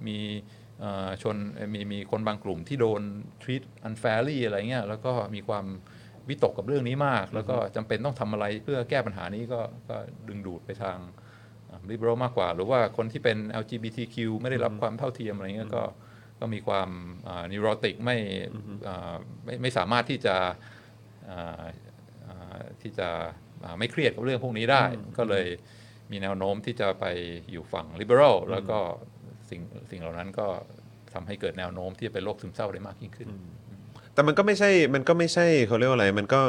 [0.06, 0.57] มีเอ่อ
[1.22, 3.02] ชนเอ่อมีมีคนบางกลุ่มที่โดน
[3.42, 5.66] treat unfairly อะไรเงี้ยแล้วก็มีความ
[6.28, 9.96] วิตกกับเรื่องนี้มาก แล้วก็จำเป็นต้องทำอะไรเพื่อแก้ปัญหานี้ก็ก็
[10.28, 10.98] ดึงดูดไปทาง
[11.90, 15.84] liberal มากกว่า หรือว่าคนที่เป็น LGBTQ ไม่ได้รับความเท่าเทียมอะไรเงี้ยก็
[16.40, 16.88] ก็มีความ
[17.28, 18.16] อ่า neurotic ไม่
[18.88, 19.14] อ่า
[19.44, 20.36] ไม่ไม่สามารถที่จะ
[21.30, 21.64] อ่า
[22.26, 23.08] อ่าที่จะ
[23.64, 24.84] อ่าไม่เครียดกับเรื่องพวกนี้ได้
[25.18, 25.46] ก็เลย
[26.10, 27.04] มีแนวโน้มที่จะไป
[27.52, 28.78] อยู่ฝั่ง liberal แล้วก็
[29.50, 30.46] สิ่งสิ่งเหล่านั้นก็
[31.12, 33.28] ทำให้เกิดแนวโน้มที่จะเป็นโรคซึมเศร้าได้มากยิ่งขึ้น
[34.14, 36.40] แต่มันก็ไม่ใช่ มันก็ไม่ใช่เขาเรียกว่าอะไร มันก็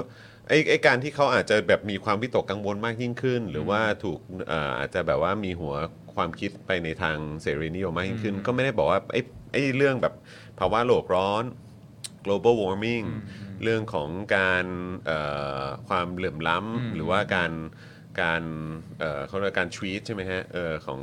[0.47, 5.73] ไอไอการที่เขาอาจจะแบบมีความวิตกกังวลมากยิ่งขึ้น หรือว่าถูกเอ่ออาจจะแบบว่ามีหัว
[6.15, 9.17] ความคิดไปในทางเสรีนิยมมากยิ่งขึ้น ก็ไม่ได้บอกว่าไอ
[9.51, 10.13] ไอเรื่องแบบ
[10.59, 11.43] ภาวะโลกร้อน
[12.25, 13.05] global warming
[13.63, 14.65] เรื่องของการ
[15.05, 15.19] เอ่
[15.61, 17.51] อความเหลื่อมล้ำหรือว่าการ
[18.21, 18.41] การ
[18.99, 20.99] เอ่อเขาเรียกว่าการ treat ใช่ไหมฮะเอ่อของ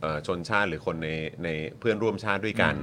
[0.00, 1.10] เอ่อชนชาติหรือคนใน
[1.44, 1.48] ใน
[1.80, 2.74] เพื่อนร่วมชาติด้วยกัน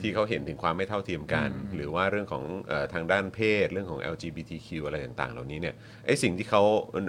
[0.00, 5.74] ที่เขาเห็นถึงความไม่เท่าเทียมกัน หรือว่าเรื่องของเออทางด้านเพศ เรื่องของ LGBTQ อะไรต่างๆ เหล่านี้เนี่ย
[6.06, 6.62] ไอสิ่งที่เขา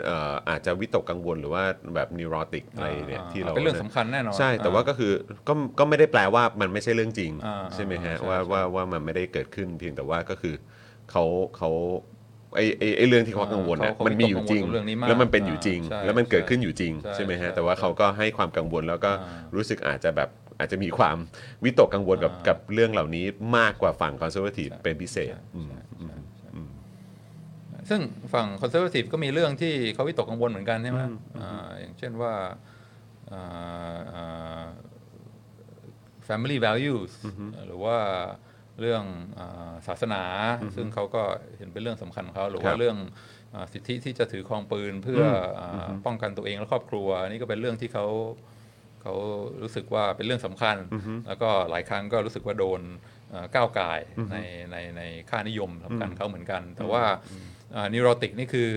[0.05, 1.63] เอ่ออาจจะวิตกกังวลหรือว่า
[1.95, 5.13] แบบนิวโรติกอะไรเนี่ยอ่าที่เรา เป็นเรื่องสำคัญแน่นอน ใช่แต่ว่าก็คือ
[5.47, 10.55] ก็ก็ไม่ได้แปลว่ามันไม่ใช่เรื่องจริง อ่าใช่ไหมฮะใช่ว่าใช่ ว่าว่ามันไม่ได้เกิดขึ้นเพียงแต่ว่าก็คือ
[11.11, 11.23] เขา
[11.57, 11.69] เขา
[12.55, 20.29] ไอไอไอเรื่องที่เขากังวลน่ะเขาเขามันมีอยู่จริงวิตกกังวลกับเรื่องนี้มากแล้วมันเป็นอยู่จริงใช่แล้วมันเกิดขึ้นอยู่จริงใช่ใช่ไหมฮะใช่แต่ว่าเขาก็ให้ความกังวลแล้วก็อ่ารู้สึกอาจจะแบบ
[20.59, 21.17] อาจจะมีความ
[21.63, 23.25] วิตกกังวลกับอ่ากับเรื่องเหล่านี้
[23.57, 25.71] มากกว่าฝั่ง conservative เป็นพิเศษอืม
[27.89, 28.01] ซึ่ง
[28.33, 31.01] ฝั่งคอนเซอร์ a t ทีฟก็มีเรื่องที่เขาวิตกกังวลเหมือนกันใช่ไหม
[31.41, 32.33] อ่าอย่างเช่นว่า
[33.31, 34.65] อ่าอ่า
[36.27, 37.11] family values
[37.67, 37.97] หรือว่า
[38.82, 39.03] เรื่อง
[39.39, 40.23] อาศาสนา
[40.76, 41.23] ซึ่งเขาก็
[41.57, 42.97] เห็นเป็นเรื่องสำคัญของเขาหรือครัว่าบเรื่อง
[43.53, 45.23] อาสิทธิที่จะถือครองปืนเพื่อ
[45.59, 48.05] ออาป้องกันตัวเองและครอบครัวอันนี่ก็เป็นเรื่องที่เขา
[49.01, 49.13] เขา
[49.61, 50.78] รู้สึกว่าเป็นเรื่องสำคัญ
[51.28, 52.82] แล้วก็หลายครั้งก็รู้สึกว่าโดน
[53.30, 53.99] เอ่อก้าวไก่าย
[54.32, 54.38] ใน
[54.71, 57.03] ในในค่านิยมสำคัญเขาเหมือนกัน แต่ว่า
[57.93, 58.69] นิโรติกนี่คือ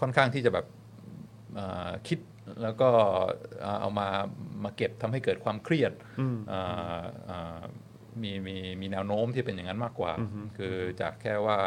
[0.00, 0.66] ค่อนข้างที่จะแบบ
[1.58, 2.18] อ่าคิด
[2.62, 2.90] แล้วก็
[3.64, 4.08] อ่าเอามา
[4.64, 5.92] มาเก็บทำให้เกิดความเครียด
[6.52, 7.00] อ่า
[7.30, 7.62] อ่า
[8.22, 10.12] มีมีมีแนวโน้มที่เป็นอย่างนั้นมากกว่า
[10.58, 11.58] คือจากแค่ว่า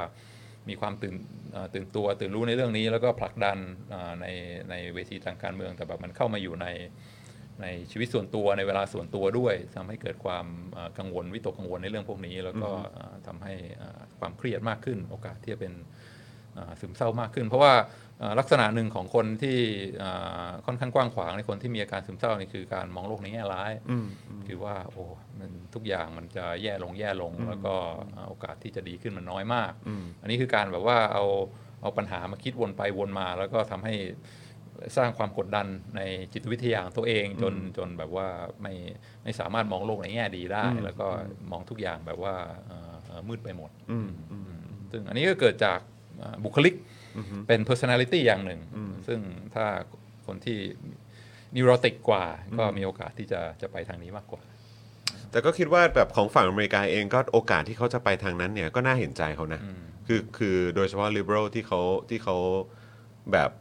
[0.69, 1.15] มีความตื่น
[1.55, 3.57] อ่าตื่นตัวตื่นรู้ในเรื่องนี้ แล้วก็ผลักดัน
[3.93, 4.25] อ่าใน
[4.69, 6.67] ในเวทีทางการเมืองแต่แบบมันเข้ามาอยู่ใน
[7.61, 10.45] ในชีวิตส่วนตัวในเวลาส่วนตัวด้วยทำให้เกิดความ
[10.77, 15.73] อ่ากังวลวิตกกังวลในเรื่องพวกนี้ แล้วก็อ่าทำให้อ่าความเครียดมากขึ้น โอกาสที่จะเป็น
[16.57, 18.04] อ่าซึมเศร้ามากขึ้น เพราะว่าอ่า
[18.39, 19.57] ลักษณะหนึ่งของคนที่
[20.03, 23.71] อ่าค่อนข้างกว้างขวางในคนที่มีอาการซึมเศร้านี่คือการมองโลกในแง่ร้าย
[24.47, 25.03] คือว่าโอ้
[25.39, 27.75] มันทุกอย่างมันจะแย่ลงแย่ลง แล้วก็
[28.15, 29.71] อ่าโอกาสที่จะดีขึ้นมันน้อยมาก
[30.21, 31.25] อันนี้คือการแบบว่าเอา
[31.81, 33.93] เอาปัญหามาคิดวนไปวนมา แล้วก็ทำให้
[34.97, 36.01] สร้างความกดดันใน
[36.33, 38.27] จิตวิทยาของตัวเองจนจนแบบว่า
[38.61, 38.73] ไม่
[39.23, 41.07] ไม่สามารถมองโลกในแง่ดีได้ แล้วก็
[41.51, 42.35] มองทุกอย่างแบบว่า
[42.67, 43.71] เอ่อเอ่อมืดไปหมด
[44.91, 45.79] ซึ่งอันนี้ก็เกิดจาก
[46.21, 46.75] อ่าบุคลิก
[47.47, 48.61] เป็น personality อย่างหนึ่ง
[49.07, 49.19] ซึ่ง
[49.55, 49.65] ถ้า
[50.25, 50.59] คนที่
[51.55, 52.25] neurotic กว่า
[52.57, 54.41] ก็มีโอกาสที่จะจะไปทางนี้มากกว่า
[55.31, 59.61] แต่ก็คิดว่าแบบของฝั่งอเมริกาเองก็โอกาสที่เขาจะไปทางนั้นเนี่ยก็น่าเห็นใจเขานะ
[60.07, 62.35] คือคือโดยเฉพาะ liberal ที่เขาที่เขา
[63.31, 63.51] แบบ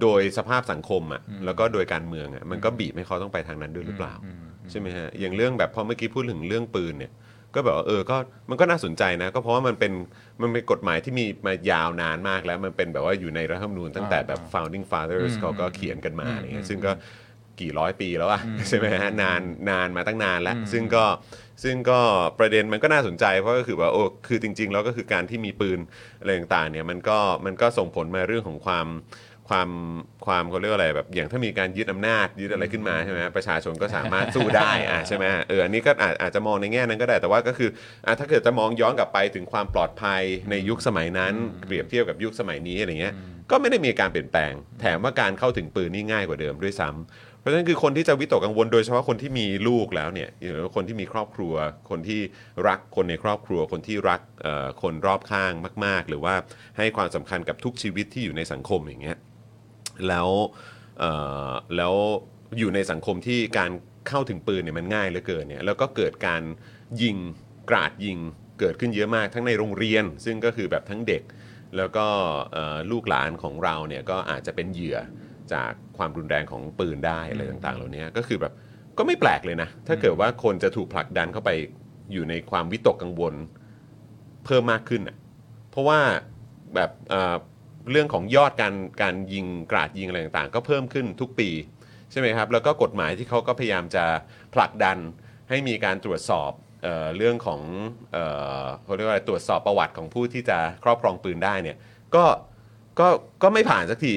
[0.00, 4.14] โดยสภาพสังคมอะ่ะแล้วก็โดยการเมืองอะ่ะมันก็บีบให้เขาต้องไปทางนั้นด้วยหรือเปล่า
[4.70, 7.12] ใช่ไหมฮะอย่างเรื่องแบบพอเมื่อกี้พูดถึงเรื่องปืนเนี่ย
[7.54, 8.16] ก็แบบว่าเออก็
[8.50, 9.92] มันก็น่าสนใจนะ ก็เพราะว่ามันเป็น
[10.42, 16.92] มันเป็นกฎหมายที่มีมายาวนานมากแล้วมันเป็นแบบว่าอยู่ในรัฐธรรมนูญตั้งแต่แบบ founding fathers เขาก็เขียนกันมาอะไรเงี้ยซึ่งก็
[17.60, 19.40] กี่ร้อยปีแล้วอะใช่ไหมฮะนาน
[19.70, 21.04] นานมาตั้งนานแล้ว ซึ่งก็
[21.62, 22.00] ซึ่งก็
[22.38, 25.78] ประเด็นมันก็น่าสนใจเพราะก็คือว่าโอ้คือจริง ๆ แล้วก็คือการที่มีปืน
[26.20, 28.86] อะไรต่างๆเนี่ยมันก็มันก็ส่งผลมาเรื่องของความ
[29.50, 29.68] ความ
[30.26, 37.70] ความเขาเรียกว่าอะไรแบบอย่างถ้ามีการยึดอำนาจยึดอะไรขึ้นมาใช่ไหมประชาชนก็สามารถสู้ได้อะใช่ไหมเอออันนี้ก็อาจอาจจะมองในแง่นั้นก็ได้แต่ว่าก็คือ
[38.06, 41.34] อะถ้าเกิดจะมองย้อนกลับไปถึงความปลอดภัยในยุคสมัยนั้น
[41.66, 43.14] เปรียบเทียบกับยุคสมัยนี้อะไรเงี้ย
[43.50, 51.54] ก็ไม่ได้มีการเปลี่ยนแปลง แถมว่าการเข้าถึงปืนนี่ง่ายกว่าเดิมด้วยซ้ำเพราะฉะนั้นคือคนที่จะวิตกกังวลโดยเฉพาะคนที่มีลูกแล้วเนี่ยหรือว่าคนที่มีครอบครัว
[51.90, 52.20] คนที่
[52.68, 55.52] รักคนในครอบครัว คนที่รักเอ่อคนรอบข้าง
[55.84, 56.34] มาก ๆ หรือว่า
[56.78, 59.18] ให้ความสำคัญกับทุกชีวิตที่อยู่ในสังคมอย่างเงี้ย
[60.08, 60.28] แล้ว
[60.98, 61.12] เอ่
[61.48, 61.94] อแล้ว
[62.58, 63.70] อยู่ในสังคมที่การ
[64.08, 66.42] เข้าถึงปืนเนี่ยมันง่ายเหลือเกินเนี่ยแล้วก็เกิดการ
[67.02, 67.16] ยิง
[67.70, 68.18] กราดยิง
[68.60, 71.22] เกิดขึ้นเยอะมากทั้งในโรงเรียน ซึ่งก็คือแบบทั้งเด็ก
[71.76, 72.06] แล้วก็
[72.52, 74.98] เอ่อลูกหลานของเราเนี่ยก็อาจจะเป็นเหยื่อ
[75.52, 78.52] จากความรุนแรงของปืนได้อะไรต่างๆ เหล่านี้ก็คือแบบ
[78.98, 81.50] ก็ไม่แปลกเลยนะ ถ้าเกิดว่าคนจะถูกผลักดันเข้าไป
[82.12, 83.34] อยู่ในความวิตกกังวล
[84.44, 85.16] เพิ่มมากขึ้นอะ
[85.70, 86.00] เพราะว่า
[86.74, 86.90] แบบ
[87.90, 91.50] เรื่องของยอดการการยิงกราดยิงอะไรต่างๆ ก็เพิ่มขึ้นทุกปี
[92.10, 94.04] ใช่ไหมครับ แล้วก็กฎหมายที่เขาก็พยายามจะ
[94.54, 94.98] ผลักดัน
[95.48, 96.50] ให้มีการตรวจสอบ
[96.82, 97.60] เออเรื่องของ
[98.12, 98.18] เอ
[98.62, 101.76] อเขาเรียกว่าอะไรตรวจสอบประวัติของผู้ที่จะครอบครองปืนได้เนี่ย
[102.14, 102.24] ก็
[103.00, 103.08] ก็
[103.42, 104.14] ก็ไม่ผ่านสักที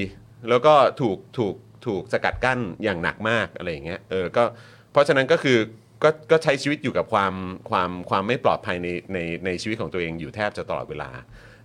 [0.50, 1.56] แล้วก็ถูกถูก
[1.86, 4.44] ถูกสกัดกั้นอย่างหนักมากอะไรอย่างเงี้ยเออก็
[4.92, 5.58] เพราะฉะนั้นก็คือ
[6.04, 7.34] ก็ก็ใช้ชีวิตอยู่กับความ
[7.70, 11.10] ความความไม่ปลอดภัยในในในชีวิตของตัวเองอยู่แทบจะตลอดเวลา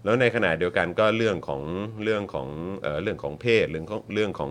[0.05, 1.63] แล้วในขณะเดียวกันก็เรื่องของ
[2.05, 2.49] เรื่องของ
[2.83, 4.51] เอ่อเรื่องของเพศเรื่องของเรื่องของ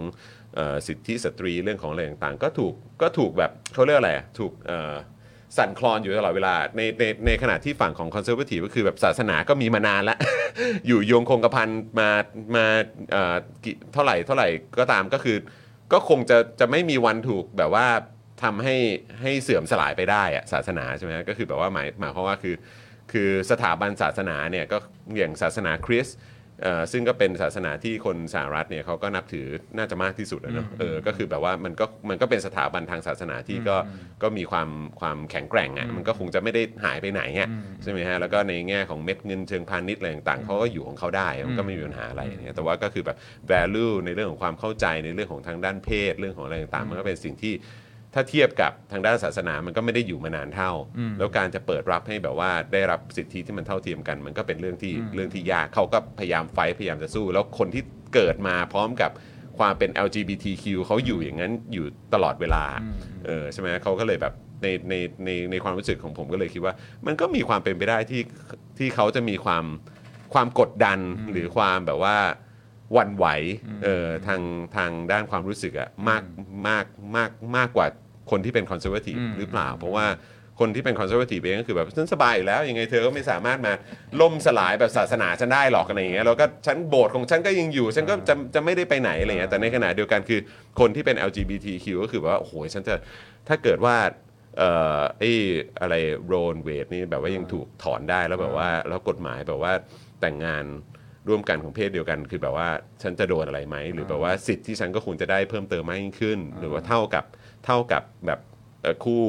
[0.56, 4.94] เอ่อสิทธิสตรีเรื่องของอะไรต่างๆ ก็ถูกก็ถูกแบบเขาเรียกอะไรอะถูกเอ่อ
[5.58, 10.18] สั่นคลอนอยู่ตลอดเวลาในในในขณะที่ฝั่งของคอนเซอร์ t ทีฟก็คือแบบศาสนาก็มีมานานแล้ว
[10.88, 11.70] อยู่โยงคงกระพัน
[12.00, 12.10] มา
[12.56, 12.66] มา
[13.12, 14.48] เอ่อกี่เท่าไหร่เท่าไหร่
[14.80, 15.38] ก็ตามก็คือ
[15.94, 17.88] ก็คงจะจะไม่มีวันถูกแบบว่า
[18.44, 18.76] ทำให้
[19.22, 22.56] ให้เสื่อมสลายไปได้อะศาสนาใช่ไหมก็คือแบบว่าหมายหมายความว่าคือ
[23.12, 24.78] คือสถาบันศาสนาเนี่ยก็
[25.18, 26.18] อย่างศาสนาคริสต์
[26.64, 29.48] เอ่อซึ่งก็เป็นศาสนาที่คนสหรัฐเนี่ยเขาก็นับถือ
[29.78, 33.78] น่าจะมากที่สุดนะเนอะเออก็คือแบบว่ามันก็มันก็เป็นสถาบันทางศาสนาที่ก็
[34.24, 37.50] ก็มีความความแข็งแกร่งอะมันก็คงจะไม่ได้หายไปไหนอะ
[37.84, 43.18] ใช่ไหมฮะแล้วก็ในแง่ของเม็ดเงินเชิงพาณิชย์อะไรต่างๆเขาก็อยู่ของเขาได้มันก็ไม่มีปัญหาอะไรอย่างเงี้ยแต่ว่าก็คือแบบ
[43.52, 47.54] value ในเรื่องของความเข้าใจในเรื่องของทางด้านเพศเรื่องของอะไรต่างๆมันก็เป็นสิ่งที่
[48.20, 50.72] ถ้าเทียบกับทางด้านศาสนามันก็ไม่ได้อยู่มานานเท่า
[51.18, 57.84] แล้วการจะเปิดรับให้แบบว่าได้รับสิทธิที่มันเท่าเทียมกัน มันก็เป็นเรื่องที่เรื่องที่ยากเขาก็พยายามไฟท์พยายามจะสู้ แล้วคนที่
[58.16, 59.12] เกิดมาพร้อมกับ
[59.60, 62.64] ความเป็น LGBTQ เขาอยู่อย่างนั้นอยู่ตลอดเวลา
[63.26, 64.94] เออใช่ไหมเขาก็เลยแบบในใน
[65.26, 66.74] ในในความรู้สึกของผมก็เลยคิดว่า
[67.06, 68.22] มันก็มีความเป็นไปได้ที่
[68.78, 69.66] ที่เขาจะมีความ
[70.34, 71.00] ความกดดัน
[71.32, 72.18] หรือความแบบว่า
[72.94, 73.26] หวั่นไหว
[73.84, 74.42] เออทาง
[74.76, 76.24] ทางด้านความรู้สึกอะมาก
[76.68, 77.88] มากมากมากกว่า
[78.32, 80.06] คนที่เป็นคอนเซอร์ t ทีฟอืมหรือเปล่า เพราะว่า
[80.60, 83.74] คนที่เป็นคอนเซอร์ t ทีฟเองก็คือแบบฉันสบายอยู่แล้วยังไงเธอก็ไม่สามารถมา
[84.22, 90.40] ล่มสลายแบบศาสนาฉันได้หรอกอะไรอย่างเงี้ยแล้วก็ฉันโบสถ์ของฉันก็ยังอยู่ ฉันก็จะจะไม่ได้ไปไหนอะไรเงี้ยแต่ในขณะเดียวกันคือ
[90.80, 92.96] คนที่เป็น LGBTQ ก็คือแบบว่าโอ้โหฉันจะ
[93.48, 93.96] ถ้าเกิดว่า
[94.58, 95.32] เอ่อไอ้
[95.82, 95.96] อะไร
[96.28, 99.74] โรนเวดนี่แบบว่ายังถูกถอนได้แล้วแบบว่าแล้วกฎหมายแบบว่า
[100.22, 100.66] แต่งงาน
[101.28, 102.68] ร่วมกันของเพศเดียวกันคือแบบว่า
[103.04, 107.24] ฉันจะโดนอะไรไหมหรือแบบว่าสิทธิ์ที่ฉันก็คงจะได้เพิ่มเติมมากยิ่งขึ้น หรือว่าเท่ากับ
[107.68, 108.40] เท่ากับแบบ
[108.84, 109.22] เอ่อคู่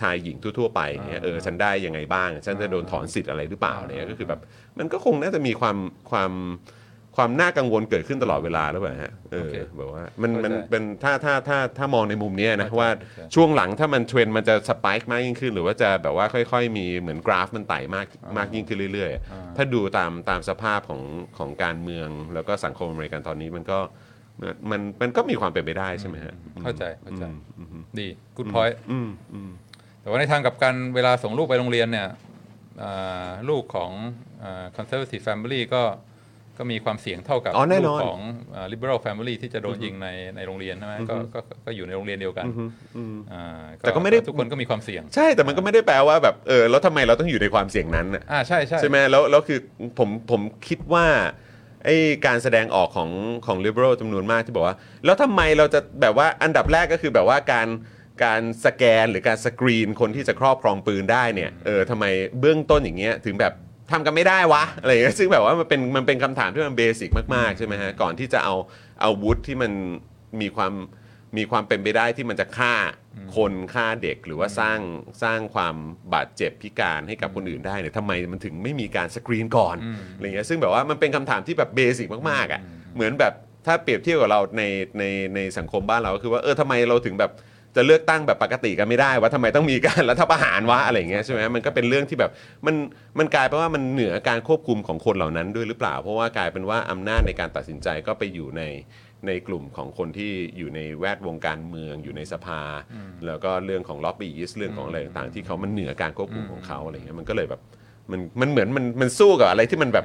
[0.00, 4.40] ชายหญิงทั่ว ๆ ไปเนี่ยเออฉันได้ยังไงบ้าง ฉันจะโดนถอนสิทธิ์อะไรหรือเปล่าเนี่ยก็คือแบบ
[4.78, 5.76] มันก็คงน่าจะมีความ
[6.10, 6.32] ความ
[7.16, 21.02] ความน่ากังวลเกิดขึ้นตลอดเวลาแล้วแบบฮะเออโอเคแบบว่ามันมันเข้าใจเป็นถ้าถ้าถ้าถ้ามองในมุมเนี้ยนะเข้าใจว่าเข้าใจช่วงหลังถ้ามันเทรนด์มันจะ spike มากยิ่งขึ้น หรือว่าจะแบบว่าค่อย ๆ มีเหมือนกราฟมันไต่มากมากยิ่งขึ้นเรื่อย ๆ ถ้าดูตามตามสภาพของ
[21.38, 23.78] ของการเมืองแล้วก็สังคมอเมริกันตอนนี้มันก็
[24.40, 27.24] มันมันมันก็มีความเป็นไปได้ใช่ไหมฮะเข้าใจเข้าใจ
[27.58, 29.50] อืมอืมดี good point อืมอืม
[30.00, 32.08] แต่ว่าในทางกลับกันเวลาส่งลูกไปโรงเรียนเนี่ย
[32.82, 33.90] อ่าลูกของ
[34.76, 35.82] คอนเซอร์ a t i v e family ก็
[36.58, 38.18] ก็มีความเสี่ยงเท่ากับอ๋อแน่นลูอกนของ
[38.54, 49.58] อ่า liberal family ที่จะโดนยิงในในโรงเรียนใช่ไหมก็ก็ก็อยู่ในโรงเรียนเดียวกันอืมอืมอ่าแต่ก็ไม่ได้ทุกคนก็มีความเสี่ยง ใช่แต่มันก็ไม่ได้แปลว่าแบบเออแล้วทำไมเราต้องอยู่ในความเสี่ยงนั้นน่ะอ่าใช่ใช่ใช่ไหมแล้วแล้วคือ
[49.98, 51.06] ผมผมคิดว่า
[51.86, 51.90] ไอ
[52.26, 53.10] การแสดงออกของ
[53.46, 57.68] ของ liberal จำนวนมากที่บอกว่า แล้วทำไมเราจะแบบว่าอันดับแรกก็คือแบบว่าการ
[58.24, 62.04] การสแกนหรือการสกรีนคนที่จะครอบครองปืนได้เนี่ยเออทำไม
[62.40, 63.52] เบื้องต้นอย่างเงี้ยถึงแบบ
[63.90, 69.72] ทำกันไม่ได้วะอะไรอย่างเงี้ยซึ่งแบบว่ามันเป็นมันเป็นคำถามที่มัน basic มากๆใช่ไหมฮะก่อนที่จะเอาอาวุธที่มัน
[70.40, 70.72] มีความ
[71.36, 72.74] มีความเป็นไปได้ที่มันจะฆ่า
[73.36, 74.78] คนฆ่าเด็กหรือว่าสร้าง
[75.22, 75.74] สร้างความ
[76.14, 82.60] บาดเจ็บพิการให้กับคนอื่นได้เนี่ยทำไมมันถึงไม่มีการสกรีนก่อนอืมอะไรเงี้ยซึ่งแบบว่ามันเป็นคำถามที่แบบ basic มากๆอะ
[82.94, 83.32] เหมือนแบบ
[83.66, 84.62] ถ้าเปรียบเทียบกับเราใน
[84.98, 85.04] ใน
[85.34, 87.32] ในสังคมบ้านเราก็คือว่าเออทำไมเราถึงแบบ
[87.76, 92.30] จะเลือกตั้งแบบปกติกันไม่ได้ว่าทำไมต้องมีการรัฐประหารวะอะไรเงี้ยใช่ไหมมันก็เป็นเรื่องที่แบบ
[92.66, 92.74] มัน
[93.18, 98.62] มันกลายเป็นว่ามันเหนือการควบคุมของคนเหล่านั้นด้วยหรือเปล่า เพราะว่ากลายเป็นว่าอำนาจในการตัดสินใจก็ไปอยู่ใน
[99.26, 102.62] ในกลุ่มของคนที่อยู่ในแวดวงการเมืองอยู่ในสภา
[103.26, 107.60] แล้วก็เรื่องของล็อบบี้เรื่องของอะไรต่างๆที่เขามันเหนือการควบคุมของเขาอะไรเงี้ยมันก็เลยแบบ
[108.10, 110.04] มันมันเหมือนมันมันสู้กับอะไรที่มันแบบ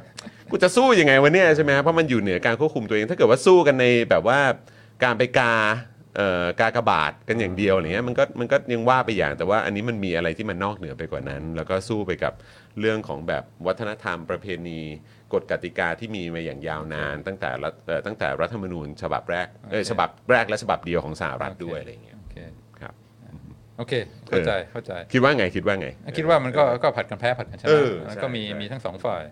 [0.51, 4.39] กูจะสู้ยังไงวะเนี่ยใช่ไหมครับเพราะมันอยู่เหนือการควบคุมตัวเอง ถ้าเกิดว่าสู้กันในแบบว่า
[5.03, 5.53] การไปกา
[6.17, 12.33] เอ่อกากบาทกันอย่างเดียวอะไรเงี้ยมันก็มันก็ยังว่าไปอย่างแต่ว่าอันนี้มันมีอะไรที่มันนอกเหนือไปกว่านั้น แล้วก็สู้ไปกับ
[12.79, 14.81] เรื่องของแบบวัฒนธรรมประเพณี
[15.33, 22.37] กฎกติกาที่มีมาอย่างยาวนาน ตั้งแต่รัฐเอ่อตั้งแต่รัฐธรรมนูญฉบับแรกเออฉบับแรกและฉบับเดียวของสหรัฐด้วยอะไรเงี้ย โอเค
[22.81, 22.93] ครับ
[23.77, 23.93] โอเค
[24.27, 29.23] เข้าใจเข้าใจ คิดว่าไงคิดว่าไง คิดว่ามันก็ก็ผัดกันแพ้ผัดกันชเอนะอแล้วใช่ก็มีใช่ มีทั้งสองฝ่าย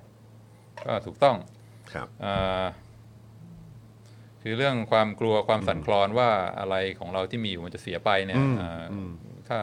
[0.86, 1.36] ก็ถูกต้อง
[1.94, 2.66] ครับ อ่า
[4.42, 6.30] คือเรื่องความกลัวความสั่นคลอนว่า
[6.60, 9.12] อะไรของเราที่มีอยู่มันจะเสียไปเนี่ยอืมอ่าอืม
[9.48, 9.58] ถ้า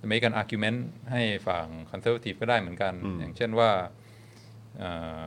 [0.00, 0.78] จะมีการ argument
[1.12, 3.70] ให้ฝั่ง conservative ก็ได้เหมือนกัน อืม อย่างเช่นว่า
[4.82, 4.90] อ่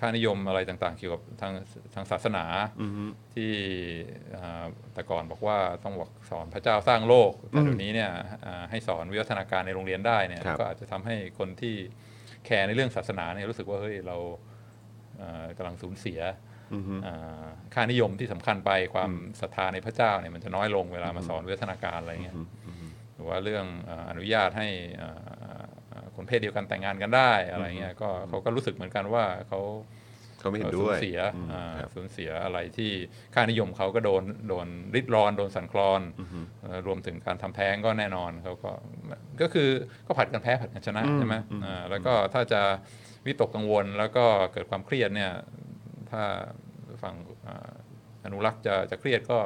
[0.00, 1.52] ค่านิยมอะไรต่างๆ เกี่ยวกับทาง
[1.94, 2.44] ทางศาสนา
[2.82, 3.52] อือฮึที่
[4.36, 8.10] อ่าแต่ก่อนบอกว่าต้องบอกสอนพระเจ้าสร้างโลก แต่เดี๋ยวนี้เนี่ย
[8.46, 11.74] อ่าให้สอนวิวัฒนาการในโรงเรียนได้เนี่ยครับก็อาจจะทำให้คนที่
[12.44, 14.16] แคร์ในเรื่องศาสนาเนี่ยรู้สึกว่าเฮ้ยเรา
[15.18, 16.20] เอ่อกำลังสูญเสีย
[16.74, 22.36] อือฮึอ่าค่านิยมที่สำคัญไปความศรัทธาในพระเจ้าเนี่ยมันจะน้อยลงเวลามาสอนวิวัฒนาการอะไรเงี้ย
[23.14, 24.68] หรือว่าเรื่องเอ่ออนุญาตให้
[24.98, 25.35] เอ่อเอ่อ
[26.16, 29.60] คนเพศเดียวกันแต่งงานกันได้อะไรเงี้ยก็เขาก็รู้สึกเหมือนกันว่าเขา
[30.40, 32.90] เขาไม่เห็นสูด้ญวยเสียอืมอ่าครับสูญเสียอะไรที่
[33.34, 36.02] ค่านิยมเขาก็โดนโดนริดรอนโดนสั่นคลอน
[36.62, 38.70] เอ่อรวมถึงการทำแท้งก็แน่นอนเขาก็
[39.40, 39.68] ก็คือ
[40.06, 42.60] ก็ผัดกันแพ้ผัดกันชนะใช่ไหมอ่าแล้วก็ถ้าจะ
[43.26, 45.32] วิตกกังวลแล้วก็เกิดความเครียดเนี่ย
[46.10, 46.22] ถ้า
[47.02, 47.14] ฝั่ง
[47.46, 47.70] อ่า
[48.24, 49.38] อนุรักษ์จะจะเครียดก็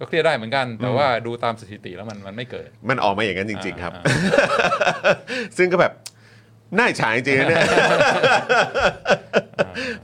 [0.00, 4.02] ก็เครียดได้เหมือนกัน แต่ว่าดูตามสถิติแล้วมันมันไม่เกิด มันออกมาอย่างนั้นจริง ๆ ครับอ่า
[5.58, 5.92] ซึ่งก็แบบ
[6.76, 7.62] น่าอิจฉาจริงๆนะเนี่ย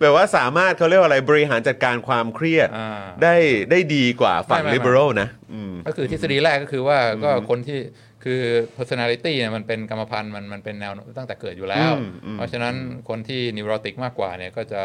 [0.00, 3.34] แบบว่าสามารถเขาเรียกว่าอะไรบริหารจัดการความเครียด อ่า ได้
[3.70, 7.78] ได้ดีกว่าฝั่งไม่ไม่ไม่ liberal นะอืม ก็คือทฤษฎีแรกก็คือว่าก็คนที่
[8.24, 8.42] คือ
[8.76, 12.74] personality เนี่ยมันเป็นกรรมพันธุ์มันมันเป็นแนวตั้งแต่เกิดอยู่แล้ว อืมอืมเพราะฉะนั้น
[13.08, 14.82] คนที่ neurotic มากกว่าเนี่ยก็จะ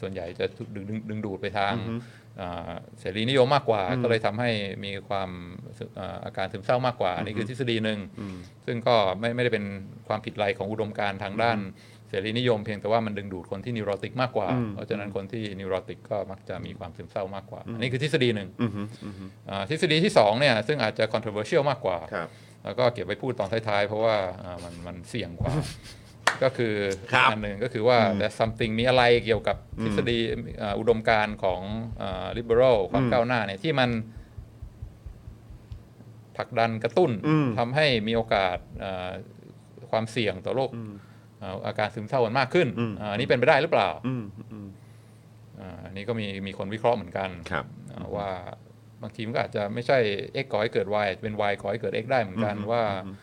[0.00, 1.98] ส่วนใหญ่จะถูกดึงดึงดึงดูดไปทางอ่า
[3.00, 4.50] เสรีนิยมมากกว่า ก็เลยทำให้
[4.84, 5.30] มีความ
[5.98, 7.98] อ่าอาการซึมเศร้ามากกว่า นี่คือทฤษฎีหนึ่ง
[8.66, 9.64] ซึ่งก็ไม่ไม่ได้เป็น
[10.08, 11.58] ความผิดอะไรของอุดมการณ์ทางด้าน
[12.08, 18.48] เสรีนิยมเพียงแต่ว่ามันดึงดูดคนที่ neurotic มากกว่า เพราะฉะนั้นคนที่ neurotic ก็มักจะมีความซึมเศร้ามากกว่า อันนี้คือทฤษฎีหนึ่ง
[19.50, 22.28] อ่าทฤษฎีที่สองเนี่ยซึ่งอาจจะ controversial มากกว่าครับ
[22.64, 25.52] แล้วก็เก็บไว้พูดตอนท้ายๆ เพราะว่าอ่ามันมันเสี่ยงกว่า
[26.42, 26.74] ก็คือ
[27.12, 30.18] ครับอันหนึ่งก็คือว่า there's something มีอะไรเกี่ยวกับทฤษฎี
[30.62, 31.60] อ่าอุดมการณ์ของ
[32.02, 33.90] อ่า liberal ความก้าวหน้าเนี่ยที่มัน
[36.36, 39.10] ผลักดันกระตุ้นอืมทำให้มีโอกาสอ่า
[39.90, 40.70] ความเสี่ยงต่อโรค
[41.42, 42.68] อ่าอาการซึมเศร้ามันมากขึ้น
[43.00, 44.68] อ่าอันนี้เป็นไปได้หรือเปล่าอืมอืม
[45.60, 48.30] อ่าอันนี้ก็มีมีคนวิเคราะห์เหมือนกันครับอ่าว่า
[49.02, 49.98] บางทีมันก็อาจจะไม่ใช่
[50.42, 53.14] x ก่อให้เกิด y อาจจะเป็น y ก่อให้เกิด x ได้เหมือนกันว่าอ่า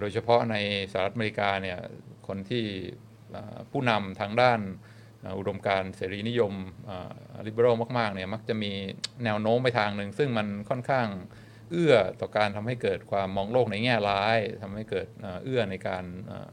[0.00, 0.56] โดยเฉพาะใน
[0.92, 1.78] สหรัฐอเมริกาเนี่ย
[2.26, 2.64] คนที่
[3.34, 4.60] อ่าผู้นำทางด้าน
[5.24, 6.52] อ่าอุดมการณ์เสรีนิยม
[7.46, 8.72] ลิเบอรัลมากๆเนี่ยมักจะมี
[9.24, 11.08] แนวโน้มไปทางหนึ่ง ซึ่งมันค่อนข้าง
[11.70, 16.50] เอื้อต่อการทำให้เกิดความมองโลกในแง่ร้ายทำให้เกิดอ่าเอื้อในการอ่า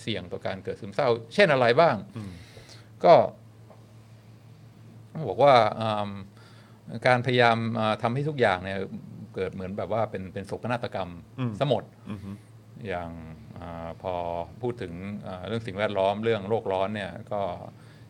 [0.00, 1.96] เสี่ยงต่อการเกิดซึมเศร้า เช่นอะไรบ้าง
[3.04, 3.14] ก็
[5.12, 6.12] ต้องบอกว่าอืม
[7.06, 8.78] การพยายามอ่าทำให้ทุกอย่างเนี่ย
[9.36, 11.10] เกิดเหมือนแบบว่าเป็นเป็นโศกนาฏกรรม
[11.60, 11.84] สมด
[12.88, 13.10] อย่าง
[13.58, 14.14] อาพอ
[14.62, 14.92] พูดถึง
[15.26, 17.42] อ่าเรื่องสิ่งแวดล้อมเรื่องโลกร้อนเนี่ยก็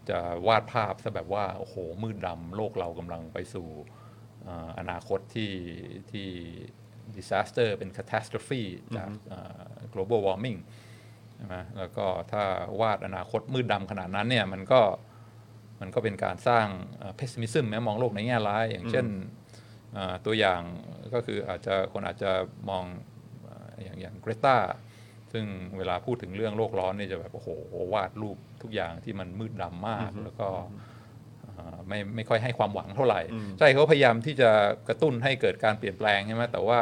[0.09, 3.69] จะวาดภาพซะแบบว่าโอ้โหมืดดำโลกเรากำลังไปสู่
[4.49, 5.53] อ่าอนาคตที่
[6.13, 6.29] ที่
[7.17, 8.63] disaster เป็น catastrophe
[8.97, 10.61] จากอ่า global warming
[11.37, 12.43] ใช่ไหมแล้วก็ถ้า
[12.81, 14.81] วาดอนาคตมืดดำขนาดนั้นเนี่ยมันก็
[15.81, 16.67] มันก็เป็นการสร้าง
[17.17, 19.36] เพสซิมิซึมแม้มองโลกในแง่ร้าย อย่างเช่นอ่า
[20.27, 20.61] ตัวอย่าง
[21.15, 22.31] ก็คืออาจจะคนอาจจะ
[22.69, 22.85] มอง
[23.49, 24.57] อ่าอย่างอย่างเกรตา
[25.33, 25.45] ซึ่ง
[25.79, 27.49] เวลาพูดถึงเรื่องโลกร้อนเนี่ยจะแบบโอ้โห
[27.95, 30.49] วาดรูปทุกอย่างที่มันมืดดำมาก แล้วก็
[31.47, 33.21] อ่าไม่ไม่ค่อยให้ความหวังเท่าไหร่
[33.59, 34.51] ใช่เขาพยายามที่จะ
[34.89, 36.81] กระตุ้นให้เกิดการเปลี่ยนแปลงใช่ไหมแต่ว่า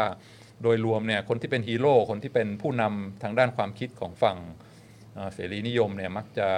[0.62, 4.38] โดยรวมเนี่ยคนที่เป็นฮีโร่คนที่เป็นผู้นำทางด้านความคิดของฝั่ง
[5.14, 6.48] เอ่อเสรีนิยมเนี่ยมักจะ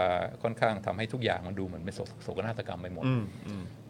[0.43, 3.05] ค่อนข้างทำให้ทุกอย่างมันดูเหมือนเป็นโศกโศกนาฏกรรมไปหมด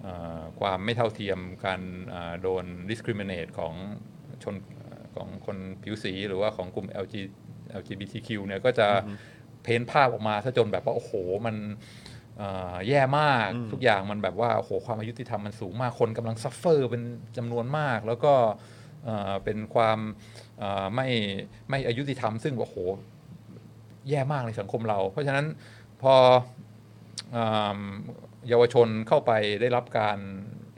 [0.03, 1.81] เอ่อความไม่เท่าเทียมการ
[2.15, 3.75] อ่าโดน discriminate ของ
[4.43, 4.55] ชน
[5.17, 7.15] ของคนผิวสีหรือว่าของกลุ่ม LG
[7.81, 8.89] LGBTQ เนี่ยก็จะ
[9.63, 11.13] paint ภาพออกมาซะจนแบบว่าโอ้โห
[11.47, 11.57] มัน
[12.39, 17.03] เอ่อแย่มากทุกอย่างมันแบบว่าโอ้โหความอายุติธรรมมันสูงมากคนกำลัง suffer เป็น
[17.37, 18.35] จำนวนมาก แล้วก็
[19.05, 19.99] เอ่อเป็นความ
[20.59, 21.09] เอ่อไม่
[21.71, 22.77] ไม่อายุติธรรม ซึ่งโอ้โห
[24.09, 25.47] แย่มากในสังคมเรา เพราะฉะนั้น
[26.03, 26.15] พอ
[27.37, 27.39] อ
[27.77, 27.79] ม
[28.49, 30.19] เยาวชนเข้าไปได้รับการ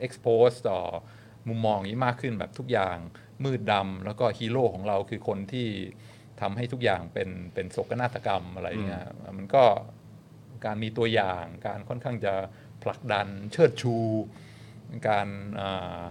[0.05, 0.79] expose ต่อ
[1.47, 2.97] มุมมองนี้มากขึ้นแบบทุกอย่าง
[3.43, 5.67] มืดดำแล้วก็ฮีโร่ของเราคือคนที่
[6.41, 9.07] ทำให้ทุกอย่างเป็นเป็นโศกนาฏกรรมอะไรอย่างเงี้ย
[9.37, 9.63] มันก็
[10.65, 12.33] การมีตัวอย่างการค่อนข้างจะ
[12.83, 13.95] ผลักดันเชิดชู
[15.07, 15.27] การ
[15.61, 16.01] อ่า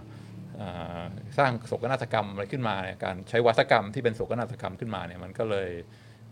[0.59, 1.01] อ่า
[1.37, 5.69] สร้างโศกนาฏกรรมอะไรขึ้นมาเนี่ยการใช้วัฒกรรมที่เป็นโศกนาฏกรรมขึ้นมาเนี่ยมันก็เลย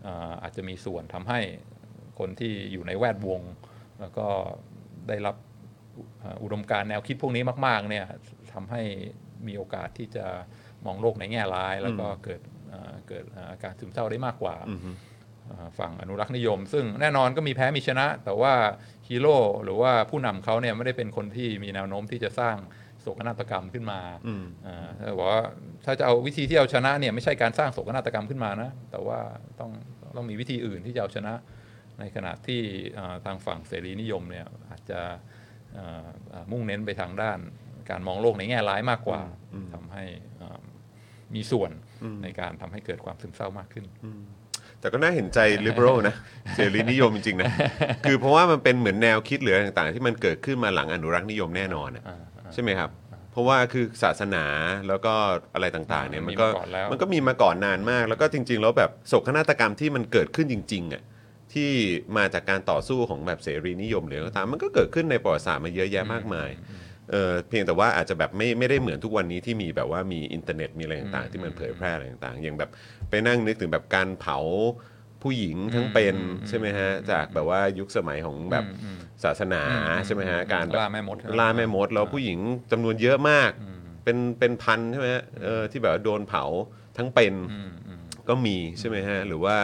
[0.06, 1.40] อ่าอาจจะมีส่วนทำให้
[2.18, 3.42] คนที่อยู่ในแวดวง
[4.00, 4.26] แล้วก็
[5.08, 5.36] ได้รับ
[6.22, 8.06] อ่าอุดมการณ์แนวคิดพวกนี้มากๆเนี่ย
[8.52, 8.82] ทำให้
[9.46, 10.26] มีโอกาสที่จะ
[10.84, 12.40] มองโลกในแง่ร้าย แล้วก็เกิด
[12.72, 14.56] อ่าเกิดอ่าอาการซึมเศร้าได้มากกว่า
[15.50, 18.54] อ่าฝั่งอนุรักษ์นิยม ซึ่งแน่นอนก็มีแพ้มีชนะ แต่ว่า
[19.08, 22.56] ฮีโร่หรือว่าผู้นำเขาเนี่ยไม่ได้เป็นคนที่มีแนวโน้มที่จะสร้าง
[22.87, 24.00] โศกนาฏกรรมขึ้นมา
[24.66, 25.42] อ่าถ้าบอกว่า
[25.84, 29.18] ถ้าจะเอาวิธีที่เอาชนะเนี่ยไม่ใช่การสร้างโศกนาฏกรรมขึ้นมานะ แต่ว่า
[29.60, 29.70] ต้อง
[30.16, 31.34] ต้องมีวิธีอื่นที่จะเอาชนะ
[32.00, 32.60] ในขณะที่
[32.98, 35.00] อ่าทางฝั่งเสรีนิยมเนี่ยอาจจะ
[35.78, 37.38] อ่าอ่ามุ่งเน้นไปทางด้าน
[37.90, 39.20] การมองโลกในแง่ร้ายมากกว่า
[39.74, 40.04] ทำให้
[40.40, 40.60] อ่า
[41.34, 41.70] มีส่วน
[42.22, 43.86] ในการทำให้เกิดความซึมเศร้ามากขึ้น
[44.80, 46.14] แต่ก็น่าเห็นใจ liberal นะ
[46.54, 47.50] เสรีนิยมจริงๆนะ
[48.08, 52.04] คือเพราะว่ามันเป็นเหมือนแนวคิดหรืออะไรต่างๆ ที่มันเกิดขึ้นมาหลังอนุรักษ์นิยมแน่นอนอะ
[52.54, 52.90] ใช่ไหมครับ
[53.38, 54.44] ผราะว่าคือศาสนา
[54.88, 55.14] แล้วก็
[55.54, 61.02] อะไรต่างๆเนี่ยมันก็มีมาก่อนแล้ว มันก็มีมาก่อนนานมาก แล้วก็จริง ๆ แล้วแบบโศกนาฏกรรมที่มันเกิดขึ้นจริงๆอะ
[61.52, 61.70] ที่
[62.16, 66.50] มาจากการต่อสู้ของแบบเสรีนิยมหรืออะไรก็ตามมันก็เกิดขึ้นในประวัติศาสตร์มาเยอะแยะมากมาย
[67.10, 72.70] เออเพียงแต่ว่าอาจจะแบบไม่ไม่ได้เหมือนทุกวันนี้ที่มีแบบว่ามีอินเทอร์เน็ตมีอะไรต่างๆ ที่มันเผยแพร่อะไรต่างๆ อย่างแบบ
[73.10, 74.38] ไปนั่งนึกถึงแบบการเผา
[75.22, 76.16] ผู้หญิงทั้งเป็น
[76.48, 78.64] ใช่ไหมฮะจากแบบว่ายุคสมัยของแบบ
[79.24, 79.62] ศาสนา
[80.06, 82.38] ใช่ไหมฮะการแบบล่าแม่มดล่าแม่มดแล้วผู้หญิง
[82.72, 83.50] จำนวนเยอะมาก
[84.04, 86.44] เป็นเป็นพันใช่ไหมฮะเออที่แบบว่าโดนเผา
[86.96, 89.56] ทั้งเป็นอืมอืมก็มีใช่ไหมฮะหรือว่า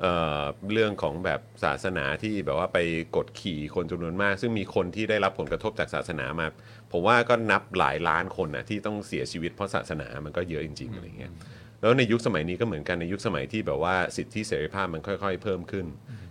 [0.00, 0.40] เอ่อ
[0.72, 2.78] เรื่องของแบบศาสนาที่แบบว่าไป
[3.16, 6.46] กดขี่คนจำนวนมาก ซึ่งมีคนที่ได้รับผลกระทบจากศาสนามา
[6.92, 11.32] ผมว่าก็นับหลายล้านคนนะที่ต้องเสียชีวิตเพราะศาสนามันก็เยอะจริงๆอะไรเงี้ย
[11.80, 15.86] แล้วในยุคสมัยนี้ก็เหมือนกันในยุคสมัยที่แบบว่าสิทธิเสรีภาพมันค่อย ๆ เพิ่มขึ้น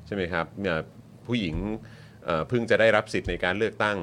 [0.07, 0.79] ใช่ไหมครับเนี่ย
[1.27, 1.55] ผู้หญิง
[2.25, 3.97] เอ่อเพิ่งจะได้รับสิทธิ์ในการเลือกตั้ง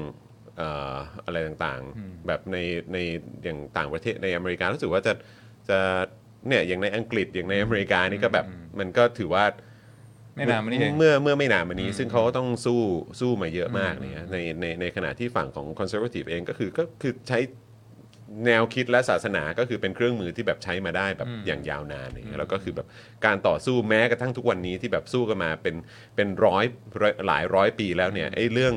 [0.57, 0.93] เอ่อ
[1.25, 2.57] อะไรต่างๆ แบบใน
[2.93, 2.97] ใน
[3.43, 5.13] อย่างต่างประเทศในอเมริการู้สึกว่าจะ
[5.69, 5.79] จะ
[6.47, 8.45] เนี่ยอย่างในอังกฤษอย่างในอเมริกานี่ก็แบบ
[8.79, 9.45] มันก็ถือว่า
[10.35, 12.81] ไม่นานมานี้เองเมื่อเมื่อไม่นานมานี้ ซึ่งเขาก็ต้องสู้
[13.19, 17.39] สู้มาเยอะมากเนี่ยในในในขณะที่ฝั่งของคอนเซอร์วทีฟเองก็คือก็คือใช้
[18.45, 22.87] แนวคิดและศาสนาก็คือเป็นเครื่องมือที่แบบใช้มาได้แบบอย่างยาวนานอย่างเงี้ยแล้วก็คือแบบ
[23.25, 25.75] การต่อสู้แม้กระทั่งทุกวันนี้ที่แบบสู้กันมาเป็น
[26.15, 26.65] เป็นร้อย
[27.27, 28.73] หลายร้อยปีแล้วเนี่ยไอ้เรื่อง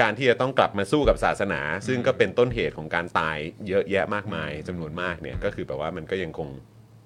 [0.00, 3.38] การที่จะต้องกลับมาสู้กับศาสนา ซึ่งก็เป็นต้นเหตุของการตาย
[3.68, 6.48] เยอะแยะมากมายจำนวนมากเนี่ยก็คือแบบว่ามันก็ยังคง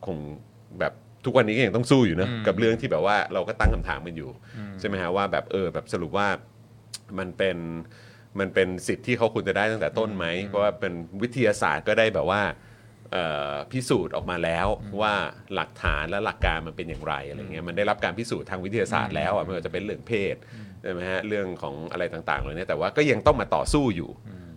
[0.07, 0.17] คง
[0.81, 0.93] แบบ
[1.25, 4.31] ทุกวันนี้ก็ยังต้องสู้อยู่นะกับเรื่องที่แบบว่าเราก็ตั้งคำถามกันอยู่
[4.81, 6.29] ใช่ไหมฮะว่าแบบเออแบบสรุปว่า
[7.19, 7.57] มันเป็น
[8.41, 10.93] มันเป็นสิทธิ์ที่เขาควรจะได้ตั้งแต่ต้นไหมเพราะว่าเป็น
[11.23, 12.43] วิทยาศาสตร์ก็ได้แบบว่า
[13.13, 14.67] เอ่อพิสูจน์ออกมาแล้ว
[15.01, 15.15] ว่า
[15.55, 20.37] หลักฐานและหลักการมันเป็นอย่างไรอะไรเงี้ยมันได้รับการพิสูจน์ทางวิทยาศาสตร์แล้วอะไม่ว่าจะเป็นเรื่องเพศ
[20.83, 24.11] ใช่ไหมฮะเรื่องของอะไรต่างๆเลยเนี่ยแต่ว่าก็ยังต้องมาต่อสู้อยู่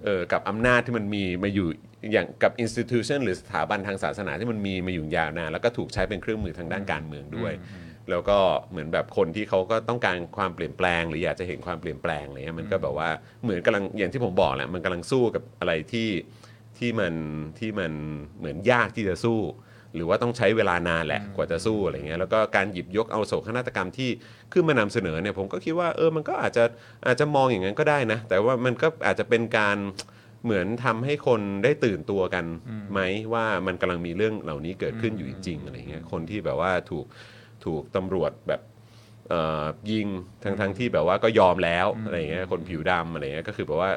[0.06, 1.68] เออกับอำนาจที่มันมีมาอยู่
[2.12, 7.54] อย่างกับ institution หรือสถาบันทางศาสนาที่มันมีมาอยู่ยาวนานแล้วก็ถูกใช้เป็นเครื่องมือทางด้านการเมืองด้วย
[8.10, 8.38] แล้วก็
[8.72, 13.10] เหมือนแบบคนที่เขาก็ต้องการความเปลี่ยนแปลง หรืออยากจะเห็นความเปลี่ยนแปลงอะไรเงี้ยมันก็แบบว่า
[13.44, 16.10] เหมือนกำลังอย่างที่ผมบอกแหละมันกำลังสู้กับอะไรที่
[16.78, 17.14] ที่มัน
[17.60, 17.92] ที่มัน
[18.40, 19.40] เหมือนยากที่จะสู้
[19.96, 24.10] หรือว่าต้องใช้เวลานานแหละกว่าจะสู้อะไรเงี้ยแล้วก็การหยิบยกเอาโศกนาฏกรรมที่
[24.54, 26.64] ขึ้นมานำเสนอเนี่ยผมก็คิดว่าเออมันก็อาจจะ
[27.08, 29.78] อาจจะมองอย่างนั้นก็ได้นะแต่ว่ามันก็อาจจะเป็นการ
[30.44, 32.46] เหมือนทำให้คนได้ตื่นตัวกัน
[32.92, 33.00] ไหม
[33.34, 37.06] ว่ามันกำลังมีเรื่องเหล่านี้เกิดขึ้นอยู่จริงๆอะไรเงี้ยคนที่แบบว่าถูก
[37.66, 38.62] ถูกตำรวจแบบ
[39.30, 40.08] เอ่อยิง
[40.44, 43.94] ทั้งทั้งที่แบบว่าก็ยอมแล้วอะไรอย่างเงี้ยคนผิวดำอะไรเงี้ยก็คือแบบว่า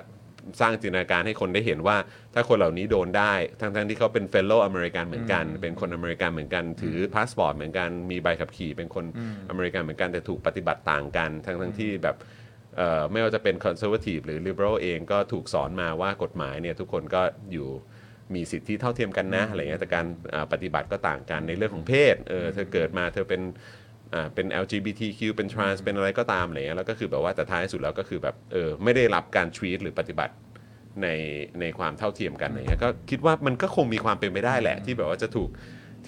[0.60, 1.96] สร้างจินตนาการให้คนได้เห็นว่า
[2.34, 9.04] ถ้าคนเหล่านี้โดนได้ ทั้งทั้งที่เขาเป็น fellow American เหมือนกัน เป็นคนอเมริกันเหมือนกัน ถือพาสปอร์ตเหมือนกันมีใบขับขี่ เป็นคน
[9.50, 12.16] อเมริกันเหมือนกันแต่ถูกปฏิบัติต่างกัน ทั้งทั้งที่แบบ
[12.76, 17.22] เอ่อไม่ว่าจะเป็น conservative หรือ liberal เองก็ถูกสอนมาว่ากฎหมายเนี่ยทุกคนก็
[17.52, 17.68] อยู่
[18.34, 23.42] มีสิทธิเท่าเทียมกันนะอะไรเงี้ยแต่การอ่าปฏิบัติก็ต่างกันในเรื่องของเพศเออเธอเกิดมาเธอเป็น
[24.14, 30.34] อ่าเป็น LGBTQ เป็น trans เป็นอะไรก็ตามอะไรเงี้ยแล้วก็คือแบบว่าแต่ท้ายสุดแล้วก็คือแบบเออไม่ได้รับการ treat หรือปฏิบัติ
[31.02, 31.08] ใน
[31.60, 35.50] ในความเท่าเทียมกันอะไรเงี้ยก็คิดว่ามันก็คงมีความเป็นไปได้แหละ ที่แบบว่าจะถูก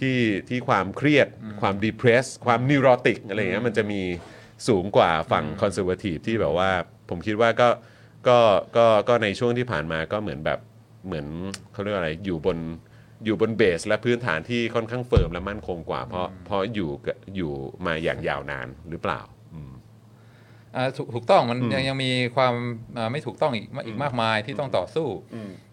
[0.01, 0.19] ที่
[0.49, 1.29] ที่ความเครียด
[1.61, 4.01] ความ depress ความ neurotic อะไรเงี้ยมันจะมี
[4.69, 6.71] สูงกว่าฝั่ง conservative ที่แบบว่า
[7.11, 7.69] ผมคิดว่าก็
[8.29, 8.39] ก็
[8.77, 10.59] ก็ก็ในช่วงที่ผ่านมาก็เหมือนแบบ
[11.07, 11.27] เหมือน
[11.73, 12.59] เขาเรียกว่าอะไรอยู่บน
[13.25, 16.91] อยู่บนเบสและพื้นฐานที่ค่อนข้างเฟิร์มและมั่นคงกว่า เพราะเพราะอยู่
[17.37, 17.53] อยู่
[17.87, 19.21] มาอย่างยาวนานหรือเปล่า
[20.97, 22.55] ถูกถูกต้องมันยังยังมีความ
[22.99, 25.09] อ่าไม่ถูกต้องอีกอีกมากมายที่ต้องต่อสู้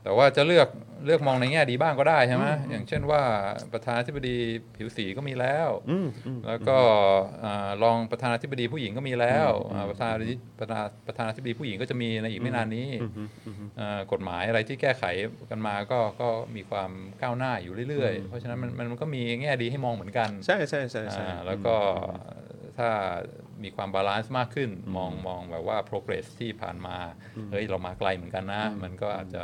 [0.04, 0.68] แต่ว่าจะเลือก
[1.06, 3.22] เลือกมองในแง่ดีบ้างก็ได้ใช่ไหมอย่างเช่นว่า
[3.74, 4.38] ประธานาธิบดี
[4.76, 5.70] ผิวสีก็มีแล้ว
[6.48, 6.78] แล้วก็
[7.44, 12.88] อ่ารองประธานาธิบดีผู้หญิงก็มีแล้วอ่าประธานาธิบดีประธาประธานาธิบดีผู้หญิงก็จะมีในอีกไม่นานนี้
[13.80, 15.04] อ่ากฎหมายอะไรที่แก้ไข
[15.52, 16.92] กันมาก็ก็มีความ
[17.22, 21.76] ก้าวหน้าอยู่เรื่อยๆ เพราะฉะนั้นมันมันมันก็มีแง่ดีให้มองเหมือนกัน ใช่ใช่ใช่ใช่อ่าแล้วก็
[22.78, 22.90] ถ้า
[23.64, 26.98] มีความ balance มากขึ้น มองมองแบบว่า progress ที่ผ่านมา
[27.52, 29.44] เฮ้ย เรามาไกลเหมือนกันนะ มันก็อาจจะ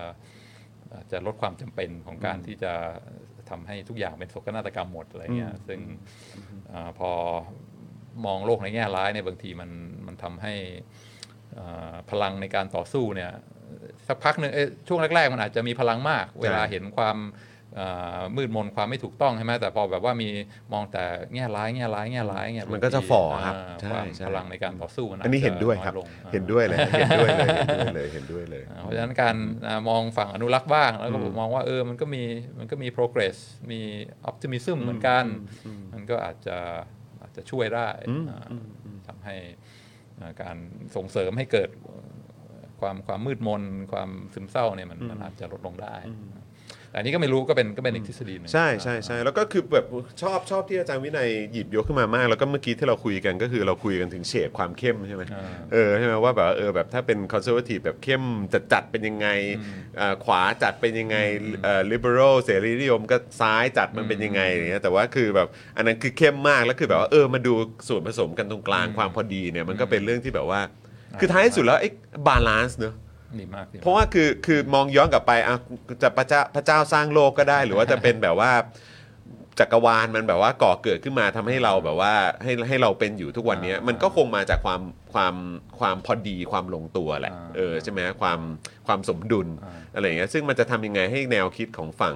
[0.94, 2.73] อาจจะลดความจำเป็นของการที่จะ
[3.49, 5.80] ทำให้ทุกอย่างเป็นโศกนาฏกรรมหมดอะไรเงี้ยซึ่ง
[6.73, 7.11] อาพอ
[8.26, 9.69] มองโลกในแง่ร้ายเนี่ยบางทีมัน
[10.07, 10.53] มันทำให้
[11.60, 13.31] อ่าพลังในการต่อสู้เนี่ย
[14.07, 17.53] สักพักหนึ่งเอ้ยช่วงแรก ๆ มันอาจจะมีพลังมาก เวลาเห็นความอ่า
[18.36, 20.30] มืดมนความไม่ถูกต้องใช่ไหมแต่พอแบบว่ามี
[20.74, 29.36] มองแต่แง่ร้ายแง่ร้ายแง่ร้ายเนี่ยมันก็จะฝ่อครับาใช่ความใช่พลังในการต่อสู้มันอันนี้เห็นด้วยครับอาจจะน้อลงอ่าเห็นด้วยเลยเห็นด้วยเลยเห็นด้วยเลยเห็นด้วยเลยอ่าเพราะฉะนั้นการ
[29.68, 32.24] อ่ามองฝั่งอนุรักษ์บ้างแล้วก็ผมมองว่าเออมันก็มี
[32.60, 33.38] มันก็มี progress
[33.72, 33.82] มี
[34.30, 35.26] optimism เหมือนกัน
[35.94, 36.58] มันก็อาจจะ
[37.22, 37.90] อาจจะช่วยได้
[38.30, 38.40] อ่า
[39.08, 39.36] ทำให้
[40.20, 40.56] อ่าการ
[40.95, 41.70] ส่งเสริมให้เกิด
[42.82, 45.95] คความความมืดมนความซึมเศร้าเนี่ยมันมันอาจจะลดลงได้
[46.94, 49.86] แต่อันนี้ก็ไม่รู้ก็เป็นก็เป็นอีกทฤษฎีหนึง ใช่ใช่ใช่แล้วก็คือแบบ
[50.22, 59.28] ชอบชอบที่อาจารย์วินัยหยิบยกขึ้นมามาก แล้วก็เมื่อกี้ที่เราคุยกันก็คือเราคุยกันถึงเฉดความเข้มใช่ไหมอ่าเออใช่ไหมว่าแบบว่าเออแบบถ้าเป็นคอนเซอร์วทีฟแบบเข้มจัดจัดๆเป็นยังไง
[59.99, 61.18] อ่าขวาจัดเป็นยังไง
[61.64, 65.48] เอ่อลิเบอรัลเสรีนิยมก็ซ้ายจัดมันเป็นยังไงอย่างเงี้ยแต่ว่าคือแบบ
[65.78, 67.53] อันนั้นคือเข้มมากแล้วคือแบบว่าเออมาดู
[67.88, 70.61] ส่วนผสมกันตรงกลางความพอดีเนี่ยมันก็เป็นเรื่องที่แบบว่า
[71.20, 71.90] คือท้ายที่สุดแล้วไอ้
[72.28, 72.95] balance เนอะ
[73.40, 75.58] ดีมากดีมากเพราะว่าคือคือมองย้อนกลับไปอะ
[76.02, 78.52] จะพระเจ้าพระเจ้าสร้างโลกก็ได้ หรือว่าจะเป็นแบบว่า
[79.60, 84.82] จักรวาลมันแบบว่าก่อเกิดขึ้นมาทำให้เราแบบว่าให้ให้เราเป็นอยู่ทุกวันนี้ มันก็คงมาจากความ
[85.14, 85.36] ความ
[85.80, 88.40] ความพอดีความลงตัวแหละอ่าเออใช่ไหมความ
[88.88, 92.16] ความสมดุลอ่าอะไรอย่างเงี้ยซึ่งมันจะทำยังไงให้แนวคิดของฝั่ง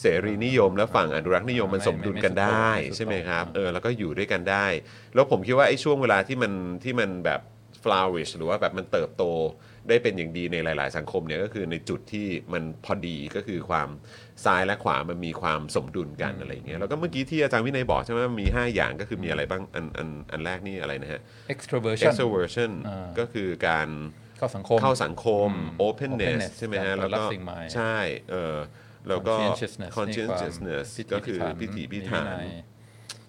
[0.00, 4.66] เสรีนิยม และฝั่งอนุรักษ์นิยมมันไม่สมดุลกันได้ไม่สุดโต่งใช่ไหมครับอ่าเออแล้วก็อยู่ด้วยกันได้
[5.14, 6.52] แล้วผมคิดว่าไอ้ช่วงเวลาที่มัน
[6.84, 7.40] ที่มันแบบ
[7.82, 9.24] flourish หรือว่าแบบมันเติบโต
[9.88, 13.88] ได้เป็นอย่างดีในหลาย ๆ สังคมเนี่ยก็คือในจุดที่มันพอดีก็คือความ
[14.44, 21.20] ซ้ายและขวามันมีความสมดุลกันอะไรอย่างเงี้ยแล้วก็เมื่อกี้ที่อาจารย์วินัยบอกใช่ไหมว่ามี 5 อย่างก็คือมีอะไรบ้างอันอันอันแรกนี่อะไรนะฮะ
[21.54, 23.88] extroversion extroversion อ่าก็คือการ
[24.38, 27.96] เข้าสังคมเข้าสังคมอืม openness openness ใช่ไหมฮะการแล้วก็รับสิ่งใหม่ใช่
[28.30, 28.56] เออ
[29.08, 32.46] แล้วก็ conscientiousness นี่ความ conscientiousness พิถีก็คือพิถันพิถีพิมีถันวินัย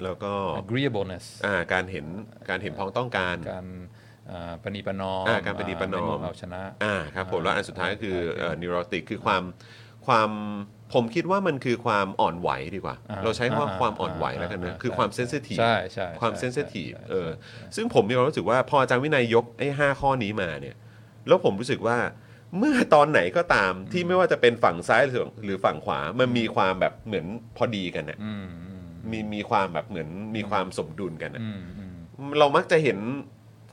[0.03, 0.34] แล้วก็
[0.64, 2.06] agreeableness อ่าการเห็น
[2.49, 3.77] การเห็นพ้องต้องการการอ่า
[4.64, 9.43] ประนีประนอมอ่าการประนีประนอมไเอาชนะอ่าครับผมแล้วอันสุดท้ายก็คืออ่านิโรติกคือความ
[10.07, 10.30] ความ
[10.93, 20.76] ผมคิดว่ามันคือความอ่อนไหวดีกว่าอ่าเราใช้คำว่าอ่าความอ่อนไหวแล้วกันนะอ่าคือใช่ความเซนซิทีฟใช่ใช่ความใช่เซนซิทีฟใช่เออใช่ซึ่งผมมีความรู้สึกว่าพออาจารย์วินัยยกไอ้ห้าข้อนี้มาเนี่ย
[21.27, 21.97] แล้วผมรู้สึกว่า
[22.57, 27.26] เมื่อตอนไหนก็ตามที่ไม่ว่าจะเป็นฝั่งซ้ายหรือหรือฝั่งขวา มันมีความแบบเหมือน
[27.57, 32.97] พอดีกันนะอืมอืมมีมีความแบบเหมือนมีความสมดุลกันนะอืมอืมเรามักจะเห็น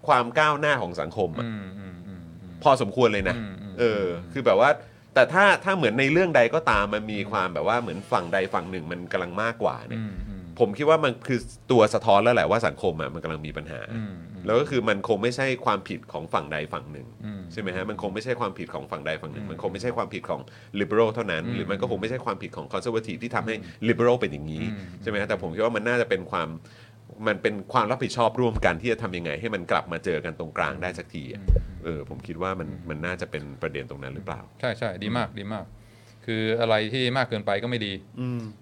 [0.09, 4.70] ความก้าวหน้าของสังคมอะอืมอืมอืมอืมพอสมควรเลยนะอืมอืมเออ คือแบบว่า
[5.15, 11.39] แต่ถ้าถ้าเหมือนในเรื่องใดก็ตามมันมีความแบบว่าเหมือนฝั่งใดฝั่งหนึ่งมันกำลังมากกว่าเนี่ยอืมอืมผมคิดว่ามันคือ
[11.70, 20.41] ตัวสะท้อนแล้วแหละว่าสังคมอะมันกำลังมีปัญหาอืมอืมแล้วก็คือมันคงไม่ใช่ความผิดของฝั่งใดฝั่งหนึ่งอืมใช่ไหมฮะมันคงไม่ใช่ความผิดของฝั่งใดฝั่งหนึ่งอืมมันคงไม่ใช่ความผิดของ
[20.81, 23.55] liberal เท่านั้นอืมหรือมันก็คงไม่ใช่ความผิดของ conservative ที่ทำให้
[23.89, 26.49] liberal เป็นอย่างนี้อืมใช่ไหมฮะแต่ผมคิดว่ามันน่าจะเป็นความ
[27.27, 31.43] มันเป็นความรับผิดชอบร่วมกันที่จะทำยังไง ให้มันกลับมาเจอกันตรงกลางได้สักทีอะ
[31.85, 35.65] เออผมคิดว่ามันมันน่าจะเป็นประเด็นตรงนั้นหรือเปล่า ใช่ใช่ดีมากดีมาก
[36.27, 37.93] คืออะไรที่มากเกินไปก็ไม่ดี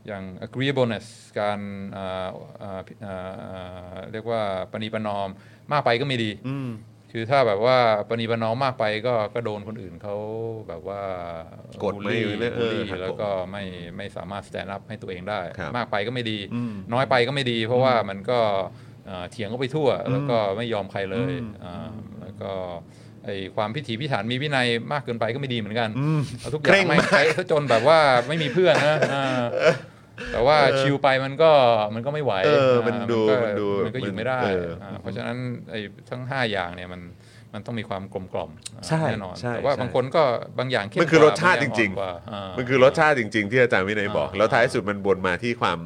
[0.07, 1.07] อย่าง agreeableness
[1.41, 1.59] การ
[1.97, 2.29] อ่า
[2.63, 4.41] อ่าอ่าอ่าเรียกว่า
[4.73, 5.29] ปณีประนอม
[5.73, 6.31] มากไปก็ไม่ดี
[7.13, 7.77] คือถ้าแบบว่า
[8.09, 10.17] ปณีประนอมมากไปก็ก็โดนคนอื่นเขา
[10.69, 11.03] แบบว่า
[11.83, 13.65] กดบูลไม่ลี่เออบูลลี่ครับแล้วก็ไม่
[13.97, 16.39] ไม่สามารถ stand up ให้ตัวเองได้ครับมากไปก็ไม่ดี
[16.93, 18.39] น้อยไปก็ไม่ดี เพราะว่ามันก็
[19.07, 21.33] เอ่อเถียงก็ไปทั่ว แล้วก็ไม่ยอมใครเลย
[21.65, 21.91] อ่า
[22.23, 22.53] แล้วก็
[23.25, 25.89] ไอความพิถีพิถันมีวินัยมากเกินไปก็ไม่ดีเหมือนกัน
[26.39, 29.43] เอาทุกอเคร่ย่างงไม่มากใช้ซะจนแบบว่าไม่มีเพื่อนนะอ่า
[30.33, 31.51] แต่ว่าชิลไปมันก็
[31.95, 35.37] มันก็ไม่ไหวเออมันอ่าดูก็มันดูมันก็อยู่ไม่ได้เอออ่าเพราะฉะนั้น
[35.71, 35.81] ไอ้
[36.11, 37.01] ทั้ง 5 อย่างเนี่ยมัน
[37.55, 40.23] มันต้องมีความกลมกล่อมอ่าใช่แน่นอนใช่แต่ว่าใช่บางคนก็
[40.59, 45.79] บางอย่างเข้มมันคือกว่รสชาติบอย่างจริงๆอ่อกว่าอ่ามันคือรสชาติจริง ๆ ที่อาจารย์วินัยบอกอ่าแล้วท้ายสุดมันบนมาที่ความ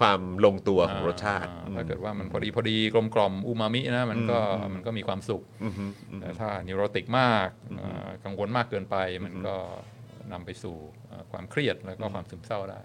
[0.00, 7.48] ความลงตัวของรสชาติอ่ถ้าเกิดว่ามันพอดีพอดีกลมกล่อมอูมามินะมันก็อืมมันก็มีความสุขอืมอืมอืมแต่ถ้านิโรติกมาก
[7.80, 9.56] อ่ากังวลมากเกินไป มันก็
[10.32, 10.76] นำไปสู่
[11.10, 12.80] อ่าความเครียดแล้วก็ความซึมเศร้าได้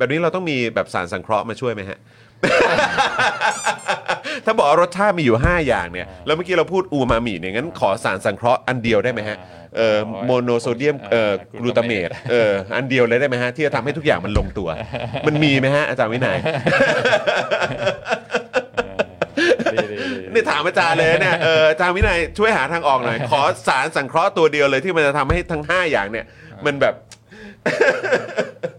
[0.00, 1.98] แบบนี้เราต้องมีแบบสารสังเคราะห์มาช่วยไหมฮะ
[4.44, 9.36] ถ้าบอกว่ารสชาติมีอยู่ 5 อย่างเนี่ย แล้วเมื่อกี้เราพูดอูมามิเนี่ยงั้นขอสารสังเคราะห์อันเดียวได้ไหมฮะ
[9.76, 9.96] เอ่อ
[10.26, 14.68] โมโนโซเดียมเอ่อกลูตาเมตเอออันเดียวเลยได้ไหมฮะ ที่จะทำให้ทุกอย่างมันลงตัว
[15.26, 16.38] มันมีไหมฮะ อาจารย์วินัย
[20.34, 26.24] นี่ถามอาจารย์เลยเนี่ยเอออาจารย์วินัยช่วยหาทางออกหน่อย ขอสารสังเคราะห์ตัวเดียวเลยที่มันจะทำให้ทั้ง 5 อย่างเนี่ย
[26.66, 26.94] มันแบบ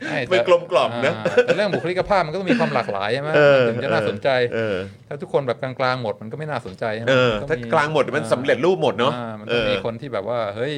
[0.08, 4.78] ใช่มันแต่กลมกล่อมนะแต่เรื่องบุคลิกภาพมันก็ต้องมีความหลากหลายใช่ไหมเออมันถึงจะน่าสนใจเออ
[5.08, 10.76] ถ้าทุกคนแบบกลางๆหมดมันก็ไม่น่าสนใจใช่ไหมเออมันถ้าองกลางหมดมันสำเร็จรูปหมดเนาะอ่มันต้องมีเออคนที่แบบว่าเฮ้ย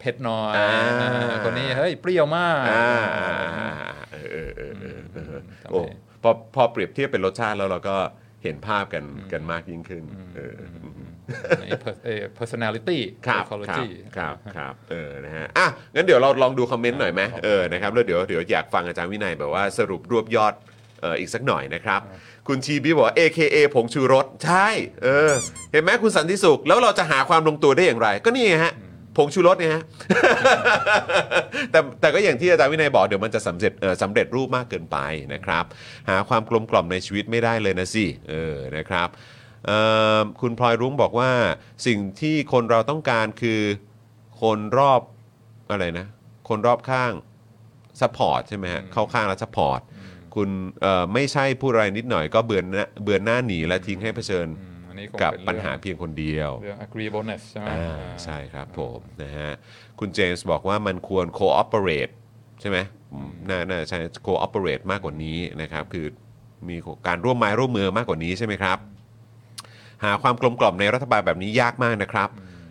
[0.00, 0.68] เผ็ดหน่อยอ่า
[1.00, 3.02] อ่าคนนี้เฮ้ยเปรี้ยวมากอ่า
[3.58, 3.70] อ่า
[4.12, 5.80] เออเออเออเออเออทำไมโอ้
[6.22, 7.96] พอพอเปรียบเทียบเป็นรสชาติแล้วเราก็
[8.42, 10.04] เห็นภาพกันกันมากยิ่งขึ้น
[10.36, 10.62] เอออ
[11.60, 20.54] ใน per- เอ่อ personality ครับครับ psychology ครับครับเออนะฮะอะงั้นเดี๋ยวเราลองดูคอมเมนต์หน่อยไหมเออนะครับแล้วเดี๋ยวเดี๋ยวอยากฟังอาจารย์วินัยแบบว่าสรุปรวบยอด
[21.00, 22.00] เอออีกสักหน่อยนะครับ
[22.48, 24.68] คุณชีบีบอกว่า AKA ผงชูรส ใช่
[25.04, 25.32] เออ
[25.72, 28.74] เห็นไหมคุณสันติสุข แล้วเราจะหาความลงตัวได้อย่างไร ก็นี่ไงฮะ
[29.16, 29.82] ผงชูรสเนี่ยฮะ
[31.70, 34.98] แต่แต่ก็อย่างที่อาจารย์วินัยบอกเดี๋ยวมันจะสำเร็จเออสำเร็จรูปมากเกินไป
[35.32, 35.64] นะครับ
[36.08, 39.20] หาความกลมกล่อมในชีวิตไม่ได้เลยนะสิ เออ นะครับเอ่อ
[40.40, 41.30] คุณพลอยรุ้งบอกว่า
[41.86, 43.60] สิ่งที่คนเราต้องการคือ
[44.42, 45.00] คนรอบ
[45.70, 46.06] อะไรนะ
[46.48, 47.12] คนรอบข้าง
[48.00, 49.80] support ใช่ไหมฮะเข้าข้างแล้ว support
[50.34, 50.48] คุณ
[50.82, 59.50] เอ่อไม่ใช่พูดอะไรนิดหน่อยก็เบือนหน้าเบือนหน้าหนีและทิ้งให้เผชิญอืมอันนี้คงกับเป็นปัญหาเรื่องเพียงคนเดียวเรื่อง agreeableness ใช่ไหมอ่าอ่าใช่ครับผมนะฮะ
[59.98, 62.12] คุณเจมส์บอกว่ามันควร cooperate
[62.60, 62.78] ใช่ไหม
[63.12, 66.06] อืมน่าน่าใช่ cooperate มากกว่านี้นะครับ คือ
[66.68, 66.76] มี
[67.06, 68.78] การร่วมไม้ร่วมมือมากกว่านี้ใช่ไหมครับ
[70.04, 72.28] หาความกลมกล่อมในรัฐบาลแบบนี้ยากมากนะครับ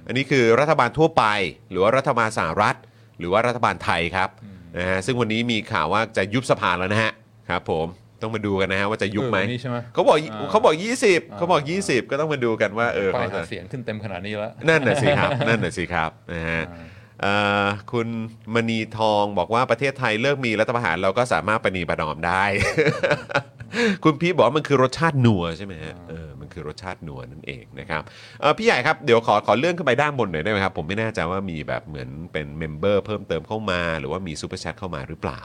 [0.08, 1.24] อันนี้คือรัฐบาลทั่วไป
[1.70, 2.76] หรือว่ารัฐบาลสหรัฐ
[3.20, 4.30] หรือว่ารัฐบาลไทยครับ
[4.78, 7.12] นะฮะซึ่งวันนี้มีข่าวว่าจะยุบสภาแล้วนะฮะ
[7.50, 7.88] ครับผม
[8.22, 10.76] ต้องมาดูกันนะฮะว่าจะยุบไหมเออวันนี้ใช่ไหมเขาบอกอ่า เขาบอก
[11.08, 16.91] 20เขาบอก 20 ก็ต้องมาดูกันว่าเออป้ายเขาหาจะเสียงขึ้นเต็มขนาดนี้แล้ว นั่นน่ะสิครับ นั่นน่ะสิครับนะฮะเอ่อ
[17.92, 18.08] คุณ
[18.54, 22.44] มณีทองบอกว่าประเทศไทยเลิกมีรัฐประหารเราก็สามารถปนีประนอมได้
[24.04, 28.02] คุณพี่บอกว่ามันคือรสชาติหนัวใช่ไหมฮะเออมันคือรสชาติหนัวนั่นเองนะครับ
[28.58, 35.40] พี่ใหญ่ครับเดี๋ยวขอขอเลื่อนขึ้นไปด้านบนหน่อยได้ไหมครับ ผมไม่แน่ใจว่ามีแบบเหมือนเป็น member เพิ่มเติมเข้ามา หรือว่ามี super chat เข้ามาหรือเปล่า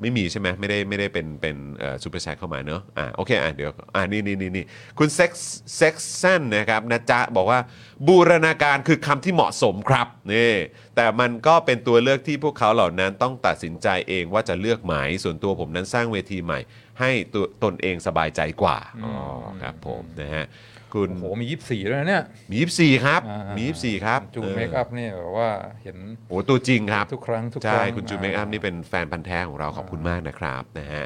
[0.00, 1.56] ไม่มีใช่ไหมไม่ได้ไม่ได้เป็นเป็น
[2.02, 4.64] super chat เข้ามาเนอะอ่าโอเคอะเดี๋ยวอ่านี่นี่นี่นี่
[4.98, 5.30] คุณเซ็ก
[5.76, 7.60] เซ็กซันนะครับนะจ๊ะบอกว่า
[8.06, 10.52] บูรณาการคือคำที่เหมาะสมครับนี่
[10.96, 14.94] แต่มันก็เป็นตัวเลือกที่พวกเขาเหล่านั้นต้องตัดสินใจเองว่าจะเลือกไหม
[15.24, 16.60] ส่วนตัวผมนั้นสร้างเวทีใหม่
[17.00, 19.14] ให้ตัวตนเองสบายใจกว่าอ๋อ
[19.62, 20.46] ครับผมนะฮะ
[20.94, 25.50] คุณโอ้โหมี24ด้วยนะเนี่ย มี 24 ครับ อ่ามี24 ครับจูนออเมคอัพเนี่ยแบบว่า
[25.82, 25.96] เห็น
[26.28, 31.04] โอ้ตัวจริงครับ ทุกครั้งทุกคใช่รั้งใช่คุณจูนเมคอัพนี่เป็นแฟนพันธุ์แท้ของเราขอบคุณมากนะครับนะฮะ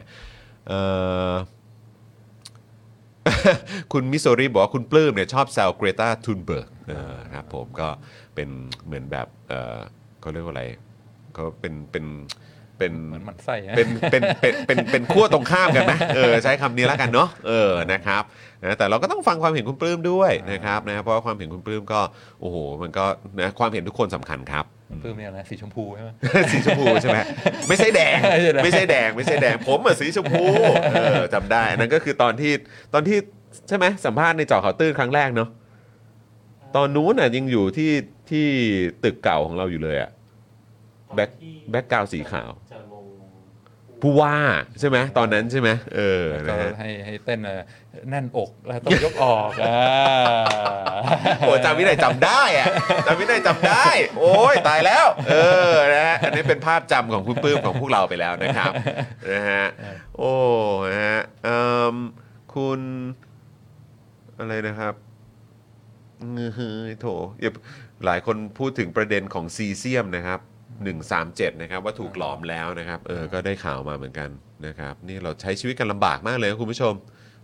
[0.68, 0.80] เอ่
[1.30, 1.32] อ
[3.92, 6.68] คุณมิโซริบอกว่าคุณปลื้มเนี่ยชอบแซวเกรตา ธันเบิร์ก
[7.34, 7.88] ครับผมก็
[8.34, 8.48] เป็น
[8.86, 9.78] เหมือนแบบเอ่อ
[10.20, 10.64] เขาเรียกว่าอะไร
[11.34, 12.04] เขาเป็นเป็น
[12.78, 18.22] เป็นเหมือนหมันไส้ฮะเป็นเป็นเป็นเป็นเป็นขั้วตรงข้ามกันไหมเออใช้คำนี้แล้วกันเนาะเออนะครับ
[18.64, 22.00] นะแต่เราก็ต้องฟังความเห็นคุณปลื้มด้วยนะครับนะเพราะว่าความเห็นคุณปลื้มก็
[22.40, 23.04] โอ้โหมันก็
[23.40, 24.64] นะความเห็นทุกคนสำคัญครับ
[25.00, 26.10] เพิ่มเนี่ยอะไรสีชมพูใช่ไหม
[26.52, 27.18] สีชมพูใช่ไหม
[27.68, 30.44] ไม่ใช่แดง ไม่ใช่แดงไม่ใช่แดงไม่ใช่แดงผมอะสีชมพู
[30.92, 32.52] เออจำได้อันนั้นก็คือตอนที่
[32.94, 33.18] ตอนที่
[33.68, 35.48] ใช่ไหมสัมภาษณ์ในเจอข่าวตื้นครั้งแรกเนาะ
[36.76, 37.90] ตอนนู้นน่ะยังอยู่ที่
[38.30, 38.46] ที่
[39.04, 40.10] ตึกเก่าของเราอยู่เลยอะ
[41.14, 41.30] แบ็ค
[41.70, 42.50] แบ็คกราวสีขาว
[44.02, 44.36] ผู้ว่า
[44.80, 47.60] ใช่ไหมตอนนั้นใช่ไหมเออก็นะฮะ ให้ให้เต้นเอ่อ
[48.10, 49.80] แน่นอกแล้วต้องยกออกอ่า
[51.40, 52.66] โอ้จำวินัยจำได้อะ
[53.06, 53.84] จำวินัยจำได้
[54.18, 55.36] โอ้ยตายแล้ว เอ
[55.70, 58.72] อนะฮะอันนี้เป็นภาพจำของคุณปื้มของพวกเราไปแล้วนะครับ
[59.32, 59.64] นะฮะ
[60.18, 60.32] โอ้
[60.92, 61.62] นะฮะเอิ่
[61.92, 61.96] ม
[62.54, 62.80] คุณ
[64.38, 64.94] อะไรนะครับ
[66.32, 67.06] เงือเฮ้ยโถ
[67.40, 67.52] อย่า
[68.04, 70.40] หลายคนพูดถึงประเด็นของซีเซียมนะครับ
[70.88, 74.28] 137 นะครับว่าถูกหลอมแล้วนะครับเออก็ได้ข่าวมาเหมือนกัน
[74.66, 76.94] นะครับนี่เราใช้ชีวิตกันลำบากมากเลยนะคุณผู้ชม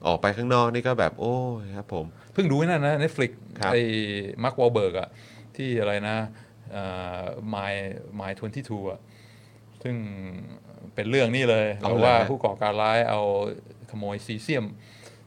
[0.07, 3.31] ออกไปข้างนอกนี่ก็แบบโอ้ยครับผม เพิ่งดูนั่นนะ Netflix
[3.61, 3.83] ครับไอ้
[4.43, 5.09] Mark Wahlberg อะ
[5.57, 6.17] ที่อะไรนะ
[6.73, 6.85] เอ่
[7.21, 7.73] อ My
[8.21, 8.31] My
[8.61, 9.01] 22อะ
[9.83, 9.95] ซึ่ง
[10.95, 13.21] เป็นเรื่องนี้เลยเอาแบบว่าเลยฮะผู้ก่อการร้ายเอา
[13.91, 14.65] ขโมยซีเซียม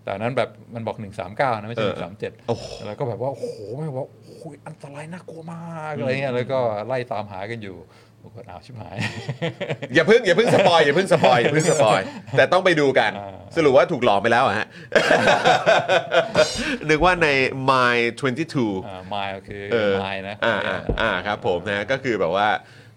[0.03, 0.97] แต่อันนั้นแบบมันบอก
[1.29, 3.45] 139 นะ ไม่ใช่เออ137โอ้โหแล้วก็แบบว่า โอ้โห
[3.77, 4.07] ไม่บอกว่า
[4.39, 7.77] โอ้โหอันตรายน่ากลัวมากอะไรเงี้ยแล้วก็ไล่ตามหากันอยู่
[8.23, 8.95] ปรากฏอ้าวชิบหาย
[9.93, 12.01] อย่าเพิ่งอย่าเพิ่ง spoil อย่าเพิ่ง spoil อย่าเพิ่ง spoil
[12.37, 14.67] แต่ต้องไปดูกันอ่าสรุปว่าถูกหลอมไปแล้วอะฮะ
[16.89, 17.27] นึกว่าใน
[17.69, 17.95] My
[18.39, 22.47] 22 อ่า My ก็คือเออ My นะอ่าอ่าอ่าครับผมนะก็คือแบบว่า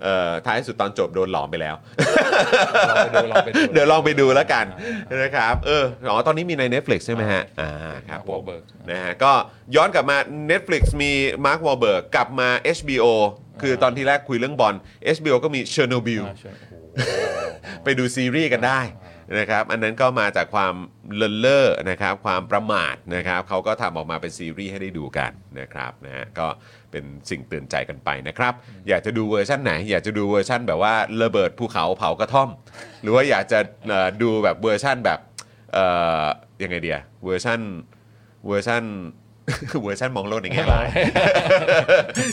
[0.02, 1.74] เอ่อท้ายสุดตอนจบโดนหลอมไปแล้ว
[2.90, 4.66] ลองไปดูลองไปดูเดี๋ยวลองไปดูแล้วกัน
[5.22, 7.70] นะครับเอออ๋อตอนนี้มีใน Netflix ใช่ไหมฮะอ่า
[8.08, 9.32] ครับผม Wahlberg นะฮะก็
[9.76, 10.16] ย้อนกลับมา
[10.50, 11.12] Netflix มี
[11.46, 13.06] Mark Wahlberg กลับมา HBO
[13.62, 14.74] คือตอนที่แรกคุยเรื่องบอล
[15.16, 16.50] HBO ก็มี Chernobyl อ่าใช่
[16.94, 17.16] โอ้โห
[17.84, 18.80] ไปดูซีรีส์กันได้
[19.38, 20.74] นะครับอันนั้นก็มาจากความ
[21.16, 26.46] เลินเล่อนะครับความประมาทนะครับเขาก็ทำออกมาเป็นซีรีส์ให้ได้ดูกันนะครับนะฮะก็
[26.90, 28.52] เป็นสิ่งเตือนใจกันไปนะครับ
[28.88, 32.48] อยากจะดูเวอร์ชันไหน อยากจะดูเวอร์ชันแบบว่าระเบิดภูเขาเผากระท่อม
[33.02, 35.18] หรือว่าอยากจะเอ่อดูแบบเวอร์ชันแบบ
[35.72, 35.84] เอ่
[36.22, 36.24] อ
[36.62, 37.60] ยังไงเดียเวอร์ชัน
[38.46, 38.84] เวอร์ชัน
[39.82, 40.86] เวอร์ชันมองโลกในแง่ร้าย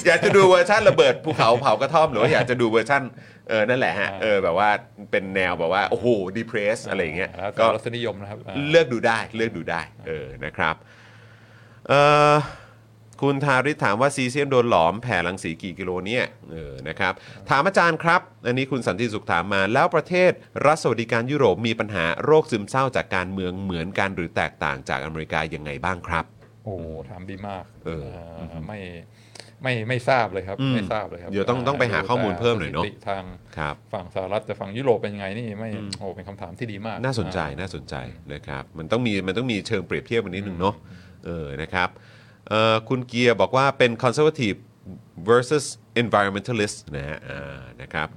[0.06, 3.02] อยากจะดูเวอร์ชันระเบิดภูเขาเผากระท่อม หรือว่าอยากจะดูเวอร์ชัน
[3.50, 4.70] เออนั่นแหละฮะเออแบบว่า
[5.12, 6.08] เป็นแนวแบบว่าโอ้โห
[6.38, 10.76] depress อะไรอย่างเงี้ยแล้วแต่ก็รสนิยมนะครับอ่าเลือกดูได้เลือกดูได้เออนะครับ
[11.88, 11.94] เอ
[12.34, 12.36] อ
[13.22, 17.14] คุณทาริศถามว่าซีเซียมโดนหลอมแผ่รังสีกี่กิโลเนี่ยเออนะครับ
[17.50, 20.32] ถามอาจารย์ครับ อันนี้คุณสันติสุขถามมาแล้วประเทศ
[20.66, 26.26] รัฐสวัสดิการยุโรปมีปัญหาโรคซึมเศร้าจากการเมืองเหมือนกันหรือแตกต่างจากอเมริกายังไงบ้างครับ
[26.66, 26.76] โอ้
[27.10, 28.08] ถามดีมากเออ
[28.50, 28.80] เไม่
[29.64, 33.24] ไม่ไม่ทราบเลยครับอืมไม่ทราบเลยครับเดี๋ยวต้องต้องไปหาข้อมูลเพิ่มหน่อยเนอะ สถิติทาง
[33.58, 35.70] ครับ ฝั่งสหรัฐแต่ฝั่งยุโรปเป็นยังไงนี่ไม่
[36.00, 37.96] โอ้เป็นคำถามที่ดีมาก น่าสนใจอ่น่าสนใจ
[38.34, 40.76] นะครับมันต้องมีมันต้องมีเชิงเปรียบเทียบกันนิดนึงเนาะ
[41.26, 41.90] เออนะครับ
[42.50, 44.58] เอ่อคุณเกียร์บอกว่าเป็น conservative
[45.30, 45.66] versus
[46.04, 48.08] environmentalist นะฮะอ่านะครับ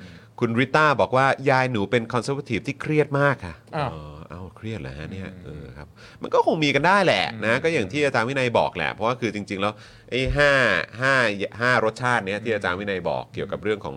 [0.41, 5.89] คุณริต้าบอกว่ายายหนูเป็น conservative ที่เครียดมากค่ะอ้าว เออ เอาเครียดเหรอฮะเนี่ยเออครับ
[6.23, 9.73] มันก็คงมีกันได้แหละนะก็อย่างที่อาจารย์วินัยบอกแหละเพราะว่าคือจริง ๆ แล้ว
[10.11, 10.53] ไอ้ห้า
[11.01, 11.15] ห้า
[11.61, 13.97] ห้ารสชาติเนี้ยที่อาจารย์วินัยบอกเกี่ยวกับเรื่องของ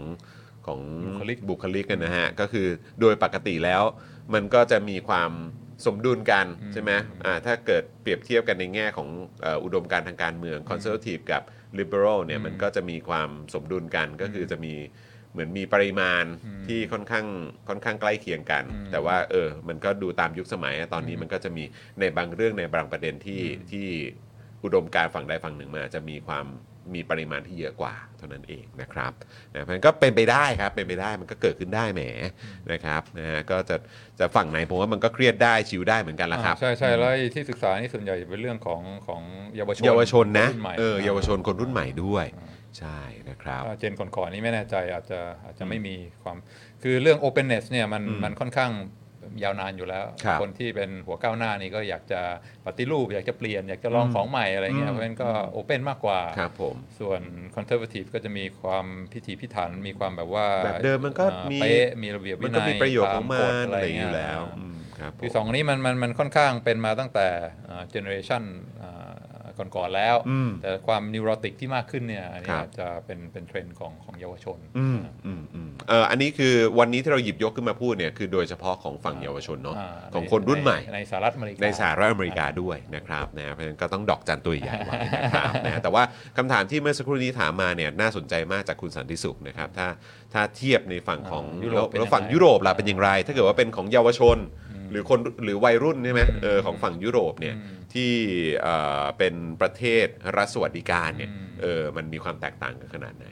[0.67, 2.67] ของบุคลิกบุคลิกกันนะฮะก็คือ
[3.01, 3.83] โดยปกติแล้ว
[4.33, 5.31] มันก็จะมีความ
[5.85, 6.91] สมดุลกันใช่ไหม
[7.25, 9.09] อ่าถ้าเกิดเปรียบเทียบกันในแง่ของ
[9.41, 11.41] เอ่ออุดมการณ์ทางการเมือง conservative กับ
[11.79, 14.73] liberal เนี่ยมันก็จะมีความสมดุลกันก็คือจะมี
[15.35, 16.23] เหมือนมีปริมาณ
[16.67, 17.25] ที่ค่อนข้าง
[17.69, 21.63] ค่อนข้างใกล้เคียงกัน แต่ว่าเออมันก็ดูตามยุคสมัยอะตอนนี้มันก็จะมี
[21.99, 23.87] ในบางเรื่องในบางประเด็นที่ที่
[24.63, 26.45] อุดมการณ์ฝั่งใดฝั่งหนึ่งมาจะมีความ
[26.95, 29.11] มีปริมาณที่เยอะกว่าเท่านั้นเองนะครับ
[29.53, 32.01] นะเพราะฉะนั้นก็เป็นไปได้ครับเป็นไปได้มันก็เกิดขึ้นได้แหม
[32.71, 33.75] นะครับนะฮะก็จะ
[34.19, 39.21] จะฝั่งไหนผมว่ามันก็เครียดได้ชิวได้เหมือนกันละครับอ่าใช่ใช่แล้วไอ้ที่ศึกษานี่ส่วนใหญ่เป็นเรื่องของของ
[39.55, 42.25] เยาวชนเยาวชนนะรุ่ใหม่เออเยาวชนคนรุ่นใหม่ด้วย
[42.79, 42.99] ใช่
[43.29, 46.37] นะครับถ้าเจนก่อนๆนี้ไม่แน่ใจอาจจะอาจจะไม่มีความ
[46.83, 48.71] คือเรื่อง openness เนี่ยมันอืมมันค่อนข้าง
[49.43, 52.21] ยาวนานอยู่แล้วครับนที่เป็นหัวก้าวหน้านี่ก็อยากจะ
[52.65, 57.21] ปฏิรูป อยากจะเปลี่ยน อยากจะลองของใหม่อะไรเงี้อืมยเพราะฉะนั้นก็โอเ n นมากกว่าครับผมส่วน
[57.55, 67.27] conservative ก็จะมีความพิถีพิถันมีความแบบว่าแบบเดิมมันก็อ่ามีเป๊ะมีระเบียบมัวินนัยก็มีประโยชน์ของมัตากนฎอะไรอย่างเงี้นี้อยู่แล้วอืมครับผมคือสองอันนี้มันมันมันค่อนข้างเป็นมาตั้งแต่
[67.91, 68.43] generation
[69.59, 86.03] ก่อนๆแล้วอืมแต่ความ neurotic ที่มากขึ้นเนี่ยอันนี้ครับอาจจะเป็นเป็นเทรนด์ของของเยาวชนอืมอืมอืมเอออันนี้คือวันนี้ที่เราหยิบยกขึ้นมาพูดเนี่ยคือโดยเฉพาะของฝั่งเยาวชนเนาะอ่าของคนรุ่นใหม่ในสหรัฐอเมริกาในสหรัฐอเมริกาด้วยนะครับนะเพราะฉะนั้นก็ต้องดอกจันตัวใหญ่ไว้นะครับนะแต่ว่า
[86.37, 89.87] คำถามที่เมื่อสักครู่นี้ถามมาเนี่ยน่าสนใจมากจากคุณสันติสุขนะครับถ้า
[90.33, 94.37] ถ้าเทียบในฝั่งของอ่ายุโรแล้วปเป็นแล้วฝั่งยังไงยุโรปล่ะเป็นอย่างไร ถ้าเกิดว่าเป็นของเยาวชน
[94.91, 97.55] หรือคนหรือวัยรุ่นใช่ไหมเออของฝั่งยุโรปเนี่ย
[97.93, 98.11] ที่
[98.61, 100.07] เอ่อเป็นประเทศ
[100.37, 101.31] รัฐสวัสดิการเนี่ย
[101.61, 103.27] เออมันมีความแตกต่างกันขนาดไหน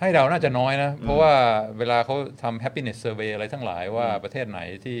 [0.00, 1.32] ให้เราน่าจะน้อยนะ เพราะว่า
[1.78, 4.98] เวลาเขาทำ happiness survey อะไรทั้งหลายว่าประเทศไหนที่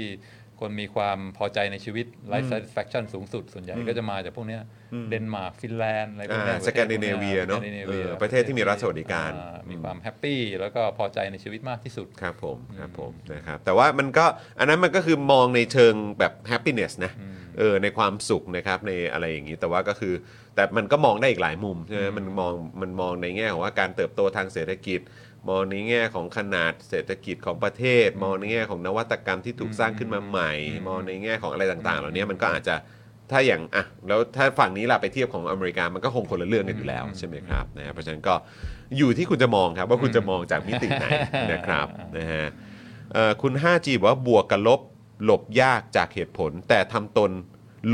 [0.60, 4.62] คนมีความพอใจในชีวิต life satisfaction สูงสุดส่วนใหญ่ก็จะมาจากพวกเนี้ย
[5.10, 14.26] เดนมาร์กฟินแลนด์อะไรพวกเนี้ยอ่าสแกนดิเนเวียเนอะสแกนดิเนเวียเออประเทศที่มีรัฐสวัสดิการอ่ามีความ happy แล้วก็พอใจในชีวิตมากที่สุด ครับผมครับผมนะครับแต่ว่ามันก็
[14.58, 17.12] อันนั้นมันก็คือมองในเชิงแบบ happiness นะ
[17.58, 20.14] เออในความสุขนะครับในอะไรอย่างนี้แต่ว่าก็คือ
[20.54, 25.00] แต่มันก็มองได้อีกหลายมุมใช่ไหมมันมองมันมองในแง่ของว่าการเติบโตทางเศรษฐกิจ
[25.48, 30.52] มองในแง่ของขนาดเศรษฐกิจของประเทศ มองในแง่ของนวัตกรรมที่ถูกสร้างขึ้นมาใหม่
[30.88, 32.76] มองในแง่ของอะไรต่างๆ เหล่านี้มันก็อาจจะ
[33.30, 38.34] ถ้าอย่างอะแล้วถ้าฝั่งนี้ล่ะไปเทียบของอเมริกามันก็คงคนละเรื่องกันอยู่แล้วใช่ไหมครับนะฮะเพราะฉะนั้นก็
[38.98, 41.06] อยู่ที่คุณจะมองครับว่าคุณจะมองจากมิติไหน
[41.52, 41.86] นะครับ
[42.18, 42.46] นะฮะ
[43.12, 44.80] เอ่อคุณ 5G บอกว่าบวกกับลบ
[45.24, 47.30] หลบยากจากเหตุผล แต่ทำตน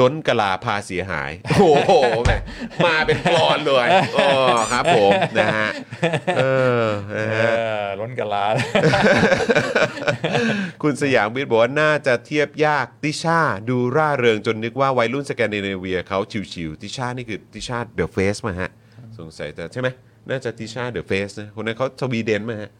[0.01, 1.93] ล้นกะลาพาเสียหาย โอ้โห
[2.25, 2.33] แหม
[2.85, 4.31] มาเป็นกรอนเลยอ๋อ
[4.73, 5.69] ครับผมนะฮะ
[6.39, 6.45] เอ
[6.85, 8.45] อนะเอฮะอล้นกะลา
[10.83, 16.19] คุณสยามวิทย์บอกว่าน่าจะเทียบยากติชาดูร่าเริงจนนึกว่าวัยรุ่นสแกนดิเนเวียเขา
[16.53, 18.71] ชิวๆติชานี่คือติชาเดอะเฟสมาฮะ
[19.19, 19.89] สงสัยจะใช่ไหม
[20.29, 22.71] น่าจะติชาเดอะเฟสนะคนนั้นเขาสวีเดนมาฮะ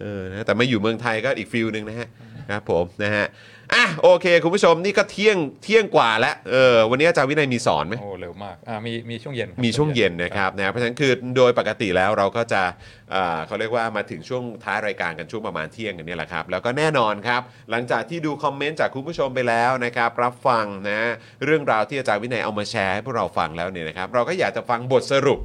[0.00, 2.08] เออนะแต่มาอยู่เมืองไทยก็อีกฟิลหนึ่งนะฮะ
[2.50, 3.26] ครับผมนะฮะ
[3.74, 12.62] อะโอเค คุณผู้ชมนี่ก็เที่ยงเที่ยงกว่าแล้วเออวันนี้อาจารย์วินัยมีสอนไหมโอ้เร็วมากอ่ามีมีช่วงเย็นครับมีช่วงเย็นนะครับนะเพราะฉะนั้นคือโดยปกติแล้วเราก็จะ
[13.10, 21.00] เอ่อเขาเรียกว่ามาถึงช่วงท้ายรายการกันช่วงประมาณเที่ยงกันเนี่ยแหละครับ แล้วก็แน่นอนครับ หลังจากที่ดูคอมเมนต์จากคุณผู้ชมไปแล้วนะครับ รับฟังนะ
[21.44, 25.40] เรื่องราวที่อาจารย์วินัยเอามาแชร์ให้พวกเราฟังแล้วเนี่ยนะครับ เราก็อยากจะฟังบทสรุป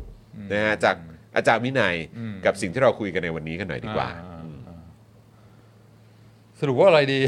[0.54, 0.96] นะฮะจาก
[1.36, 1.96] อาจารย์วินัย
[2.46, 4.31] กับสิ่งที่เราคุยกันในวันนี้กันหน่อยดีกว่าอ่อ่อ่า
[6.62, 7.20] สรุปว่าอะไรดี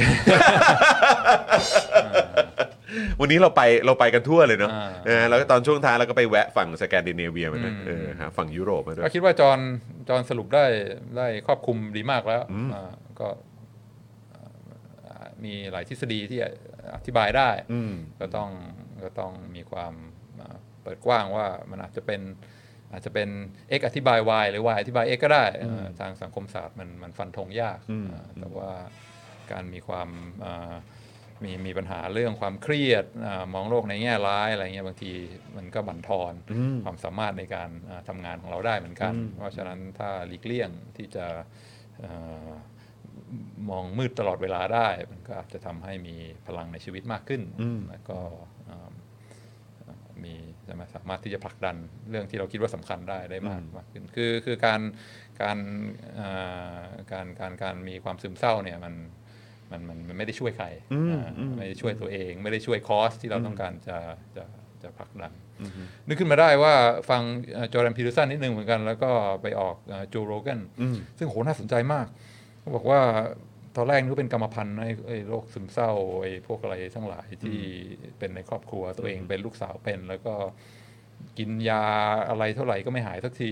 [3.20, 9.60] วันนี้เราไปเราไปกันทั่วเลยเนาะอ่านะฮะแล้วก็ตอนช่วงท้ายเราก็ไปแวะฝั่งสแกนดิเนเวียมาด้วยเออครับฝั่งยุโรปมาด้วย ก็คิดว่าจอห์น
[10.10, 10.66] จอห์นสรุปได้
[11.18, 12.42] ได้ครอบคลุมดีมากแล้ว
[12.74, 13.28] อ่าก็
[15.08, 16.40] อ่ามีหลายทฤษฎีที่
[16.96, 18.50] อธิบายได้ อืม ก็ต้อง
[19.04, 19.94] ก็ต้องมีความ
[20.42, 22.22] อ่าเปิดกว้างว่ามันอาจจะเป็น
[22.92, 23.30] อาจจะเป็น
[23.80, 27.80] x อธิบาย y หรือ y อธิบาย x ก็ได้เอ่อทางสังคมศาสตร์มันมันฟันธงยาก
[28.12, 28.72] อ่าแต่ว่า
[29.54, 30.10] การมีความ
[30.46, 30.74] อ่า
[31.44, 35.12] มีมีปัญหาเรื่องความเครียดอามองโลกในแง่ร้ายอะไรเงี้ยบางที
[35.58, 36.34] มันก็บั่นทอน
[36.86, 41.26] ความสามารถในการอ่าทำงานของเราได้เหมือนกัน เพราะฉะนั้นถ้าหลีกเลี่ยงที่จะ
[42.00, 42.12] เอ่
[42.48, 42.50] อ
[43.70, 46.16] มองมืดตลอดเวลาได้ มันก็อาจจะทำให้มี
[46.48, 47.42] พลังในชีวิตมากขึ้น
[47.90, 48.20] แล้วก็
[48.70, 48.90] อ่า
[50.24, 50.36] มี
[50.66, 51.76] ใช่ไหมสามารถที่จะผลักดัน
[52.10, 54.82] เรื่องที่เราคิดว่าสำคัญได้ได้มากมากขึ้นคือคือการ
[55.42, 55.58] การ
[56.20, 56.82] อ่า
[57.12, 58.94] การการการมีความซึมเศร้าเนี่ยมัน
[59.74, 61.26] มันมันมันไม่ได้ช่วยใครอ่า
[61.58, 63.98] ไม่ได้ช่วยตัวเอง ไม่ได้ช่วยคอสที่เราต้องการจะ
[64.38, 64.44] จะ
[64.84, 65.34] จะผลักดัน
[66.08, 66.74] นึกขึ้นมาได้ว่า
[67.10, 67.22] ฟัง
[67.74, 69.76] จอร์แดนพีเ r อร์สันนิดนึงเหมือนกัน แล้วก็ไปออก
[70.10, 72.08] โจโรแกนอืมซึ่งโหน่าสนใจมาก
[72.60, 73.00] เขาบอกว่า
[73.76, 75.92] ตอนแรกนึกว่าเป็นกรรมพันธุ์นะไอ้ไอ้โรคซึมเศร้า
[76.22, 77.60] ไอ้พวกอะไรทั้งหลายที่
[78.20, 80.34] เป็นในครอบครัวตัวเองเป็นลูกสาวเป็น แล้วก็
[81.38, 81.86] กินยา
[82.30, 83.52] อะไรเท่าไหร่ก็ไม่หายสักที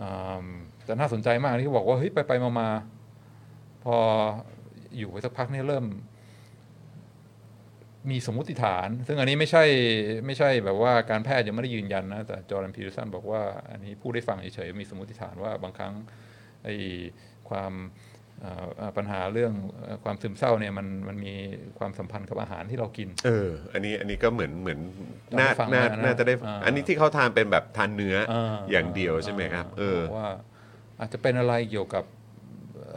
[0.00, 0.44] อ่า
[0.84, 2.68] แต่น่าสนใจมากที่เขาบอกว่าเฮ้ยไปไปมามา
[3.84, 3.96] พอ
[4.98, 5.86] อยู่ไปสักพักเนี่ยเริ่ม
[8.10, 9.64] มีสมมุติฐาน ซึ่งอันนี้ไม่ใช่
[10.26, 15.94] ไม่ใช่แบบว่าการแพทย์ยังไม่ได้ยืนยันนะ แต่จอร์แดนพีเ r อร์สันบอกว่า อันนี้พูดได้ฟังเฉยๆมีสมมติฐานว่าบางครั้ง
[16.64, 16.74] ไอ้
[17.48, 17.72] ความ
[18.40, 19.52] เอ่อเอ่อปัญหาเรื่อง
[19.82, 21.32] เอ่อความซึมเศร้าเนี่ยมันมันมี
[21.78, 24.78] ความสัมพันธ์กับอาหารที่เรากิน เออ อันนี้อันนี้ก็เหมือนเหมือน
[25.32, 30.30] ต้องน่าฟังน่ามานะน่าจะได้อ่าอันนี้ที่เขาทานเป็นแบบทานเนื้ออ่าอย่างเดียวใช่ไหมครับ เออบอกว่า
[31.00, 32.04] อาจจะเป็นอะไรเกี่ยวกับ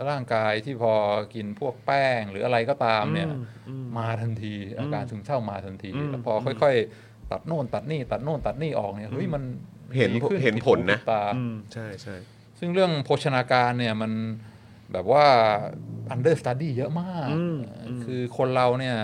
[0.09, 0.93] ร่างกายที่พอ
[1.35, 3.29] กินพวกแป้งหรืออะไรก็ตามเนี่ย
[3.97, 9.43] มาทันที อาการซึมเศร้ามาทันทีอืมแล้วพอค่อย ๆ ตัดโน่นตัดนี่ ตัดโน่นตัดนี่ออกเนี่ยเฮ้ยมัน
[9.97, 12.15] เห็นดีขึ้เห็นผิดผลนะผิดตาอืมใช่ใช่
[12.59, 14.11] ซึ่งเรื่องโภชนาการเนี่ยมัน
[14.93, 15.25] แบบว่า
[16.13, 17.27] under study เยอะมาก
[18.03, 18.97] คือคนเราเนี่ย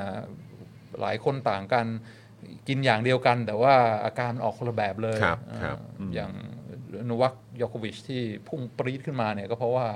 [1.02, 1.86] หลายคนต่างกัน
[2.68, 3.74] กินอย่างเดียวกัน แต่ว่า
[4.06, 6.32] อาการออกคนละแบบเลยครับอ่าครับอืมอย่าง
[7.06, 9.88] โนวัคยอโควิชที่พุ่งปรี๊ดขึ้นมาเนี่ยก็เพราะว่า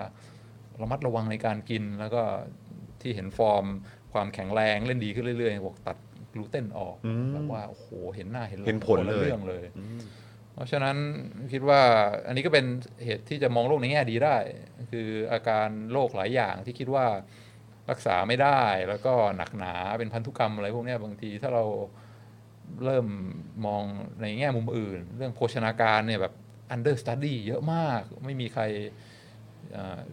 [0.82, 2.22] ระมัดระวังในการกินแล้วก็
[3.02, 3.66] ที่เห็นฟอร์ม
[4.14, 5.98] ความแข็งแรงเล่นดีขึ้นเรื่อยๆบอกตัด
[6.34, 6.96] กลูเตนออก
[7.34, 9.66] แบบว่าโอ้โหเห็นหน้าเห็นเห็นผลคละเลยเรื่องเลย
[10.54, 10.98] เพราะฉะนั้น
[11.54, 11.82] คิดว่า
[12.28, 12.66] อันนี้ก็เป็น
[13.06, 14.38] เหตุที่จะมองโลกในแง่ดีได้
[14.92, 17.06] คืออาการโรคหลายอย่างที่คิดว่า
[17.90, 21.66] รักษาไม่ได้แล้วก็หนักหนาเป็นพันธุกรรมอะไรพวกเนี้ยบางทีถ้าเรา
[22.84, 23.06] เริ่ม
[23.66, 23.84] มอง
[24.22, 26.34] ในแง่มุมอื่น เรื่องโภชนาการเนี่ยแบบ
[26.76, 29.07] under study เยอะมากไม่มีใครอ่า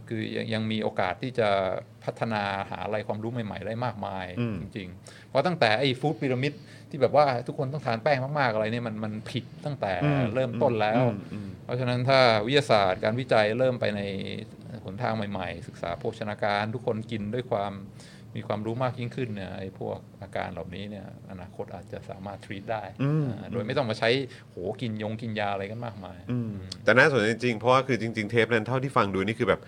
[0.08, 1.48] คือยังยังมีโอกาสที่จะ
[2.04, 6.52] พัฒนาหาอะไรความรู้ใหม่ ๆ ได้มากมายอืมจริง ๆ เพราะตั้งแต่ไอ้ฟู้ดพีระมิด
[6.90, 9.92] ที่แบบว่าทุกคนต้องทานแป้งมากๆอะไรเนี่ยมันมันผิดตั้งแต่
[10.34, 14.00] เริ่มต้นแล้วอืมอืมเพราะฉะนั้นถ้าวิทยาศาสตร์การวิจัยเริ่มไปใน
[14.84, 17.72] หนทางใหม่ ๆ ศึกษาโภชนาการทุกคนกินด้วยความ
[18.36, 24.10] มีความรู้มากยิ่งขึ้นเนี่ยไอ้พวกอาการเหล่านี้เนี่ยอนาคตอาจจะสามารถ treat ได้อืมอ่าโดยไม่ต้องมาใช้
[24.50, 26.18] โหกินยงกินยาอะไรกันมากมาย
[26.84, 29.60] แต่น่าสนใจจริงๆเพราะว่าคือจริง ๆ เทปนั้นเท่าที่ฟังดูนี่คือแบบ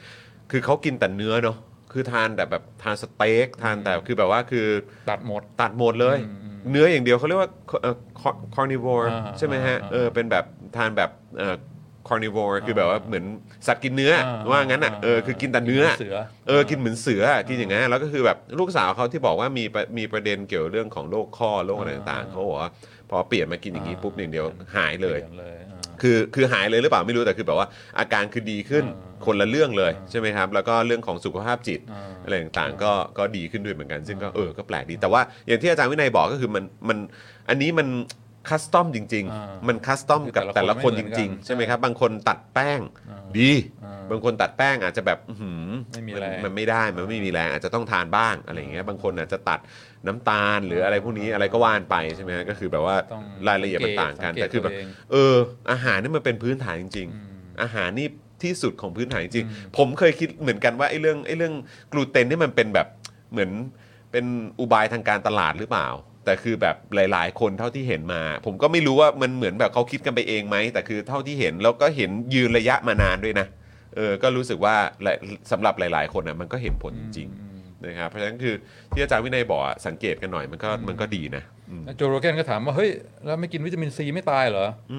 [0.51, 1.59] คือเขากินแต่เนื้อเนาะ
[1.93, 4.67] คือทานแต่แบบทานสเต็กทานแต่คือแบบว่าคือ
[5.11, 6.19] ตัดหมดตัดหมดเลย
[6.71, 7.51] เนื้ออย่างเดียวเขาเรียกว่า
[8.55, 10.45] carnivore อ่าใช่ไหมฮะอ่าเออเป็นแบบ
[10.77, 11.11] ทานแบบ
[12.09, 13.25] carnivore คือแบบว่าเหมือน
[13.67, 16.17] สัตว์กินเนื้ออาว่างั้นอะเออคือกินแต่เนื้อเสือ
[16.49, 22.71] เออกินเหมือนเสืออะกินอย่างนั้นแล้วก็คือแบบลูกสาวเขาที่บอกว่ามีประมีประเด็นเกี่ยวเรื่องของโรคข้อโรคอะไรต่างๆเขาบอกว่า
[23.11, 27.69] พอเปลี่ยนมากินอย่างนี้ปุ๊บอย่างเดียวหายเลยปนเลยอ่า คือคือหายเลยหรือเปล่าไม่รู้แต่คือแบบว่า
[27.99, 36.99] อาการคือดีขึ้นอ่าคนละเรื่องเลยใช่ไหมครับ แล้วก็เรื่องของสุขภาพจิตอ่า อะไรต่างๆก็ก็ดีขึ้นด้วยเหมือนกัน ซึ่งก็เออก็แปลกดีแต่ว่าอย่างที่อาจารย์วินัยบอกก็คือมันมัน
[37.49, 37.89] อันนี้มัน
[38.49, 43.53] custom จริง อ่าๆ มัน custom กับคือแต่แต่ละละคคนนไม่จเหมือนกันริง ๆ ใช่ไหมครับ บางคนตัดแป้งอ่าดี
[43.85, 49.61] อ่าบางคนตัดแป้งอาจจะแบบอื้อหือไม่มีนแรงมันไม่ได้มันไม่มีแรงอาจจะต้องทานบ้างอะไรอย่างเงี้ยบางคนอาจจะตัด
[50.07, 55.35] น้ำตาลหรืออะไรพวกนี้อะไรก็ว่านไปใช่ไหมฮะก็คือแบบว่าต้องรายละเอียดมันต่างกันสังเกตแต่คือแบบตัวเอง เออ
[55.71, 58.09] อาหารนี่มันเป็นพื้นฐานจริง ๆ อาหารนี่
[58.43, 61.55] ที่สุดของพื้นฐานจริงๆผมเคยคิดเหมือนกันว่าไอ้เรื่องไอ้เรื่อง
[61.93, 62.87] กลูเตนนี่มันเป็นแบบ
[63.33, 63.51] เหมือน
[64.13, 64.25] เป็น
[64.61, 65.89] อุบายทางการตลาดหรือเปล่า
[66.27, 73.47] แต่คือแบบหลาย ๆ คนเท่าที่เห็นมา ผมก็ไม่รู้ว่ามันเหมือนแบบเขาคิดกันไปเองไหมแต่คือเท่าที่เห็นแล้วก็เห็นยืนระยะมานานด้วยนะ
[73.97, 75.17] เออก็รู้สึกว่าหลาย
[75.53, 78.55] สำหรับหลาย ๆ คนอะมันก็เห็นผลจริงๆนะครับเพราะฉะนั้นคือ
[78.93, 82.91] ที่อาจารย์วินัยบอกอะสังเกตกันหน่อยมันก็มันก็ดีนะอืม Joe Rogan ก็ถามว่าเฮ้ย
[83.25, 84.95] แล้วไม่กินวิตามินซีไม่ตายเหรออ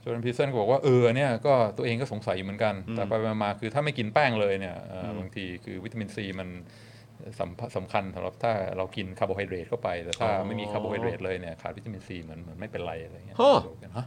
[0.00, 6.48] Jordan Peterson ก็บอกว่าเออเนี่ยก็ตัวเองก็สงสัยอยู่เหมือนกัน แต่ไปๆมาๆคือถ้าไม่กินแป้งเลยเนี่ยเอ่อบางทีคือวิตามินซีมัน
[7.38, 14.06] สำสำคัญสำหรับถ้าเรากินคาร์โบไฮเดรตเข้าไปแต่ถ้าอ๋อไม่มีคาร์โบไฮเดรตเลยเนี่ยขาดวิตามินซีเหมือนเหมือนไม่เป็นไรอะไรเงี้ยฮะ Joe Rogan ฮะ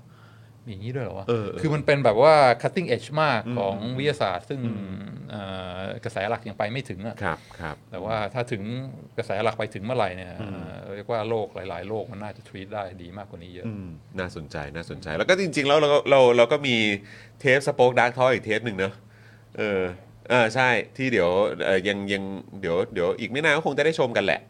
[0.66, 4.62] มีอย่างนี้ด้วยเหรอวะเออเออคือมันเป็นแบบว่า cutting edge มากของวิทยาศาสตร์ ซึ่ง
[5.30, 5.42] เอ่
[5.78, 8.64] อกระแสหลักยังไปไม่ถึงอะครับครับแต่ว่าถ้าถึง
[9.18, 13.90] กระแสหลักไปถึงเมื่อไหร่เนี่ยเอ่อเรียกว่าโรคหลาย ๆโรคมันน่าจะ treat ได้ดีมากกว่านี้เยอะอืม
[14.20, 16.76] น่าสนใจน่าสนใจแล้วก็จริง ๆ แล้วเราก็เราเราก็มี
[17.40, 18.94] เทปสป็อคดักทออีกเทปหนึ่งเนอะ
[19.58, 19.82] เออ
[20.32, 21.30] เออใช่ที่เดี๋ยว
[21.66, 22.24] เออยังยัง
[22.62, 24.42] เดี๋ยวเดี๋ยวอีกไม่นานก็คงจะได้ชมกันแหละ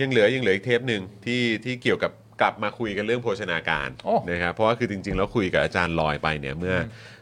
[0.00, 6.76] ยังเหลือยังเหลืออีกเทปหนึ่งที่ที่เกี่ยวกับกลับมาคุยกันเรื่องโภชนาการโอ้นะครับเพราะว่าคือจริง ๆ แล้วคุยกับอาจารย์ลอยไปเนี่ยเมื่อ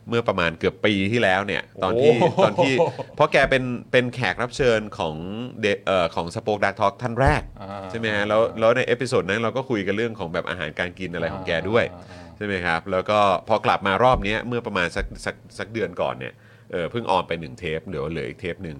[0.09, 2.74] เมื่อประมาณเกือบปีที่แล้วเนี่ยตอนที่โอ้โห ตอนที่
[3.16, 5.14] เพราะแกเป็นเป็นแขกรับเชิญของ
[5.60, 16.32] เดเอ่อของ SpokeDark Talk ท่านแรก อ่า ใช่ไหมฮะแล้วแล้วใน episode นั้นเราก็คุยกันเรื่องของแบบอาหารการกินอะไรของแกด้วยอ่าอ่าใช่ไหมครับ แล้วก็พอกลับมารอบเนี้ยเมื่อประมาณสักสักสักเดือนก่อนเนี่ย
[16.73, 18.78] เออเพิ่ง on ไปหนึ่งเทปเหลือเหลืออีกเทปหนึ่ง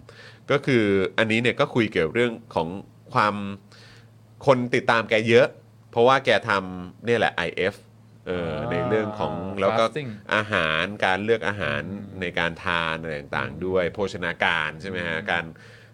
[0.51, 0.85] ก็คือ
[1.19, 2.69] อันนี้เนี่ยก็คุยเกี่ยวเรื่องของ
[3.13, 3.35] ความ
[4.47, 5.49] คนติดตามแกเยอะ
[5.91, 7.75] เพราะว่าแกทำเนี่ยแหละ IF
[8.27, 11.81] เอออ่าในเรื่องของแล้วก็ fasting อาหารการเลือกอาหาร
[12.21, 15.45] ในการทานอะไรต่างๆด้วย โภชนาการใช่ไหมฮะการ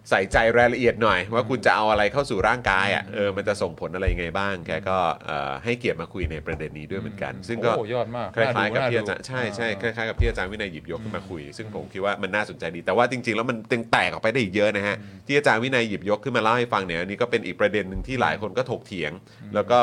[0.09, 14.95] ใส่ใจรายละเอียดหน่อย ว่าคุณจะเอาอะไรเข้าสู่ร่างกายอะเออมันจะส่งผลอะไรยังไงบ้างแกก็เอ่อให้เกียรติมาคุยในประเด็นนี้ด้วยเหมือนกัน ซึ่งก็โอ้ยอดมากคล้ายๆกับน่ดูที่อาจารย์ใช่ใช่คล้ายๆกับที่อาจารย์วินัยหยิบยกขึ้นมาคุย ซึ่งผมคิดว่ามันน่าสนใจดีแต่ว่าจริงๆ แล้วมันตึงแตกออกไปได้อีกเยอะนะฮะ
[15.27, 19.11] ที่อาจารย์วินัยหยิบยกขึ้นมาเล่าให้ฟังเนี่ยอันนี้ก็เป็นอีกประเด็นหนึ่งที่หลายคนก็ถกเถียง
[19.55, 19.79] แล้วก็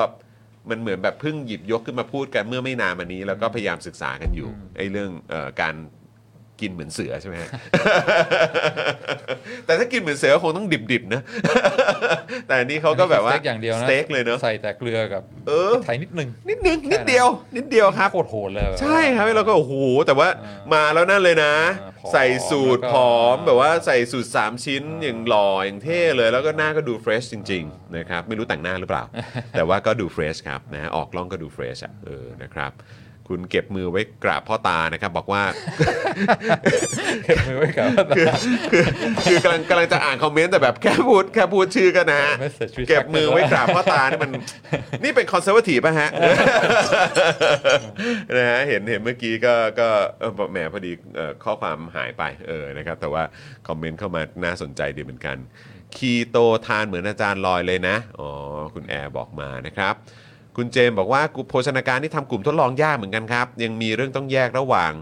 [0.71, 5.75] มันเหมือนแบบเพิ่งหยิบยกขึ้นมาพูดกันเมื่อไม่นานมานี้ แล้วก็พยายามศึกษากันอยู่ไอ้เรื่องเอ่อการ
[6.61, 7.51] กินเหมือนเสือใช่ไหมฮะ
[9.67, 11.23] แต่ถ้ากินเหมือนเสือก็คงต้องดิบๆนะ
[12.47, 17.27] แต่อันนี้เขาก็แบบว่าสเต็กอย่างเดียวนะสเต็กเลยเนอะใส่แต่เกลือกับเออไทยนิดนึง นิดนึงนิดเดียว
[17.57, 19.75] นิดเดียวครับโคตรโหดเลยแบบใช่ครับแล้วก็โอ้โห
[20.07, 29.05] แต่ว่าอ่ามมาแล้วนั่นเลยนะอ่าผอมใส่สูตรแล้วก็ผอมแบบว่าใส่สูตร 3 ชิ้นอย่างหล่ออย่างเท่เลยแล้วก็หน้าก็ดู fresh จริงๆนะครับไม่รู้แต่งหน้าหรือเปล่า
[29.57, 32.73] แต่ว่าก็ดู fresh ครับนะฮะออกกล้องก็ดู fresh อะเออนะครับ
[33.29, 35.43] คุณเก็บมือไว้กราบพ่อตานะครับ บอกว่า
[37.25, 38.27] เก็บมือไว้กับคือ
[38.73, 38.83] คือ
[39.25, 44.31] คือกำลังกำลังจะอ่านคอมเมนต์แต่แบบแค่พูดแค่พูดชื่อก็นะฮะ Message respect เก็บมือไว้กราบพ่อตานี่มัน
[45.05, 46.11] นี่เป็น conservative ป่ะฮะ
[48.37, 49.89] นะฮะเห็นเห็นเมื่อกี้ก็ก็
[50.21, 53.23] เออแหมพอดีเอ่อข้อความหายไปเออนะครับ แต่ว่า
[53.69, 55.37] คอมเมนต์เข้ามาน่าสนใจดีเหมือนกัน
[55.97, 58.29] คีโตทานเหมือนอาจารย์ลอยเลยนะ อ๋อ
[58.75, 59.95] คุณแอร์บอกมานะครับ
[60.57, 64.93] คุณเจมส์บอกว่ากูโภชนาการที่ทำกลุ่มทดลองยากเหมือนกันครับ ยังมีเรื่องต้องแยกระหว่าง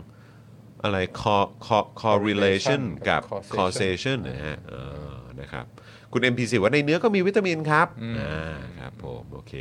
[0.82, 4.74] อะไร co- co- correlation กับ causation causation นะฮะเอ
[5.12, 5.64] อนะครับ
[6.12, 9.54] คุณ MPC ว่าในเนื้อก็มีวิตามินครับอืมอ่าครับผมโอเค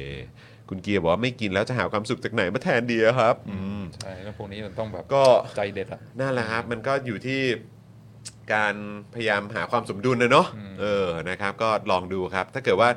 [0.70, 5.26] คุณเกียร์บอกว่าไม่กินแล้วจะหาความสุขจากไหนมาแทนดีอะครับอืมใช่แล้วพวกนี้มันต้องแบบก็
[5.57, 7.41] ใจเด็ดอะนั่นแหละครับ มันก็อยู่ที่
[8.53, 8.76] การ
[9.14, 12.90] พยายามหาความสมดุลนะเนาะอืมเออนะครับ ก็ลองดูครับ ถ้าเกิดว่า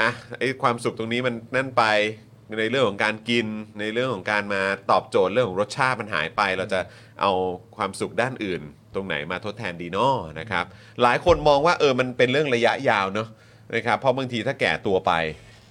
[0.00, 1.84] อะไอ้ความสุขตรงนี้มันนั่นไป
[2.58, 3.46] ในเรื่องของการกิน
[3.80, 6.80] ในเรื่องของการมาตอบโจทย์เรื่องของรสชาติมันหายไป เราจะ
[7.20, 7.32] เอา
[7.76, 8.62] ความสุขด้านอื่น
[8.94, 10.64] ตรงไหนมาทดแทนดีนาะนะครับ
[11.02, 13.28] หลายคนมองว่าเออมันเป็นเรื่องระยะยาวเนาะ
[13.76, 15.12] นะครับเพราะบางทีถ้าแก่ตัวไป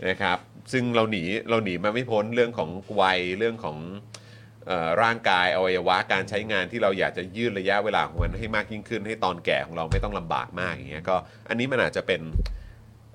[0.10, 0.38] นะครับ
[0.72, 2.70] ซึ่งเราหนีเราหนีมาไม่พ้นเรื่องของ
[3.02, 3.78] วัยเรื่องของ
[4.70, 11.16] ออร่างกายอวัยวะการใช้งานที่เราอยากจะยืดระยะเวลาของมันให้มากยิ่งขึ้น ให้ตอนแก่ของเราไม่ต้องลำบากมากอย่างเงี้ยก็
[11.50, 12.22] อันนี้มันอาจจะเป็น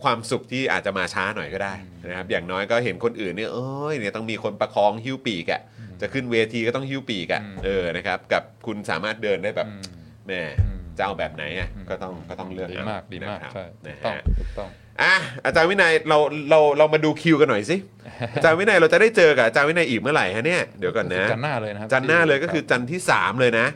[0.03, 1.75] ความสุขที่อาจจะมาช้าหน่อยก็ได้
[2.09, 5.61] นะครับอย่างน้อยก็เห็นคนอื่นเนี่ยเอ้ยเนี่ยต้องมีคนประคองหิ้วปีกอะ
[6.01, 9.83] จะขึ้นเวทีก็ต้องหิ้วปีกอะอืมเออนะครับกับคุณสามารถเดินได้แบบอืม
[10.27, 14.71] แหม่อืมจะเอาแบบไหนอะอืมก็ต้องก็ต้องเลือกดีเอมากดีมากนะครับใช่นะถูกต้องฮะถูกต้อง
[15.03, 15.15] อะ
[15.45, 16.19] อาจารย์วินัยเรา
[16.51, 17.77] เราเรามาดูคิวกันหน่อยสิ
[18.35, 23.67] อาจารย์วินัยเราจะได้เจอกับอาจารย์วินัยอีกเมื่อไหร่ฮะเนี่ยเดี๋ยวก่อนนะจันทร์หน้าเลยนะครับจันทร์หน้าเลยก็คือจันทร์ที่ 3 เลยนะ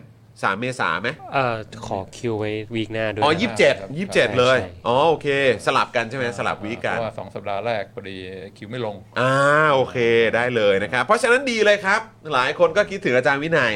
[0.46, 1.56] 3 เมษาไหมเอ่อ
[1.86, 5.28] ขอคิวไว้วีคหน้าด้วยอ๋อนะ ยี่สิบเจ็ดยี่สิบเจ็ดเลย ใช่ อ๋อโอเค
[5.66, 8.16] สลับกันใช่ไหมสลับวีคกัน เพราะว่าสองสัปดาห์แรกพอดี
[8.56, 9.32] คิวไม่ลง อ่า
[9.74, 9.96] โอเค
[10.36, 12.00] ได้เลยนะครับ เพราะฉะนั้นดีเลยครับ
[12.34, 13.72] หลายคนก็คิดถึงอาจารย์วินัย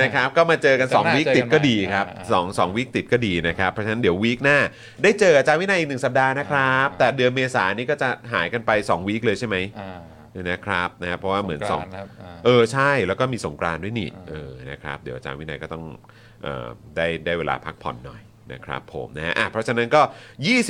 [0.00, 4.58] นะครับ ก็มาเจอกันจันทร์หน้า2วีคติดก็ดีครับเจอกันใหม่สองสองวีคติดก็ดีนะครับ เพราะฉะนั้นเดี๋ยววีคหน้า
[5.02, 9.98] ได้เจออาจารย์วินัยอีกหนึ่งสัปดาห์นะครับแต่เดือนเมษายนนี้ก็จะหายกันไป 2 วีคเลยใช่ไหมอ่า
[10.50, 15.84] นะครับนะครับเพราะว่าเหมือนสองกรานต์นะครับา เออใช่แล้วก็มีสงกรานต์ด้วยนี่เออนะครับเดี๋ยวอาจารย์วินัยก็ต้อง
[16.42, 16.66] เออ
[16.96, 18.20] ได้ได้เวลาพักผ่อนหน่อย
[18.52, 20.02] นะครับผมนะฮะอะเพราะฉะนั้นก็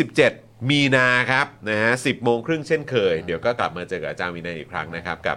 [0.04, 5.36] 27 มีนาครับนะฮะ10โมงครึ่งเช่นเคย เดี๋ยวก็กลับมาเจอกับอาจารย์วินัยอีกครั้งนะครับกับ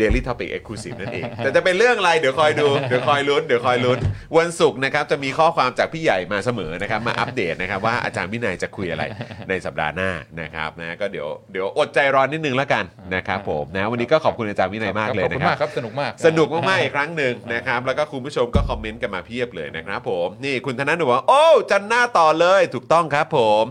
[0.00, 3.98] Daily Topic Exclusive นั่นเอง แต่จะเป็นเรื่องอะไร เดี๋ยวคอยดู เดี๋ยวคอยลุ้น เดี๋ยวคอยลุ้น
[4.38, 9.02] วันศุกร์นะครับ จะมีข้อความจากพี่ใหญ่มาเสมอนะครับ มาอัปเดตนะครับ ว่าอาจารย์วินัยจะคุยอะไร
[9.48, 10.10] ในสัปดาห์หน้า
[10.40, 12.84] นะครับนะ ก็เดี๋ยวเดี๋ยวอดใจรอนิดนึงแล้วกัน
[13.14, 23.64] นะครับผมนะ วันนี้ก็ขอบคุณอาจารย์วินัยมากเลยขอบนะคุณครัมาบกครับ สนุกมาก สนุกมากๆอีกครั้งหนึ่งนะครับ แล้วก็คุณผู้ชมก็คอมเมนต์กันมาเพียบเลยนะครับผม นี่คุณธนาหนูบอกว่าโอ้จันหน้าต่อเลย ถูกต้องครับผม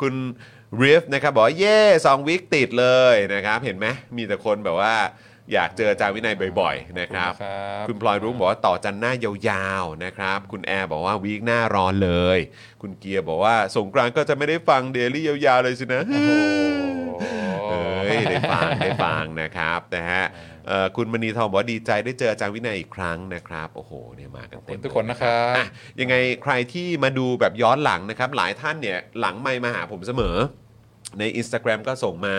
[0.00, 0.14] คุณ
[0.82, 3.86] ริฟนะครับบอกว่าเย่สองวิกติดเลยนะครับ เห็นไหม
[4.16, 4.94] มีแต่คนแบบว่า
[5.52, 9.12] อยากเจออาจารย์วินัยบ่อยๆนะครับขอบคุณครับ คุณพลอยรุ้งบอกว่าต่อจันหน้า
[9.48, 12.38] ยาวๆนะครับ คุณแอร์บอกว่าวีคหน้าร้อนเลย
[12.82, 16.32] คุณเกียร์บอกว่าสงกรานต์ก็จะไม่ได้ฟังเดลี่ยาวๆเลยสินะโอ้โห
[17.68, 20.24] เอ้ยได้ฟังได้ฟังนะครับนะฮะ
[20.68, 25.66] เอ่อคุณมณีทองบอกว่าดีใจได้เจออาจารย์วินัยอีกครั้งนะครับ โอ้โหเนี่ยมากันขอบเต็คุมณทุกคนนะครับอะ
[26.00, 30.36] ยังไงใครที่มาดูแบบย้อนหลังนะครับ หลายท่านเนี่ยหลังไมค์มาหาผมเสมอ
[31.18, 32.36] ใน Instagram ก็ส่งมา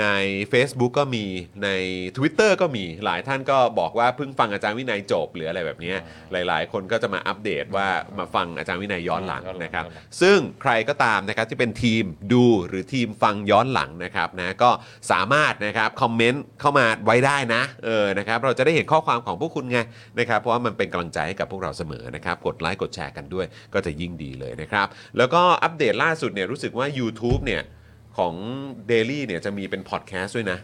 [0.00, 0.04] ใน
[0.52, 1.24] Facebook ก็มี
[1.64, 1.68] ใน
[2.16, 5.96] Twitter ก็มีหลายท่านก็บอกว่าเพิ่งฟังอาจารย์วินัยจบหรืออะไรแบบเนี้ย
[6.32, 7.88] หลาย ๆ คนก็จะมาอัปเดตว่า
[8.18, 14.70] มาฟังอาจารย์วินัยย้อนหลังย้อนหลังนะครับย้อนหลังซึ่งใครก็ตามนะครับที่เป็นทีมดูหรือทีมฟังย้อนหลังนะครับนะก็
[15.12, 19.78] สามารถนะครับคอมเมนต์เข้ามาไว้ได้นะเออนะครับเราจะได้เห็นข้อความของพวกคุณไง
[20.18, 24.86] นะครับเพราะว่ามันเป็นกำลังใจให้กับพวกเราเสมอนะครับกดไลค์กดแชร์กันด้วยก็จะยิ่งดีเลยนะครับ
[25.18, 27.62] แล้วก็อัปเดตล่าสุดเนี่ยรู้สึกว่า YouTube เนี่ย
[28.16, 28.34] ของ
[28.92, 30.58] Daily เนี่ยจะมีเป็นพอดแคสต์ด้วยนะ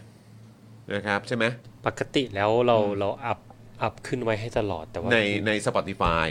[0.93, 1.45] นะครับใช่ไหม
[1.85, 3.39] ปกติแล้วเราเราอัพ
[3.81, 6.25] อัพขึ้นไว้ให้ตลอดแต่ว่าในใน Spotify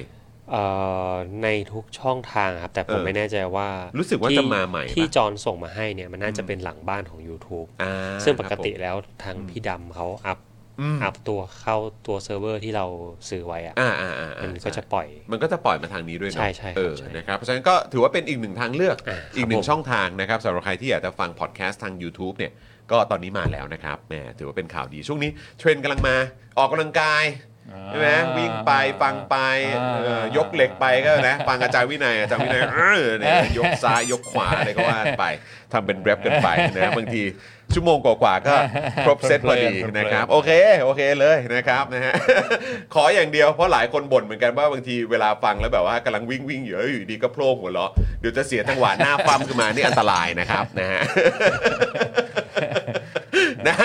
[0.50, 0.64] เอ่
[1.10, 1.12] อ
[1.42, 3.68] ในทุกช่องทางครับ แต่ผมเออไม่แน่ใจว่า
[3.98, 7.92] รู้สึกว่าที่จะมาใหม่ที่ปะจอนส่งมาให้เนี่ย มันน่าจะเป็นหลังบ้านของ YouTube อ่า
[8.24, 10.38] ซึ่งปกครับผมติแล้วทางพี่ดำเขาอัพ
[10.80, 11.76] อืมอัพตัวเข้า
[12.06, 12.86] ตัวเซิร์ฟเวอร์ที่เรา
[13.28, 22.52] ซื้อไว้อะอ่าอ่าอ่ามันอ่าก็จะปล่อย มันก็จะปล่อยมาทางนี้ด้วยเนอะใช่ใช่ครับเออใช่นะครับ เพราะฉะนั้นก็ถือว่าเป็นอีกหนึ่งทางเลือกอ่าอีกหนึ่ครังบผมช่องทางนะครับสำหรับใครที่อยากจะฟังพอดแคสต์ทาง YouTube เนี่ย
[22.90, 26.16] ก็ตอนนี้มาแล้วนะครับแหมถือว่าเป็นข่าวดีช่วงนี้เทรนด์กำลังมา
[26.58, 27.24] ออกกำลังกาย
[27.88, 28.72] ใช่ไหมวิ่งไป
[29.02, 29.36] ฟังไป
[29.76, 35.24] อ่าเออยกเหล็กไปก็นะฟังอาจารย์วินัยอาจารย์วินัยเออเนี่ยยกซ้ายยกขวาอะไรก็ว่าไป
[35.72, 37.24] ทำเป็นแรปกันไปนะบางที
[37.74, 38.54] ชั่วโมงกว่าๆก็
[39.06, 40.50] ครบเซตพอดีนะครับโอเค
[40.82, 42.14] โอเคเลยนะครับนะฮะ
[42.94, 47.90] ขออย่างเดียวเพราะหลายคนบ่นเหมือนกันว่าบางทีเวลาฟังแล้วแบบว่ากำลังวิ่งวิ่งอยู่แล้วอยู่ดีก็โผล่หัวเราะ
[48.20, 51.02] เดี๋ยวจะเสียจังหวะหน้าปั๊มขึ้นมานี่อันตรายนะครับนะฮะ
[53.68, 53.76] นะ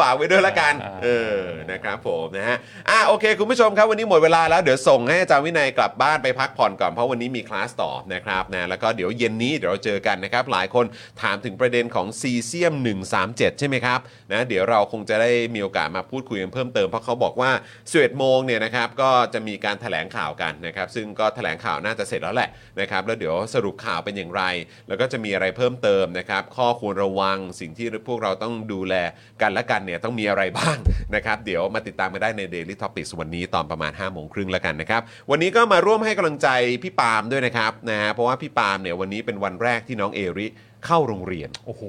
[0.00, 1.40] ฝากไว้ด้วยละกันเออ
[1.70, 2.56] นะครับผมนะฮะ
[2.88, 10.84] อะโอเค คุณผู้ชมครับวันนี้หมดเวลาแล้วเดี๋ยวส่งให้อาจารย์วินัยกลับบ้านไปพักผ่อนก่อนเพราะวันนี้มีคลาสต่อนะครับนะแล้วก็เดี๋ยวเย็นนี้เดี๋ยวเราเจอกันนะครับ หลายคน
[11.22, 12.74] ถามถึงประเด็นของซีเซียม
[13.16, 14.00] 137 ใช่ไหมครับ
[14.32, 17.50] นะเดี๋ยวเราคงจะได้มีโอกาสมาพูดคุยกันเพิ่มเติมเพราะเขาบอกว่า
[17.84, 22.48] 11โมงเนี่ยนะครับก็จะมีการแถลงข่าวกันนะครับซึ่งก็แถลงข่าวน่าจะเสร็จแล้วแหละ
[22.80, 24.42] นะครับแล้วเดี๋ยวสรุปข่าวเป็นอย่างไร
[24.88, 28.94] แล้วก็จะมีอะไรเพิ่มเติมนะครับข้อควรระวังสิ่งที่พวกเราต้องดูแล
[29.42, 30.76] กันและกันเนี่ยต้องมีอะไรบ้าง
[31.14, 36.48] นะครับเดี๋ยวมาติดตามกันได้ใน Daily Topics วันนี้ตอนประมาณ5้าโมงครึ่งแล้วกันนะครับวันนี้ก็มาร่วมให้กำลังใจ
[36.82, 40.46] พี่ปาล์มด้วยนะครับนะฮะเพราะว่าพี่ปาล์มเนี่ยวันนี้เป็นวันแรกที่น้องเอริ
[40.86, 41.82] เข้าโรงเรียนโอ้โห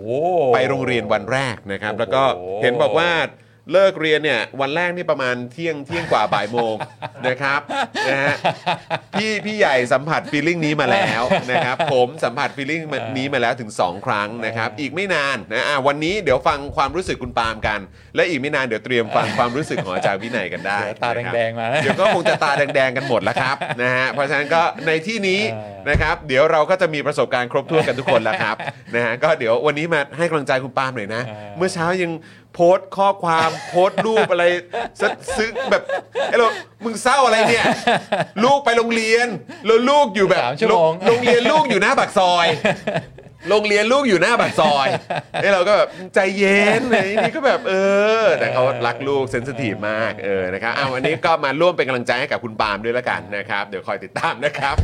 [0.54, 2.24] ไปโรงเรียนวันแรกนะครับโอ้โหแล้วก็
[2.64, 3.10] เห็นบอกว่า
[3.72, 6.76] เลิกเรียนเนี่ยวันแรกนี่ประมาณเที่ยงเที่ยงกว่าบ่ายโมง
[7.28, 7.62] นะครับ
[8.10, 8.36] นะฮะ
[9.14, 12.82] พี่พี่ใหญ่สัมผัสฟีลลิ่งนี้มาแล้วนะครับผมสัมผัสฟีลลิ่ง
[13.18, 17.80] นี้มาแล้วถึง 2 ครั้งนะครับอีกไม่นานนะอะวันนี้เดี๋ยวฟังความรู้สึกคุณปาล์มกัน
[18.16, 28.56] และอีกไม่นานเดี๋ยวเตรียมฟังความรู้สึกของอาจารย์วินัยกันได้เดี๋ยวตานะครับแดงๆมานะเดี๋ยวก็คงจะตาแดงๆกันหมดแล้วครับนะฮะเพราะฉะนั้นก็ในที่นี้เออนะครับเดี๋ยวเราก็จะมีประสบการณ์ครบถ้วนกันทุกคนแล้วครับ
[28.96, 31.22] นะฮะก็เดี๋ยววันนี้มาให้กำลังใจคุณปาล์มหน่อยนะ
[31.58, 32.12] เมื่อเช้ายัง
[32.54, 34.46] โพสต์ข้อความโพสต์รูปอะไร
[35.00, 35.08] ซะ
[35.38, 35.84] ซึ้งแบบ
[36.30, 36.48] ไอ้เรา
[36.84, 37.66] มึงเศร้าอะไรเนี่ย
[38.44, 39.28] ลูกไปโรงเรียน
[39.66, 42.48] แล้วลูกอยู่แบบสามชั่วโมง โรงเรียนลูกอยู่หน้าปากซอย
[43.50, 44.88] โรงเรียนลูกอยู่หน้าปากซอย
[45.42, 47.74] ไอ้เราก็แบบใจเย็นไอ้นี่ก็แบบเอ
[48.22, 54.76] อ แต่เขารักลูกเซนซิทีฟมากเออนะครับเอาวันนี้ก็มาร่วมเป็นกำลังใจให้กับคุณปาล์มด้วยละกันนะครับ เดี๋ยวคอยติดตามนะครับ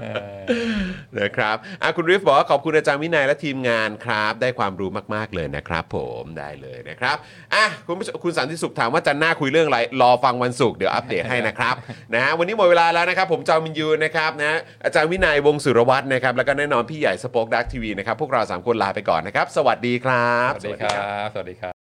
[0.00, 0.04] เอ
[0.38, 7.16] อ นะครับอะคุณริฟบอกว่าขอบคุณอาจารย์วินัยและทีมงานครับ ได้ความรู้มาก ๆ เลยนะครับผมได้เลยนะครับ
[7.54, 11.74] อะคุณผู้ชมคุณสันติสุขถามว่าจันหน้าคุยเรื่องอะไร รอฟังวันศุกร์เดี๋ยวอัปเดตให้นะครับ
[12.14, 21.81] นะฮะวันนี้หมดเวลาแล้วนะครับ ผมจอมินยูนะครับนะอาจารย์วินัยวงศ์สุรวัตรนะครับแล้วก็แน่นอนพี่ใหญ่สป็อคดักทีวีนะครับพวกเราสามคนลาไปก่อนนะครับ สวัสดีครับ สวัสดีครับ สวัสดีครับ